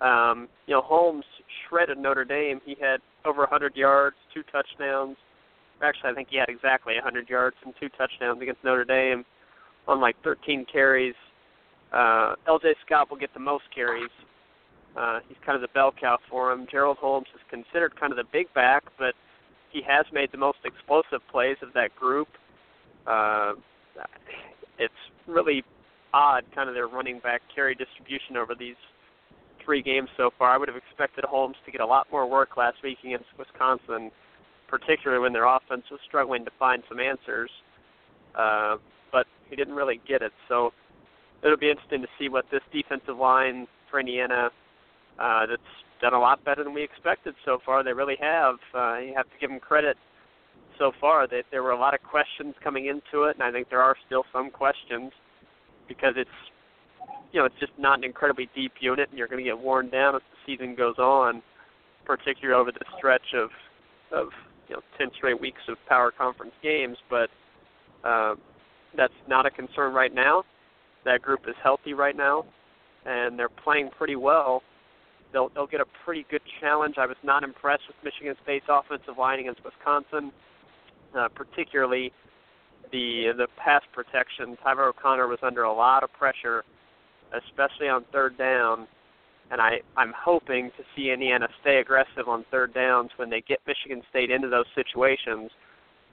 Um, 0.01 0.47
you 0.67 0.73
know, 0.73 0.81
Holmes 0.81 1.25
shredded 1.67 1.97
Notre 1.97 2.25
Dame. 2.25 2.59
He 2.65 2.75
had 2.79 2.97
over 3.25 3.41
100 3.41 3.75
yards, 3.75 4.15
two 4.33 4.43
touchdowns. 4.51 5.17
Actually, 5.81 6.11
I 6.11 6.13
think 6.13 6.29
he 6.29 6.37
had 6.37 6.49
exactly 6.49 6.93
100 6.95 7.29
yards 7.29 7.55
and 7.65 7.73
two 7.79 7.89
touchdowns 7.97 8.41
against 8.41 8.63
Notre 8.63 8.85
Dame 8.85 9.25
on 9.87 10.01
like 10.01 10.15
13 10.23 10.65
carries. 10.71 11.15
Uh, 11.93 12.35
L.J. 12.47 12.75
Scott 12.85 13.09
will 13.09 13.17
get 13.17 13.33
the 13.33 13.39
most 13.39 13.63
carries. 13.73 14.09
Uh, 14.97 15.19
he's 15.27 15.37
kind 15.45 15.55
of 15.55 15.61
the 15.61 15.73
bell 15.73 15.93
cow 15.99 16.17
for 16.29 16.51
him. 16.51 16.67
Gerald 16.71 16.97
Holmes 16.97 17.27
is 17.35 17.41
considered 17.49 17.99
kind 17.99 18.11
of 18.11 18.17
the 18.17 18.23
big 18.31 18.53
back, 18.53 18.83
but 18.97 19.13
he 19.71 19.81
has 19.85 20.05
made 20.13 20.31
the 20.31 20.37
most 20.37 20.59
explosive 20.63 21.19
plays 21.29 21.57
of 21.61 21.73
that 21.73 21.95
group. 21.95 22.29
Uh, 23.05 23.53
it's 24.79 24.93
really 25.27 25.63
odd, 26.13 26.43
kind 26.53 26.69
of 26.69 26.75
their 26.75 26.87
running 26.87 27.19
back 27.19 27.41
carry 27.53 27.75
distribution 27.75 28.37
over 28.37 28.55
these 28.55 28.75
three 29.65 29.81
games 29.81 30.09
so 30.15 30.29
far. 30.37 30.51
I 30.51 30.57
would 30.57 30.69
have 30.69 30.77
expected 30.77 31.25
Holmes 31.25 31.55
to 31.65 31.71
get 31.71 31.81
a 31.81 31.85
lot 31.85 32.07
more 32.11 32.29
work 32.29 32.55
last 32.55 32.77
week 32.83 32.99
against 33.03 33.25
Wisconsin, 33.37 34.11
particularly 34.67 35.21
when 35.21 35.33
their 35.33 35.45
offense 35.45 35.83
was 35.91 35.99
struggling 36.07 36.45
to 36.45 36.51
find 36.57 36.83
some 36.87 36.99
answers. 36.99 37.49
Uh, 38.37 38.77
but 39.11 39.25
he 39.49 39.55
didn't 39.55 39.75
really 39.75 39.99
get 40.07 40.21
it. 40.21 40.31
So 40.47 40.71
it'll 41.43 41.57
be 41.57 41.69
interesting 41.69 42.01
to 42.01 42.07
see 42.19 42.29
what 42.29 42.45
this 42.51 42.61
defensive 42.71 43.17
line 43.17 43.67
for 43.89 43.99
Indiana 43.99 44.49
uh, 45.19 45.45
that's 45.45 45.61
done 46.01 46.13
a 46.13 46.19
lot 46.19 46.43
better 46.43 46.63
than 46.63 46.73
we 46.73 46.83
expected 46.83 47.35
so 47.45 47.59
far. 47.65 47.83
They 47.83 47.93
really 47.93 48.17
have. 48.19 48.55
Uh, 48.73 48.97
you 48.99 49.13
have 49.15 49.25
to 49.25 49.37
give 49.39 49.49
them 49.49 49.59
credit 49.59 49.97
so 50.77 50.91
far 50.99 51.27
that 51.27 51.43
there 51.51 51.63
were 51.63 51.71
a 51.71 51.79
lot 51.79 51.93
of 51.93 52.01
questions 52.03 52.53
coming 52.63 52.87
into 52.87 53.23
it, 53.23 53.35
and 53.35 53.43
I 53.43 53.51
think 53.51 53.69
there 53.69 53.81
are 53.81 53.95
still 54.05 54.25
some 54.33 54.51
questions 54.51 55.11
because 55.87 56.13
it's 56.17 56.29
you 57.35 57.41
know 57.41 57.45
it's 57.45 57.59
just 57.59 57.73
not 57.77 57.97
an 57.97 58.05
incredibly 58.05 58.49
deep 58.55 58.71
unit, 58.79 59.09
and 59.09 59.19
you're 59.19 59.27
going 59.27 59.43
to 59.43 59.49
get 59.49 59.59
worn 59.59 59.89
down 59.89 60.15
as 60.15 60.21
the 60.31 60.53
season 60.53 60.73
goes 60.73 60.97
on, 60.97 61.43
particularly 62.05 62.59
over 62.59 62.71
the 62.71 62.85
stretch 62.97 63.33
of 63.35 63.49
of 64.13 64.29
you 64.69 64.75
know 64.75 64.81
ten 64.97 65.09
straight 65.17 65.39
weeks 65.39 65.59
of 65.67 65.75
power 65.89 66.11
conference 66.17 66.53
games. 66.63 66.97
But 67.09 67.29
uh, 68.05 68.35
that's 68.95 69.13
not 69.27 69.45
a 69.45 69.51
concern 69.51 69.93
right 69.93 70.15
now. 70.15 70.43
That 71.03 71.21
group 71.21 71.41
is 71.45 71.55
healthy 71.61 71.93
right 71.93 72.15
now, 72.15 72.45
and 73.05 73.37
they're 73.37 73.49
playing 73.49 73.89
pretty 73.97 74.15
well. 74.15 74.63
They'll 75.33 75.49
they'll 75.49 75.67
get 75.67 75.81
a 75.81 75.85
pretty 76.05 76.25
good 76.31 76.41
challenge. 76.61 76.95
I 76.97 77.05
was 77.05 77.17
not 77.21 77.43
impressed 77.43 77.83
with 77.89 77.97
Michigan 78.01 78.35
State's 78.43 78.65
offensive 78.69 79.17
line 79.19 79.41
against 79.41 79.59
Wisconsin, 79.61 80.31
uh, 81.19 81.27
particularly 81.35 82.13
the 82.93 83.33
the 83.35 83.47
pass 83.57 83.81
protection. 83.91 84.55
Tyler 84.63 84.85
O'Connor 84.85 85.27
was 85.27 85.39
under 85.43 85.63
a 85.63 85.73
lot 85.73 86.01
of 86.01 86.13
pressure, 86.13 86.63
especially 87.33 87.87
on 87.87 88.05
third 88.11 88.37
down, 88.37 88.87
and 89.51 89.61
I 89.61 89.81
I'm 89.97 90.13
hoping 90.17 90.71
to 90.77 90.83
see 90.95 91.11
Indiana 91.11 91.47
stay 91.61 91.77
aggressive 91.77 92.27
on 92.27 92.45
third 92.51 92.73
downs 92.73 93.11
when 93.17 93.29
they 93.29 93.41
get 93.41 93.59
Michigan 93.67 94.01
State 94.09 94.31
into 94.31 94.49
those 94.49 94.65
situations, 94.75 95.51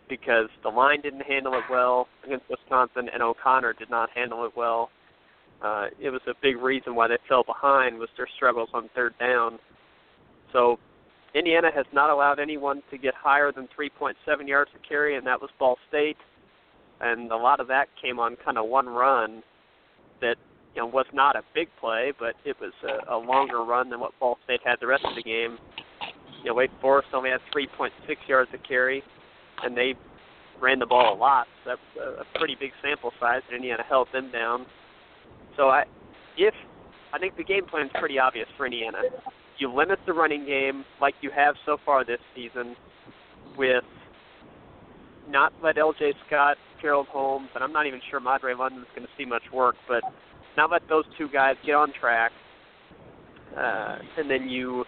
because 0.09 0.49
the 0.63 0.69
line 0.69 1.01
didn't 1.01 1.23
handle 1.23 1.55
it 1.55 1.65
well 1.71 2.09
against 2.25 2.45
Wisconsin, 2.49 3.09
and 3.13 3.23
O'Connor 3.23 3.75
did 3.75 3.91
not 3.91 4.11
handle 4.11 4.45
it 4.45 4.53
well. 4.57 4.91
Uh, 5.63 5.87
it 6.01 6.11
was 6.11 6.21
a 6.27 6.35
big 6.43 6.57
reason 6.57 6.95
why 6.95 7.07
they 7.07 7.19
fell 7.29 7.45
behind 7.45 7.99
was 7.99 8.09
their 8.17 8.29
struggles 8.37 8.69
on 8.75 8.91
third 8.95 9.15
down. 9.19 9.59
So 10.53 10.79
Indiana 11.35 11.71
has 11.75 11.87
not 11.93 12.11
allowed 12.11 12.39
anyone 12.41 12.83
to 12.91 12.99
get 12.99 13.15
higher 13.15 13.53
than 13.53 13.69
3.7 13.79 14.15
yards 14.47 14.71
a 14.75 14.87
carry, 14.87 15.17
and 15.17 15.27
that 15.27 15.41
was 15.41 15.51
Ball 15.59 15.79
State. 15.89 16.19
And 17.01 17.31
a 17.33 17.37
lot 17.37 17.61
of 17.61 17.69
that 17.69 17.89
came 18.01 18.19
on 18.19 18.37
kind 18.45 18.59
of 18.59 18.69
one 18.69 18.89
run 18.89 19.43
that 20.21 20.37
you 20.75 20.83
know 20.83 20.87
was 20.87 21.07
not 21.13 21.37
a 21.37 21.43
big 21.55 21.69
play, 21.81 22.13
but 22.19 22.35
it 22.45 22.57
was 22.61 22.73
a, 22.85 23.15
a 23.15 23.19
longer 23.19 23.65
run 23.65 23.91
than 23.91 24.01
what 24.01 24.13
Ball 24.19 24.39
State 24.45 24.61
had 24.65 24.77
the 24.81 24.87
rest 24.87 25.05
of 25.05 25.15
the 25.15 25.23
game. 25.23 25.59
You 26.43 26.51
know, 26.51 26.55
Wake 26.55 26.71
Forest 26.81 27.09
only 27.13 27.31
had 27.31 27.41
3.6 27.55 27.91
yards 28.27 28.51
a 28.55 28.59
carry, 28.67 29.03
and 29.63 29.77
they 29.77 29.95
ran 30.61 30.79
the 30.79 30.87
ball 30.87 31.15
a 31.15 31.17
lot. 31.17 31.47
So 31.65 31.71
that 31.71 31.79
was 31.97 32.17
a, 32.19 32.21
a 32.23 32.39
pretty 32.39 32.57
big 32.59 32.71
sample 32.83 33.13
size, 33.21 33.43
and 33.49 33.57
Indiana 33.57 33.85
held 33.89 34.09
them 34.13 34.33
down. 34.33 34.67
So 35.57 35.69
I, 35.69 35.85
if 36.37 36.55
I 37.13 37.19
think 37.19 37.37
the 37.37 37.45
game 37.45 37.67
plan 37.67 37.87
is 37.87 37.93
pretty 37.99 38.19
obvious 38.19 38.49
for 38.57 38.67
Indiana. 38.67 38.99
You 39.59 39.73
limit 39.73 39.99
the 40.07 40.13
running 40.13 40.47
game 40.47 40.85
like 41.01 41.15
you 41.21 41.31
have 41.35 41.55
so 41.67 41.77
far 41.85 42.05
this 42.05 42.19
season, 42.35 42.75
with 43.57 43.85
not 45.29 45.53
let 45.63 45.77
L.J. 45.77 46.15
Scott, 46.27 46.57
Gerald 46.81 47.07
Holmes, 47.09 47.49
and 47.55 47.63
I'm 47.63 47.73
not 47.73 47.87
even 47.87 48.01
sure 48.11 48.19
Madre 48.19 48.55
London's 48.55 48.87
going 48.97 49.07
to 49.07 49.13
see 49.17 49.27
much 49.27 49.43
work, 49.53 49.77
but 49.87 50.03
not 50.57 50.71
let 50.71 50.83
those 50.89 51.05
two 51.19 51.29
guys 51.29 51.57
get 51.65 51.75
on 51.75 51.93
track, 51.99 52.33
uh, 53.57 53.99
and 54.19 54.31
then 54.31 54.49
you 54.49 54.85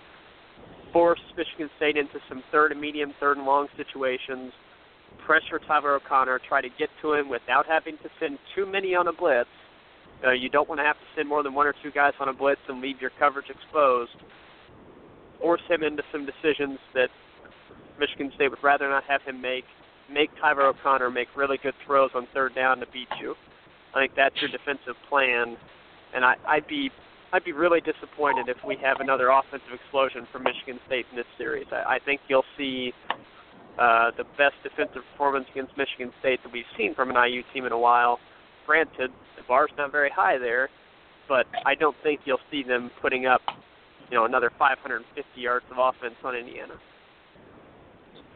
force 0.93 1.21
Michigan 1.37 1.69
State 1.77 1.97
into 1.97 2.19
some 2.29 2.43
third 2.53 2.73
and 2.73 2.81
medium, 2.81 3.13
third 3.19 3.37
and 3.37 3.47
long 3.47 3.69
situations. 3.77 4.53
Pressure 5.27 5.59
Tyler 5.67 5.95
O'Connor, 5.97 6.41
try 6.49 6.61
to 6.61 6.69
get 6.79 6.89
to 7.03 7.15
him 7.15 7.29
without 7.29 7.67
having 7.67 7.97
to 7.99 8.09
send 8.21 8.39
too 8.55 8.67
many 8.67 8.95
on 8.95 9.09
a 9.09 9.13
blitz. 9.13 9.49
Uh, 10.25 10.33
you 10.33 10.49
don't 10.49 10.69
want 10.69 10.79
to 10.79 10.85
have 10.85 10.97
to 10.97 11.07
send 11.17 11.29
more 11.29 11.43
than 11.43 11.55
one 11.55 11.67
or 11.67 11.75
two 11.83 11.91
guys 11.91 12.13
on 12.21 12.29
a 12.29 12.33
blitz 12.33 12.61
and 12.69 12.81
leave 12.81 13.01
your 13.01 13.11
coverage 13.19 13.47
exposed. 13.51 14.17
Force 15.41 15.61
him 15.69 15.83
into 15.83 16.03
some 16.13 16.27
decisions 16.27 16.79
that 16.95 17.09
Michigan 17.99 18.31
State 18.35 18.49
would 18.49 18.63
rather 18.63 18.89
not 18.89 19.05
have 19.05 19.23
him 19.23 19.41
make. 19.41 19.65
Make 20.13 20.31
Tyler 20.41 20.69
O'Connor 20.69 21.11
make 21.11 21.29
really 21.37 21.59
good 21.63 21.75
throws 21.87 22.11
on 22.15 22.27
third 22.33 22.55
down 22.55 22.79
to 22.79 22.87
beat 22.93 23.09
you. 23.21 23.35
I 23.95 24.01
think 24.01 24.13
that's 24.17 24.35
your 24.41 24.51
defensive 24.51 24.97
plan, 25.09 25.57
and 26.15 26.25
I, 26.25 26.35
I'd 26.47 26.67
be 26.67 26.91
I'd 27.33 27.45
be 27.45 27.53
really 27.53 27.81
disappointed 27.81 28.49
if 28.49 28.59
we 28.67 28.77
have 28.83 29.01
another 29.01 29.29
offensive 29.29 29.73
explosion 29.73 30.27
from 30.31 30.45
Michigan 30.45 30.79
State 30.87 31.07
in 31.11 31.17
this 31.17 31.27
series. 31.37 31.67
I, 31.73 31.97
I 31.97 31.99
think 32.05 32.21
you'll 32.29 32.47
see 32.57 32.93
uh, 33.79 34.11
the 34.17 34.25
best 34.39 34.55
defensive 34.63 35.03
performance 35.13 35.47
against 35.51 35.77
Michigan 35.77 36.13
State 36.21 36.41
that 36.45 36.53
we've 36.53 36.69
seen 36.77 36.95
from 36.95 37.11
an 37.11 37.17
IU 37.17 37.43
team 37.53 37.67
in 37.67 37.73
a 37.73 37.79
while. 37.79 38.19
Granted, 38.67 39.11
the 39.37 39.43
bar's 39.49 39.71
not 39.77 39.91
very 39.91 40.11
high 40.11 40.39
there, 40.39 40.69
but 41.29 41.47
I 41.67 41.75
don't 41.75 41.97
think 42.03 42.21
you'll 42.25 42.45
see 42.51 42.63
them 42.63 42.91
putting 43.03 43.27
up, 43.27 43.41
you 44.11 44.17
know, 44.17 44.25
another 44.27 44.51
550 44.59 45.41
yards 45.41 45.67
of 45.71 45.79
offense 45.79 46.15
on 46.23 46.37
Indiana. 46.37 46.75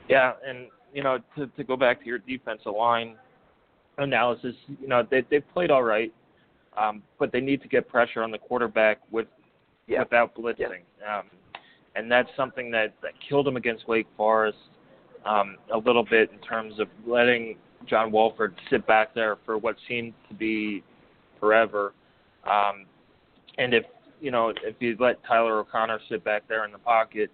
Yeah, 0.09 0.33
and 0.47 0.69
you 0.93 1.03
know 1.03 1.19
to 1.37 1.47
to 1.47 1.65
go 1.65 1.77
back 1.77 2.01
to 2.01 2.07
your 2.07 2.19
defensive 2.19 2.73
line 2.77 3.17
analysis, 3.99 4.55
you 4.81 4.89
know 4.89 5.07
they 5.09 5.23
they've 5.31 5.49
played 5.53 5.71
all 5.71 5.83
right, 5.83 6.13
um, 6.77 7.03
but 7.19 7.33
they 7.33 7.41
need 7.41 7.63
to 7.63 7.69
get 7.69 7.89
pressure 7.89 8.23
on 8.23 8.31
the 8.31 8.39
quarterback 8.39 8.99
with 9.11 9.27
Yeah. 9.87 10.01
without 10.01 10.35
blitzing, 10.35 10.83
um, 11.07 11.25
and 11.95 12.11
that's 12.11 12.29
something 12.37 12.71
that 12.73 12.93
that 13.03 13.13
killed 13.29 13.47
them 13.47 13.57
against 13.57 13.89
Wake 13.89 14.07
Forest 14.17 14.59
um, 15.25 15.57
a 15.73 15.79
little 15.79 16.05
bit 16.05 16.31
in 16.33 16.39
terms 16.39 16.79
of 16.79 16.89
letting 17.07 17.57
John 17.87 18.11
Wolford 18.13 18.55
sit 18.71 18.87
back 18.87 19.15
there 19.15 19.37
for 19.45 19.59
what 19.59 19.77
seemed 19.89 20.15
to 20.29 20.35
be 20.35 20.83
forever, 21.41 21.93
um, 22.45 22.87
and 23.59 23.75
if 23.75 23.85
you 24.21 24.31
know 24.31 24.51
if 24.63 24.77
you 24.81 24.97
let 24.99 25.23
Tyler 25.25 25.59
O'Connor 25.61 26.01
sit 26.09 26.23
back 26.25 26.47
there 26.49 26.65
in 26.65 26.73
the 26.73 26.79
pocket 26.79 27.31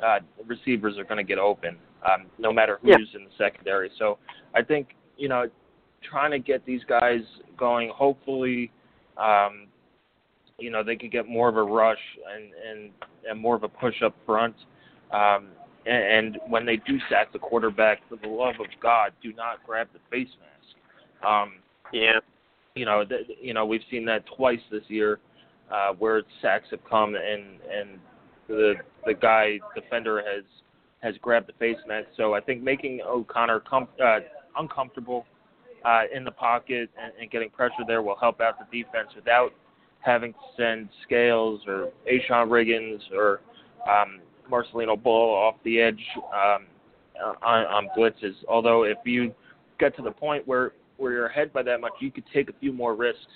uh, 0.00 0.18
receivers 0.46 0.98
are 0.98 1.04
going 1.04 1.18
to 1.18 1.22
get 1.22 1.38
open, 1.38 1.76
um, 2.04 2.26
no 2.38 2.52
matter 2.52 2.78
who's 2.82 2.90
Yeah. 2.90 3.18
in 3.20 3.24
the 3.26 3.30
secondary. 3.38 3.90
So 3.98 4.18
I 4.54 4.62
think 4.62 4.96
you 5.18 5.28
know, 5.28 5.48
trying 6.08 6.30
to 6.30 6.38
get 6.38 6.64
these 6.64 6.82
guys 6.88 7.20
going. 7.56 7.90
Hopefully, 7.94 8.70
um, 9.16 9.66
you 10.58 10.70
know, 10.70 10.82
they 10.82 10.96
could 10.96 11.10
get 11.10 11.28
more 11.28 11.48
of 11.48 11.56
a 11.56 11.62
rush 11.62 11.98
and 12.34 12.50
and, 12.68 12.90
and 13.28 13.40
more 13.40 13.56
of 13.56 13.62
a 13.62 13.68
push 13.68 14.02
up 14.02 14.14
front. 14.26 14.54
Um, 15.12 15.48
and, 15.84 16.04
and 16.04 16.38
when 16.48 16.64
they 16.64 16.76
do 16.76 16.98
sack 17.10 17.32
the 17.32 17.38
quarterback, 17.38 17.98
for 18.08 18.16
the 18.16 18.28
love 18.28 18.54
of 18.60 18.66
God, 18.80 19.12
do 19.22 19.32
not 19.32 19.58
grab 19.66 19.88
the 19.92 19.98
face 20.10 20.28
mask. 20.40 21.26
Um, 21.26 21.54
Yeah. 21.92 22.20
you 22.74 22.84
know, 22.84 23.04
th- 23.04 23.26
you 23.40 23.52
know, 23.52 23.66
we've 23.66 23.82
seen 23.90 24.04
that 24.06 24.24
twice 24.36 24.60
this 24.70 24.84
year, 24.88 25.18
uh, 25.70 25.92
where 25.98 26.22
sacks 26.40 26.66
have 26.70 26.84
come 26.88 27.14
and 27.14 27.60
and 27.70 27.98
the 28.48 28.74
the 29.06 29.14
guy 29.14 29.58
defender 29.74 30.22
has 30.22 30.44
has 31.02 31.14
grabbed 31.20 31.48
the 31.48 31.52
face 31.54 31.76
mask. 31.86 32.08
So 32.16 32.34
I 32.34 32.40
think 32.40 32.62
making 32.62 33.00
O'Connor 33.04 33.60
com- 33.60 33.88
uh, 34.02 34.20
uncomfortable 34.56 35.26
uh, 35.84 36.02
in 36.14 36.24
the 36.24 36.30
pocket 36.30 36.90
and, 37.00 37.12
and 37.20 37.30
getting 37.30 37.50
pressure 37.50 37.84
there 37.86 38.02
will 38.02 38.16
help 38.16 38.40
out 38.40 38.56
the 38.58 38.82
defense 38.82 39.08
without 39.14 39.52
having 40.00 40.32
to 40.32 40.38
send 40.56 40.88
Scales 41.04 41.60
or 41.66 41.90
Ashawn 42.10 42.48
Riggins 42.48 43.00
or 43.14 43.40
um, 43.88 44.20
Marcelino 44.50 45.00
Ball 45.00 45.34
off 45.34 45.56
the 45.64 45.80
edge 45.80 46.00
um, 46.16 46.66
on, 47.42 47.66
on 47.66 47.88
blitzes. 47.96 48.34
Although 48.48 48.84
if 48.84 48.98
you 49.04 49.34
get 49.78 49.96
to 49.96 50.02
the 50.02 50.10
point 50.10 50.46
where 50.46 50.72
where 50.98 51.12
you're 51.12 51.26
ahead 51.26 51.52
by 51.52 51.62
that 51.62 51.80
much, 51.80 51.92
you 52.00 52.12
could 52.12 52.24
take 52.32 52.48
a 52.48 52.52
few 52.60 52.72
more 52.72 52.94
risks 52.94 53.26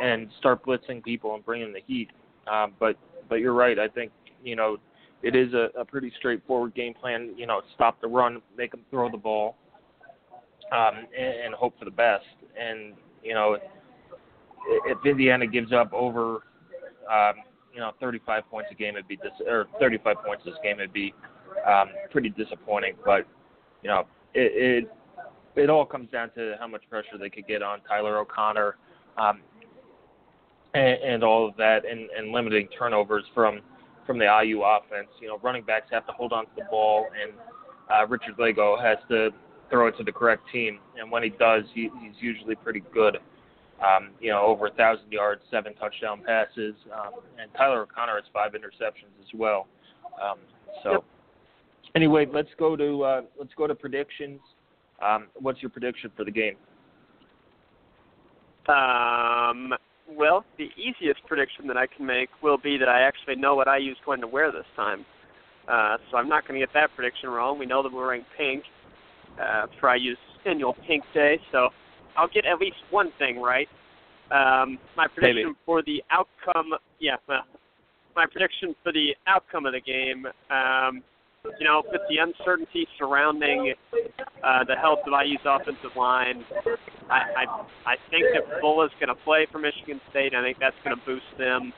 and, 0.00 0.28
start 0.38 0.64
blitzing 0.64 1.04
people 1.04 1.34
and 1.34 1.44
bringing 1.44 1.72
the 1.72 1.82
heat. 1.86 2.08
Um, 2.50 2.72
but 2.80 2.96
but 3.28 3.36
you're 3.36 3.52
right. 3.52 3.78
I 3.78 3.88
think 3.88 4.10
you 4.42 4.56
know 4.56 4.78
it 5.22 5.36
is 5.36 5.52
a, 5.54 5.68
a 5.78 5.84
pretty 5.84 6.12
straightforward 6.18 6.74
game 6.74 6.94
plan. 6.94 7.34
You 7.36 7.46
know, 7.46 7.60
stop 7.74 8.00
the 8.00 8.08
run, 8.08 8.40
make 8.56 8.70
them 8.70 8.80
throw 8.90 9.10
the 9.10 9.16
ball, 9.16 9.56
um, 10.72 11.06
and, 11.18 11.34
and 11.44 11.54
hope 11.54 11.78
for 11.78 11.84
the 11.84 11.90
best. 11.90 12.24
And 12.58 12.94
you 13.22 13.34
know, 13.34 13.56
if 14.86 14.98
Indiana 15.04 15.46
gives 15.46 15.72
up 15.72 15.92
over 15.92 16.42
um, 17.10 17.34
you 17.72 17.80
know 17.80 17.92
35 18.00 18.44
points 18.50 18.68
a 18.72 18.74
game, 18.74 18.94
it'd 18.94 19.08
be 19.08 19.16
dis- 19.16 19.46
or 19.46 19.66
35 19.80 20.16
points 20.24 20.44
this 20.44 20.54
game, 20.62 20.78
it'd 20.78 20.92
be 20.92 21.14
um, 21.66 21.88
pretty 22.10 22.30
disappointing. 22.30 22.94
But 23.04 23.26
you 23.82 23.88
know, 23.88 24.06
it, 24.34 24.84
it 24.84 24.92
it 25.56 25.70
all 25.70 25.86
comes 25.86 26.10
down 26.10 26.30
to 26.36 26.56
how 26.58 26.66
much 26.66 26.82
pressure 26.90 27.18
they 27.18 27.30
could 27.30 27.46
get 27.46 27.62
on 27.62 27.80
Tyler 27.88 28.18
O'Connor, 28.18 28.76
um, 29.16 29.40
and, 30.74 31.24
all 31.24 31.48
of 31.48 31.56
that, 31.56 31.86
and, 31.90 32.10
and 32.10 32.32
limiting 32.32 32.68
turnovers 32.78 33.24
from 33.34 33.60
from 34.06 34.18
the 34.18 34.26
IU 34.44 34.62
offense. 34.62 35.08
You 35.20 35.28
know, 35.28 35.38
running 35.42 35.64
backs 35.64 35.86
have 35.90 36.06
to 36.06 36.12
hold 36.12 36.32
on 36.32 36.44
to 36.44 36.50
the 36.56 36.64
ball, 36.70 37.06
and 37.20 37.32
uh, 37.90 38.06
Richard 38.06 38.36
Lagow 38.36 38.80
has 38.80 38.98
to 39.08 39.30
throw 39.70 39.88
it 39.88 39.96
to 39.98 40.04
the 40.04 40.12
correct 40.12 40.42
team. 40.52 40.78
And 40.98 41.10
when 41.10 41.22
he 41.22 41.30
does, 41.30 41.64
he, 41.74 41.90
he's 42.00 42.14
usually 42.20 42.54
pretty 42.54 42.82
good. 42.92 43.18
Um, 43.84 44.10
you 44.20 44.30
know, 44.30 44.42
over 44.46 44.68
a 44.68 44.70
thousand 44.70 45.12
yards, 45.12 45.42
seven 45.50 45.74
touchdown 45.74 46.22
passes, 46.24 46.74
um, 46.94 47.20
and 47.38 47.50
Tyler 47.54 47.82
O'Connor 47.82 48.14
has 48.14 48.24
five 48.32 48.52
interceptions 48.52 49.12
as 49.20 49.28
well. 49.34 49.66
Um, 50.22 50.38
so, 50.82 50.92
Yep. 50.92 51.04
anyway, 51.94 52.26
let's 52.32 52.48
go 52.58 52.74
to 52.74 53.02
uh, 53.02 53.22
let's 53.38 53.52
go 53.54 53.66
to 53.66 53.74
predictions. 53.74 54.40
Um, 55.02 55.26
what's 55.34 55.60
your 55.60 55.68
prediction 55.68 56.10
for 56.16 56.24
the 56.24 56.30
game? 56.30 56.56
Um, 58.66 59.74
well, 60.08 60.44
the 60.56 60.70
easiest 60.76 61.22
prediction 61.26 61.66
that 61.66 61.76
I 61.76 61.86
can 61.86 62.06
make 62.06 62.30
will 62.42 62.58
be 62.58 62.78
that 62.78 62.88
I 62.88 63.02
actually 63.02 63.36
know 63.36 63.54
what 63.54 63.68
IU's 63.68 63.98
going 64.06 64.22
to 64.22 64.26
wear 64.26 64.50
this 64.50 64.64
time. 64.74 65.04
Uh, 65.68 65.98
so 66.10 66.16
I'm 66.16 66.28
not 66.28 66.46
going 66.46 66.58
to 66.58 66.66
get 66.66 66.72
that 66.74 66.90
prediction 66.94 67.28
wrong. 67.28 67.58
We 67.58 67.66
know 67.66 67.82
that 67.82 67.92
we're 67.92 68.06
wearing 68.06 68.24
pink 68.38 68.62
uh, 69.40 69.66
for 69.80 69.94
IU's 69.94 70.18
annual 70.44 70.76
Pink 70.86 71.04
Day, 71.14 71.38
so 71.52 71.68
I'll 72.16 72.28
get 72.28 72.46
at 72.46 72.58
least 72.58 72.76
one 72.90 73.10
thing 73.18 73.40
right. 73.40 73.68
Um, 74.30 74.78
my 74.96 75.06
prediction 75.06 75.48
Maybe. 75.48 75.58
for 75.64 75.82
the 75.82 76.02
outcome, 76.10 76.72
yeah, 76.98 77.16
well, 77.28 77.42
my 78.16 78.26
prediction 78.26 78.74
for 78.82 78.92
the 78.92 79.14
outcome 79.26 79.66
of 79.66 79.72
the 79.72 79.80
game, 79.80 80.26
um, 80.50 81.02
you 81.60 81.66
know, 81.66 81.82
with 81.92 82.00
the 82.08 82.18
uncertainty 82.18 82.88
surrounding 82.98 83.74
uh, 84.42 84.64
the 84.64 84.74
health 84.74 85.00
of 85.06 85.12
IU's 85.12 85.38
offensive 85.44 85.94
line, 85.96 86.44
I, 87.08 87.44
I, 87.44 87.92
I 87.92 87.94
think 88.10 88.26
that 88.34 88.60
Bull 88.60 88.82
is 88.82 88.90
going 88.98 89.14
to 89.14 89.22
play 89.22 89.46
for 89.52 89.58
Michigan 89.58 90.00
State. 90.10 90.34
I 90.34 90.42
think 90.42 90.58
that's 90.58 90.74
going 90.82 90.96
to 90.96 91.02
boost 91.06 91.30
them. 91.38 91.72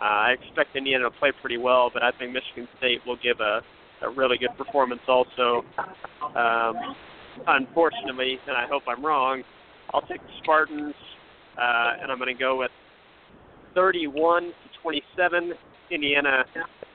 Uh, 0.00 0.04
I 0.04 0.36
expect 0.40 0.74
Indiana 0.74 1.04
to 1.04 1.10
play 1.10 1.32
pretty 1.40 1.58
well, 1.58 1.90
but 1.92 2.02
I 2.02 2.12
think 2.12 2.32
Michigan 2.32 2.66
State 2.78 3.00
will 3.06 3.18
give 3.22 3.40
a, 3.40 3.60
a 4.02 4.08
really 4.10 4.38
good 4.38 4.56
performance 4.56 5.00
also. 5.08 5.64
Um, 6.36 6.96
unfortunately, 7.46 8.38
and 8.46 8.56
I 8.56 8.66
hope 8.66 8.82
I'm 8.88 9.04
wrong, 9.04 9.42
I'll 9.92 10.02
take 10.02 10.20
the 10.20 10.32
Spartans, 10.42 10.94
uh, 11.58 11.92
and 12.02 12.10
I'm 12.10 12.18
going 12.18 12.34
to 12.34 12.38
go 12.38 12.56
with 12.56 12.70
31 13.74 14.44
to 14.44 14.52
27. 14.82 15.52
Indiana 15.90 16.44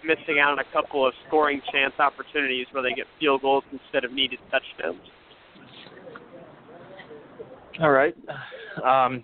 missing 0.05 0.39
out 0.39 0.51
on 0.51 0.59
a 0.59 0.63
couple 0.71 1.05
of 1.05 1.13
scoring 1.27 1.61
chance 1.71 1.93
opportunities 1.99 2.67
where 2.71 2.81
they 2.83 2.93
get 2.93 3.05
field 3.19 3.41
goals 3.41 3.63
instead 3.71 4.05
of 4.05 4.13
needed 4.13 4.39
touchdowns. 4.51 5.01
All 7.81 7.91
right. 7.91 8.15
Um, 8.83 9.23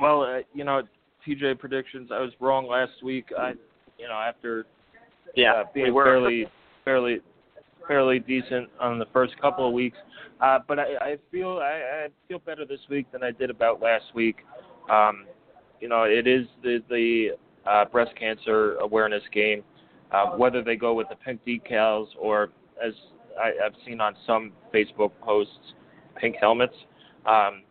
well, 0.00 0.22
uh, 0.22 0.40
you 0.52 0.64
know, 0.64 0.82
TJ 1.26 1.58
predictions. 1.58 2.10
I 2.12 2.20
was 2.20 2.32
wrong 2.40 2.66
last 2.66 3.02
week. 3.02 3.26
I, 3.38 3.54
you 3.98 4.08
know, 4.08 4.14
after 4.14 4.66
Yeah, 5.34 5.52
uh, 5.54 5.64
being 5.72 5.86
we 5.86 5.92
were. 5.92 6.04
fairly, 6.04 6.46
fairly, 6.84 7.20
fairly 7.86 8.18
decent 8.18 8.68
on 8.80 8.98
the 8.98 9.06
first 9.12 9.38
couple 9.40 9.66
of 9.66 9.72
weeks. 9.72 9.98
Uh, 10.40 10.58
but 10.66 10.78
I, 10.78 10.84
I 11.00 11.16
feel 11.30 11.58
I, 11.62 12.04
I 12.04 12.08
feel 12.28 12.38
better 12.40 12.64
this 12.64 12.80
week 12.90 13.10
than 13.12 13.22
I 13.22 13.30
did 13.30 13.50
about 13.50 13.80
last 13.80 14.06
week. 14.14 14.36
Um, 14.90 15.26
you 15.80 15.88
know, 15.88 16.04
it 16.04 16.26
is 16.26 16.46
the 16.62 16.82
the 16.88 17.30
uh, 17.68 17.84
breast 17.86 18.12
cancer 18.18 18.74
awareness 18.76 19.22
game. 19.32 19.62
Uh, 20.10 20.36
whether 20.36 20.62
they 20.62 20.76
go 20.76 20.92
with 20.92 21.08
the 21.08 21.16
pink 21.16 21.40
decals 21.46 22.08
or, 22.20 22.50
as 22.84 22.92
I, 23.42 23.52
I've 23.64 23.72
seen 23.86 23.98
on 23.98 24.14
some 24.26 24.52
Facebook 24.74 25.10
posts, 25.22 25.72
pink 26.16 26.36
helmets. 26.38 26.74
Um, 27.24 27.62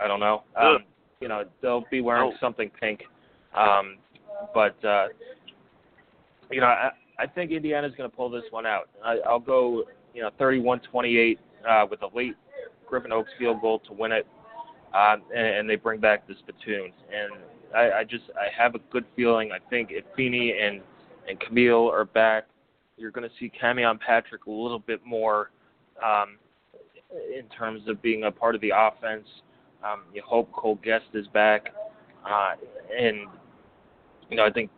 I 0.00 0.08
don't 0.08 0.20
know. 0.20 0.44
Um, 0.56 0.78
you 1.20 1.28
know, 1.28 1.44
they'll 1.60 1.84
be 1.90 2.00
wearing 2.00 2.32
Oh. 2.34 2.36
something 2.40 2.70
pink. 2.80 3.02
Um, 3.54 3.98
but 4.54 4.82
uh, 4.84 5.08
you 6.50 6.60
know, 6.62 6.66
I, 6.66 6.92
I 7.18 7.26
think 7.26 7.50
Indiana's 7.50 7.92
going 7.96 8.10
to 8.10 8.16
pull 8.16 8.30
this 8.30 8.44
one 8.50 8.66
out. 8.66 8.88
I, 9.04 9.18
I'll 9.26 9.40
go, 9.40 9.84
you 10.14 10.22
know, 10.22 10.30
31-28 10.40 11.38
uh, 11.68 11.86
with 11.88 12.02
a 12.02 12.08
late 12.16 12.34
Griffin 12.86 13.12
Oakes 13.12 13.30
field 13.38 13.60
goal 13.60 13.80
to 13.80 13.92
win 13.92 14.12
it, 14.12 14.26
uh, 14.94 15.16
and, 15.34 15.46
and 15.46 15.70
they 15.70 15.76
bring 15.76 16.00
back 16.00 16.26
the 16.26 16.34
spittoon. 16.40 16.92
And 17.12 17.32
I, 17.74 18.00
I 18.00 18.04
just 18.04 18.24
I 18.36 18.46
have 18.56 18.74
a 18.74 18.78
good 18.90 19.04
feeling. 19.16 19.50
I 19.52 19.58
think 19.70 19.88
if 19.90 20.04
Feeney 20.16 20.54
and 20.60 20.80
and 21.28 21.40
Camiel 21.40 21.90
are 21.90 22.04
back, 22.04 22.44
you're 22.96 23.10
going 23.10 23.28
to 23.28 23.34
see 23.40 23.50
Camion 23.60 23.98
Patrick 23.98 24.46
a 24.46 24.50
little 24.50 24.78
bit 24.78 25.00
more 25.04 25.50
um, 26.04 26.36
in 27.10 27.46
terms 27.56 27.82
of 27.88 28.00
being 28.02 28.24
a 28.24 28.30
part 28.30 28.54
of 28.54 28.60
the 28.60 28.72
offense. 28.74 29.26
Um, 29.82 30.02
you 30.14 30.22
hope 30.24 30.50
Cole 30.52 30.78
Gest 30.84 31.06
is 31.14 31.26
back, 31.28 31.74
uh, 32.28 32.52
and 32.96 33.26
you 34.30 34.36
know 34.36 34.44
I 34.44 34.50
think 34.50 34.70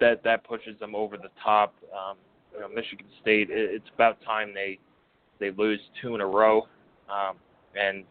that 0.00 0.22
that 0.24 0.44
pushes 0.44 0.78
them 0.78 0.94
over 0.94 1.16
the 1.16 1.30
top. 1.42 1.74
Um, 1.92 2.16
you 2.54 2.60
know, 2.60 2.68
Michigan 2.68 3.06
State. 3.20 3.50
It, 3.50 3.70
it's 3.74 3.88
about 3.94 4.20
time 4.22 4.52
they 4.54 4.78
they 5.38 5.50
lose 5.50 5.80
two 6.00 6.14
in 6.14 6.20
a 6.20 6.26
row, 6.26 6.66
um, 7.08 7.36
and 7.74 8.04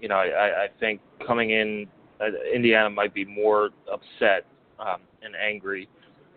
you 0.00 0.08
know 0.08 0.16
I, 0.16 0.64
I 0.64 0.66
think 0.80 1.00
coming 1.26 1.50
in, 1.50 1.86
uh, 2.20 2.26
Indiana 2.54 2.90
might 2.90 3.14
be 3.14 3.24
more 3.24 3.70
upset 3.90 4.46
um, 4.78 5.00
and 5.22 5.34
angry 5.36 5.88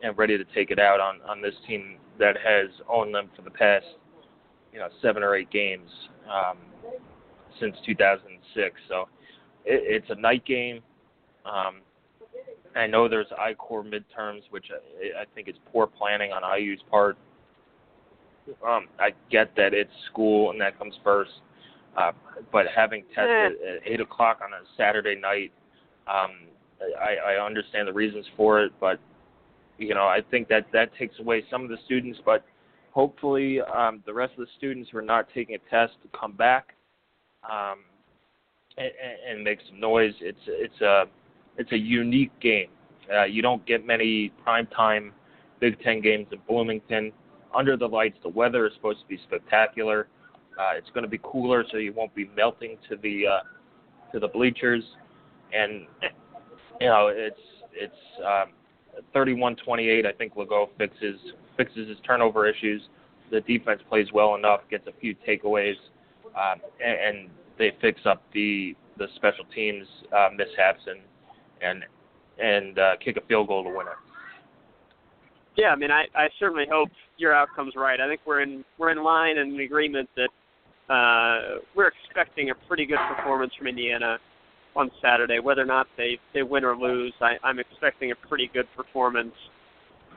and 0.03 0.17
ready 0.17 0.37
to 0.37 0.45
take 0.55 0.71
it 0.71 0.79
out 0.79 0.99
on 0.99 1.21
on 1.27 1.41
this 1.41 1.55
team 1.67 1.97
that 2.19 2.35
has 2.37 2.69
owned 2.89 3.13
them 3.13 3.29
for 3.35 3.41
the 3.41 3.51
past 3.51 3.85
you 4.73 4.79
know 4.79 4.87
seven 5.01 5.23
or 5.23 5.35
eight 5.35 5.49
games 5.51 5.89
um, 6.29 6.57
since 7.59 7.75
2006. 7.85 8.75
So 8.87 9.07
it, 9.65 10.03
it's 10.03 10.09
a 10.09 10.15
night 10.15 10.45
game. 10.45 10.81
Um, 11.45 11.81
I 12.75 12.87
know 12.87 13.07
there's 13.07 13.27
I-Core 13.37 13.83
midterms, 13.83 14.41
which 14.49 14.65
I, 14.71 15.21
I 15.21 15.25
think 15.35 15.47
is 15.47 15.55
poor 15.71 15.87
planning 15.87 16.31
on 16.31 16.41
IU's 16.59 16.81
part. 16.89 17.17
Um, 18.67 18.87
I 18.99 19.11
get 19.29 19.55
that 19.55 19.73
it's 19.73 19.91
school 20.11 20.51
and 20.51 20.59
that 20.61 20.77
comes 20.77 20.95
first, 21.03 21.31
uh, 21.97 22.11
but 22.51 22.65
having 22.73 23.03
tested 23.13 23.53
at 23.61 23.85
eight 23.85 24.01
o'clock 24.01 24.39
on 24.43 24.51
a 24.53 24.63
Saturday 24.77 25.15
night, 25.15 25.51
um, 26.07 26.31
I, 26.99 27.33
I 27.33 27.45
understand 27.45 27.87
the 27.87 27.93
reasons 27.93 28.25
for 28.35 28.63
it, 28.63 28.71
but 28.79 28.99
you 29.77 29.93
know 29.93 30.05
I 30.05 30.21
think 30.31 30.47
that 30.49 30.65
that 30.73 30.89
takes 30.97 31.19
away 31.19 31.43
some 31.51 31.63
of 31.63 31.69
the 31.69 31.77
students. 31.85 32.19
But 32.25 32.43
hopefully, 32.91 33.61
um, 33.61 34.01
the 34.05 34.13
rest 34.13 34.33
of 34.33 34.39
the 34.39 34.51
students 34.57 34.89
who 34.91 34.97
are 34.97 35.03
not 35.03 35.27
taking 35.33 35.55
a 35.55 35.69
test 35.69 35.93
come 36.19 36.33
back 36.33 36.73
um, 37.43 37.79
and, 38.77 38.91
and 39.29 39.43
make 39.43 39.59
some 39.69 39.79
noise. 39.79 40.13
It's 40.19 40.39
it's 40.47 40.81
a 40.81 41.05
it's 41.57 41.71
a 41.71 41.77
unique 41.77 42.37
game. 42.39 42.69
Uh, 43.13 43.23
you 43.25 43.41
don't 43.41 43.65
get 43.65 43.85
many 43.85 44.31
primetime 44.45 45.11
Big 45.59 45.79
Ten 45.81 46.01
games 46.01 46.27
in 46.31 46.39
Bloomington. 46.47 47.11
under 47.53 47.75
the 47.75 47.87
lights. 47.87 48.17
The 48.23 48.29
weather 48.29 48.65
is 48.65 48.73
supposed 48.75 49.01
to 49.01 49.07
be 49.07 49.19
spectacular. 49.27 50.07
Uh, 50.57 50.71
it's 50.77 50.89
going 50.89 51.03
to 51.03 51.09
be 51.09 51.19
cooler, 51.23 51.65
so 51.71 51.77
you 51.77 51.93
won't 51.93 52.13
be 52.15 52.29
melting 52.35 52.77
to 52.89 52.95
the 52.97 53.27
uh, 53.27 53.39
to 54.11 54.19
the 54.19 54.27
bleachers, 54.27 54.83
and 55.53 55.85
you 56.79 56.87
know 56.87 57.07
it's 57.13 57.39
it's 57.73 57.93
um, 58.25 58.51
31-28. 59.15 60.05
I 60.05 60.11
think 60.11 60.35
Lagow 60.35 60.67
fixes 60.77 61.19
fixes 61.57 61.87
his 61.87 61.97
turnover 62.05 62.47
issues. 62.47 62.81
The 63.31 63.41
defense 63.41 63.81
plays 63.87 64.07
well 64.13 64.35
enough, 64.35 64.61
gets 64.69 64.87
a 64.87 64.93
few 64.99 65.15
takeaways, 65.27 65.75
um, 66.35 66.59
and, 66.83 67.17
and 67.17 67.29
they 67.57 67.71
fix 67.81 68.01
up 68.05 68.23
the 68.33 68.75
the 68.97 69.07
special 69.15 69.45
teams 69.55 69.87
uh, 70.15 70.29
mishaps 70.35 70.81
and 70.85 70.99
and 71.61 71.83
and 72.39 72.79
uh, 72.79 72.95
kick 73.03 73.17
a 73.17 73.21
field 73.27 73.47
goal 73.47 73.63
to 73.63 73.69
win 73.69 73.87
it. 73.87 73.93
Yeah, 75.57 75.67
I 75.69 75.75
mean, 75.75 75.91
I, 75.91 76.05
I 76.15 76.29
certainly 76.39 76.65
hope 76.71 76.89
your 77.17 77.33
outcome's 77.33 77.73
right. 77.75 77.99
I 77.99 78.07
think 78.07 78.21
we're 78.25 78.41
in 78.41 78.63
we're 78.77 78.91
in 78.91 79.03
line 79.03 79.37
and 79.37 79.53
in 79.53 79.59
agreement 79.59 80.09
that 80.15 80.93
uh, 80.93 81.59
we're 81.75 81.91
expecting 82.05 82.49
a 82.49 82.55
pretty 82.67 82.85
good 82.85 82.99
performance 83.15 83.53
from 83.57 83.67
Indiana 83.67 84.17
on 84.75 84.89
Saturday. 85.01 85.39
Whether 85.39 85.61
or 85.61 85.65
not 85.65 85.87
they 85.97 86.19
they 86.33 86.43
win 86.43 86.63
or 86.63 86.75
lose, 86.75 87.13
I, 87.21 87.33
I'm 87.43 87.59
expecting 87.59 88.11
a 88.11 88.15
pretty 88.27 88.49
good 88.53 88.67
performance, 88.75 89.35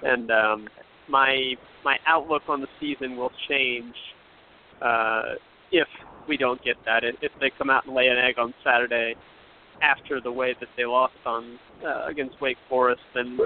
and 0.02 0.30
um, 0.30 0.68
my 1.08 1.54
my 1.84 1.98
outlook 2.06 2.42
on 2.48 2.60
the 2.60 2.68
season 2.80 3.16
will 3.16 3.32
change 3.48 3.94
uh, 4.80 5.34
if 5.72 5.88
we 6.28 6.36
don't 6.36 6.62
get 6.64 6.76
that. 6.86 7.02
If 7.04 7.32
they 7.40 7.50
come 7.58 7.70
out 7.70 7.86
and 7.86 7.94
lay 7.94 8.06
an 8.08 8.18
egg 8.18 8.38
on 8.38 8.54
Saturday 8.64 9.14
after 9.82 10.20
the 10.20 10.32
way 10.32 10.54
that 10.60 10.68
they 10.76 10.84
lost 10.84 11.14
on 11.26 11.58
uh, 11.86 12.06
against 12.06 12.40
Wake 12.40 12.56
Forest, 12.68 13.02
then 13.14 13.38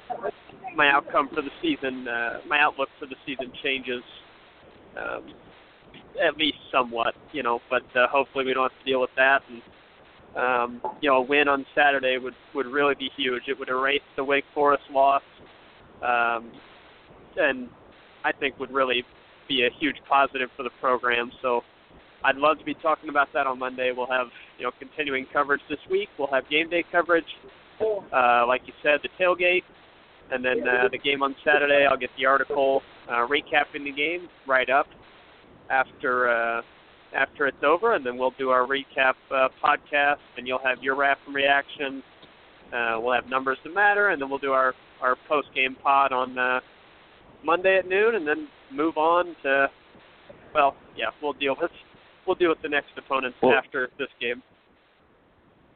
my 0.76 0.91
outcome 0.91 1.29
for 1.35 1.43
the 1.43 1.51
season, 1.62 2.07
uh, 2.07 2.41
my 2.47 2.61
outlook 2.61 2.89
for 2.99 3.07
the 3.07 3.16
season 3.26 3.53
changes 3.62 4.03
um, 4.97 5.24
at 6.24 6.37
least 6.37 6.59
somewhat, 6.72 7.14
you 7.33 7.43
know. 7.43 7.61
But 7.70 7.85
uh, 7.97 8.07
hopefully 8.09 8.45
we 8.45 8.55
don't 8.55 8.70
have 8.70 8.79
to 8.79 8.91
deal 8.91 9.01
with 9.01 9.11
that. 9.16 9.41
And 9.49 9.62
um, 10.37 10.81
you 11.01 11.11
know, 11.11 11.16
a 11.16 11.22
win 11.22 11.49
on 11.49 11.64
Saturday 11.74 12.18
would 12.18 12.35
would 12.55 12.66
really 12.66 12.95
be 12.95 13.11
huge. 13.16 13.45
It 13.49 13.59
would 13.59 13.68
erase 13.68 14.03
the 14.16 14.24
Wake 14.24 14.45
Forest 14.55 14.85
loss, 14.93 15.22
um, 16.03 16.53
and 17.37 17.68
I 18.24 18.33
think 18.33 18.59
would 18.59 18.72
really 18.72 19.05
be 19.49 19.64
a 19.64 19.70
huge 19.81 19.97
positive 20.09 20.51
for 20.57 20.62
the 20.62 20.70
program. 20.81 21.33
So 21.43 21.62
I'd 22.25 22.37
love 22.37 22.59
to 22.59 22.64
be 22.64 22.75
talking 22.75 23.09
about 23.09 23.29
that 23.35 23.47
on 23.47 23.59
Monday. 23.59 23.93
We'll 23.97 24.11
have 24.11 24.27
you 24.59 24.64
know 24.64 24.73
continuing 24.79 25.27
coverage 25.33 25.61
this 25.69 25.79
week. 25.91 26.09
We'll 26.19 26.31
have 26.33 26.49
game 26.49 26.69
day 26.69 26.85
coverage, 26.91 27.25
uh, 27.81 28.47
like 28.47 28.62
you 28.66 28.73
said, 28.83 29.01
the 29.03 29.09
tailgate, 29.23 29.62
and 30.33 30.45
then 30.45 30.66
uh, 30.66 30.89
the 30.91 30.99
game 30.99 31.23
on 31.23 31.35
Saturday. 31.45 31.87
I'll 31.89 31.99
get 31.99 32.11
the 32.19 32.27
article 32.27 32.83
uh, 33.09 33.27
recapping 33.27 33.85
the 33.85 33.93
game 33.93 34.29
right 34.47 34.69
up 34.69 34.87
after 35.71 36.29
uh, 36.29 36.62
after 37.14 37.47
it's 37.47 37.62
over, 37.64 37.95
and 37.95 38.05
then 38.05 38.19
we'll 38.19 38.35
do 38.39 38.51
our 38.51 38.66
recap 38.66 39.14
uh, 39.31 39.49
podcast, 39.64 40.19
and 40.37 40.47
you'll 40.47 40.61
have 40.64 40.83
your 40.83 40.97
rap 40.97 41.19
and 41.27 41.35
reaction. 41.35 42.03
Uh, 42.73 42.99
we'll 43.01 43.14
have 43.14 43.29
numbers 43.31 43.59
that 43.64 43.73
matter, 43.73 44.09
and 44.09 44.21
then 44.21 44.29
we'll 44.29 44.39
do 44.39 44.53
our 44.53 44.75
our 45.01 45.16
post 45.29 45.49
game 45.55 45.77
pod 45.83 46.12
on 46.12 46.37
uh, 46.37 46.61
Monday 47.45 47.79
at 47.79 47.89
noon, 47.89 48.16
and 48.16 48.27
then 48.27 48.49
move 48.73 48.97
on 48.97 49.37
to 49.45 49.69
well, 50.55 50.75
yeah, 50.97 51.07
we'll 51.23 51.35
deal 51.35 51.55
with 51.61 51.71
we'll 52.29 52.37
deal 52.37 52.51
with 52.51 52.62
the 52.62 52.68
next 52.68 52.91
opponents 52.97 53.37
well, 53.43 53.55
after 53.55 53.89
this 53.99 54.09
game. 54.20 54.43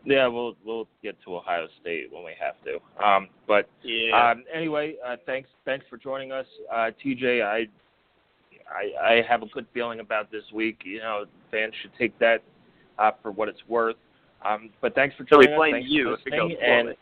Yeah, 0.04 0.26
we'll 0.26 0.54
we'll 0.64 0.86
get 1.02 1.16
to 1.24 1.36
Ohio 1.36 1.66
State 1.80 2.12
when 2.12 2.24
we 2.24 2.32
have 2.40 2.54
to. 2.64 3.04
Um, 3.04 3.28
but 3.48 3.68
yeah. 3.82 4.30
Um, 4.30 4.44
anyway, 4.52 4.96
uh, 5.04 5.16
thanks 5.26 5.48
thanks 5.64 5.86
for 5.88 5.96
joining 5.96 6.30
us, 6.30 6.46
uh, 6.72 6.90
TJ. 7.04 7.42
I, 7.44 7.66
I 8.68 9.14
I 9.14 9.22
have 9.28 9.42
a 9.42 9.46
good 9.46 9.66
feeling 9.72 10.00
about 10.00 10.30
this 10.30 10.42
week. 10.52 10.82
You 10.84 10.98
know, 10.98 11.24
fans 11.50 11.72
should 11.80 11.92
take 11.98 12.18
that 12.18 12.42
uh, 12.98 13.12
for 13.22 13.30
what 13.30 13.48
it's 13.48 13.62
worth. 13.68 13.96
Um, 14.44 14.70
but 14.80 14.94
thanks 14.94 15.14
for 15.14 15.24
joining 15.24 15.48
so 15.48 15.52
we 15.52 15.56
blame 15.56 15.74
us. 15.76 15.82
you 15.86 16.12
if 16.14 16.20
it 16.26 16.30
goes 16.30 16.50
and, 16.60 16.94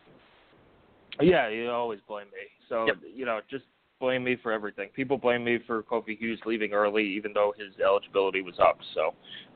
Yeah, 1.23 1.49
you 1.49 1.71
always 1.71 2.01
blame 2.07 2.27
me. 2.27 2.49
So 2.69 2.87
yep. 2.87 2.97
you 3.15 3.25
know, 3.25 3.41
just 3.51 3.65
blame 4.01 4.25
me 4.25 4.37
for 4.43 4.51
everything. 4.51 4.89
People 4.97 5.19
blame 5.19 5.45
me 5.45 5.59
for 5.67 5.83
Kofi 5.85 6.19
Hughes 6.19 6.41
leaving 6.47 6.73
early, 6.73 7.05
even 7.05 7.33
though 7.33 7.53
his 7.57 7.69
eligibility 7.81 8.41
was 8.41 8.55
up. 8.59 8.79
So, 8.95 9.15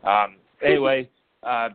um, 0.09 0.36
anyway, 0.64 1.09
uh, 1.42 1.70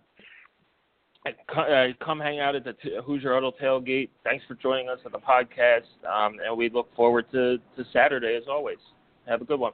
uh, 1.25 1.87
come 2.03 2.19
hang 2.19 2.39
out 2.39 2.55
at 2.55 2.63
the 2.63 2.73
Hoosier 3.03 3.33
Huddle 3.33 3.53
tailgate. 3.61 4.09
Thanks 4.23 4.45
for 4.47 4.55
joining 4.55 4.87
us 4.87 4.99
on 5.05 5.11
the 5.11 5.19
podcast, 5.19 5.89
um, 6.07 6.37
and 6.45 6.55
we 6.57 6.69
look 6.69 6.93
forward 6.95 7.25
to, 7.31 7.57
to 7.57 7.83
Saturday 7.91 8.37
as 8.37 8.43
always. 8.49 8.77
Have 9.27 9.41
a 9.41 9.45
good 9.45 9.59
one. 9.59 9.73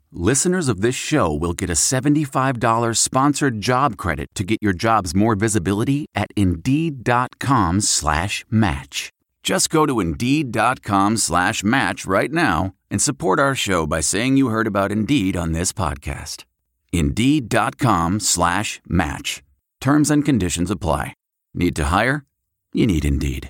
listeners 0.11 0.67
of 0.67 0.81
this 0.81 0.95
show 0.95 1.31
will 1.33 1.53
get 1.53 1.69
a 1.69 1.73
$75 1.73 2.97
sponsored 2.97 3.61
job 3.61 3.97
credit 3.97 4.27
to 4.35 4.43
get 4.43 4.57
your 4.61 4.73
jobs 4.73 5.13
more 5.13 5.35
visibility 5.35 6.07
at 6.15 6.29
Indeed.com 6.35 7.81
slash 7.81 8.43
match. 8.49 9.11
Just 9.43 9.69
go 9.69 9.85
to 9.85 9.99
Indeed.com 9.99 11.17
slash 11.17 11.63
match 11.63 12.05
right 12.05 12.31
now 12.31 12.73
and 12.89 13.01
support 13.01 13.39
our 13.39 13.55
show 13.55 13.85
by 13.85 13.99
saying 14.01 14.37
you 14.37 14.47
heard 14.49 14.67
about 14.67 14.91
Indeed 14.91 15.35
on 15.35 15.51
this 15.51 15.71
podcast. 15.73 16.45
Indeed.com 16.91 18.19
slash 18.19 18.81
match. 18.87 19.43
Terms 19.79 20.11
and 20.11 20.23
conditions 20.25 20.69
apply. 20.71 21.13
Need 21.53 21.75
to 21.75 21.85
hire? 21.85 22.25
You 22.73 22.87
need 22.87 23.03
Indeed. 23.03 23.49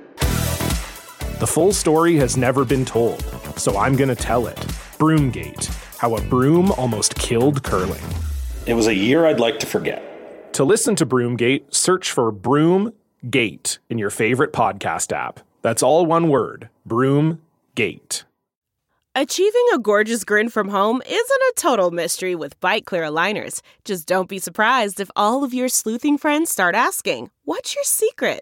The 1.41 1.47
full 1.47 1.73
story 1.73 2.17
has 2.17 2.37
never 2.37 2.63
been 2.63 2.85
told, 2.85 3.19
so 3.57 3.75
I'm 3.75 3.95
going 3.95 4.09
to 4.09 4.15
tell 4.15 4.45
it. 4.45 4.57
Broomgate 4.99 5.65
How 5.97 6.15
a 6.15 6.21
Broom 6.21 6.71
Almost 6.73 7.15
Killed 7.15 7.63
Curling. 7.63 8.03
It 8.67 8.75
was 8.75 8.85
a 8.85 8.93
year 8.93 9.25
I'd 9.25 9.39
like 9.39 9.57
to 9.61 9.65
forget. 9.65 10.53
To 10.53 10.63
listen 10.63 10.95
to 10.97 11.03
Broomgate, 11.03 11.73
search 11.73 12.11
for 12.11 12.31
Broomgate 12.31 13.79
in 13.89 13.97
your 13.97 14.11
favorite 14.11 14.53
podcast 14.53 15.11
app. 15.11 15.39
That's 15.63 15.81
all 15.81 16.05
one 16.05 16.29
word 16.29 16.69
Broomgate. 16.87 18.23
Achieving 19.15 19.65
a 19.73 19.79
gorgeous 19.79 20.23
grin 20.23 20.47
from 20.47 20.69
home 20.69 21.01
isn't 21.03 21.17
a 21.17 21.53
total 21.55 21.89
mystery 21.89 22.35
with 22.35 22.59
Byte 22.59 22.85
Clear 22.85 23.01
aligners. 23.01 23.61
Just 23.83 24.07
don't 24.07 24.29
be 24.29 24.37
surprised 24.37 24.99
if 24.99 25.09
all 25.15 25.43
of 25.43 25.55
your 25.55 25.69
sleuthing 25.69 26.19
friends 26.19 26.51
start 26.51 26.75
asking, 26.75 27.31
What's 27.45 27.73
your 27.73 27.83
secret? 27.83 28.41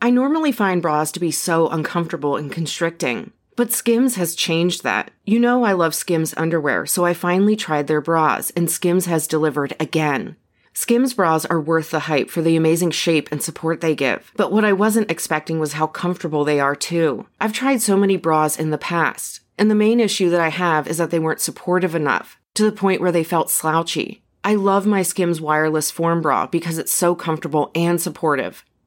I 0.00 0.10
normally 0.10 0.52
find 0.52 0.80
bras 0.80 1.10
to 1.12 1.20
be 1.20 1.32
so 1.32 1.68
uncomfortable 1.68 2.36
and 2.36 2.52
constricting, 2.52 3.32
but 3.56 3.72
Skims 3.72 4.14
has 4.14 4.36
changed 4.36 4.84
that. 4.84 5.10
You 5.24 5.40
know, 5.40 5.64
I 5.64 5.72
love 5.72 5.92
Skims 5.92 6.34
underwear, 6.36 6.86
so 6.86 7.04
I 7.04 7.14
finally 7.14 7.56
tried 7.56 7.88
their 7.88 8.00
bras, 8.00 8.50
and 8.50 8.70
Skims 8.70 9.06
has 9.06 9.26
delivered 9.26 9.74
again. 9.80 10.36
Skims 10.72 11.14
bras 11.14 11.44
are 11.46 11.60
worth 11.60 11.90
the 11.90 11.98
hype 12.00 12.30
for 12.30 12.42
the 12.42 12.54
amazing 12.54 12.92
shape 12.92 13.28
and 13.32 13.42
support 13.42 13.80
they 13.80 13.96
give, 13.96 14.30
but 14.36 14.52
what 14.52 14.64
I 14.64 14.72
wasn't 14.72 15.10
expecting 15.10 15.58
was 15.58 15.72
how 15.72 15.88
comfortable 15.88 16.44
they 16.44 16.60
are 16.60 16.76
too. 16.76 17.26
I've 17.40 17.52
tried 17.52 17.82
so 17.82 17.96
many 17.96 18.16
bras 18.16 18.56
in 18.56 18.70
the 18.70 18.78
past, 18.78 19.40
and 19.58 19.68
the 19.68 19.74
main 19.74 19.98
issue 19.98 20.30
that 20.30 20.40
I 20.40 20.50
have 20.50 20.86
is 20.86 20.98
that 20.98 21.10
they 21.10 21.18
weren't 21.18 21.40
supportive 21.40 21.96
enough, 21.96 22.38
to 22.54 22.62
the 22.62 22.70
point 22.70 23.00
where 23.00 23.10
they 23.10 23.24
felt 23.24 23.50
slouchy. 23.50 24.22
I 24.44 24.54
love 24.54 24.86
my 24.86 25.02
Skims 25.02 25.40
wireless 25.40 25.90
form 25.90 26.22
bra 26.22 26.46
because 26.46 26.78
it's 26.78 26.94
so 26.94 27.16
comfortable 27.16 27.72
and 27.74 28.00
supportive. 28.00 28.64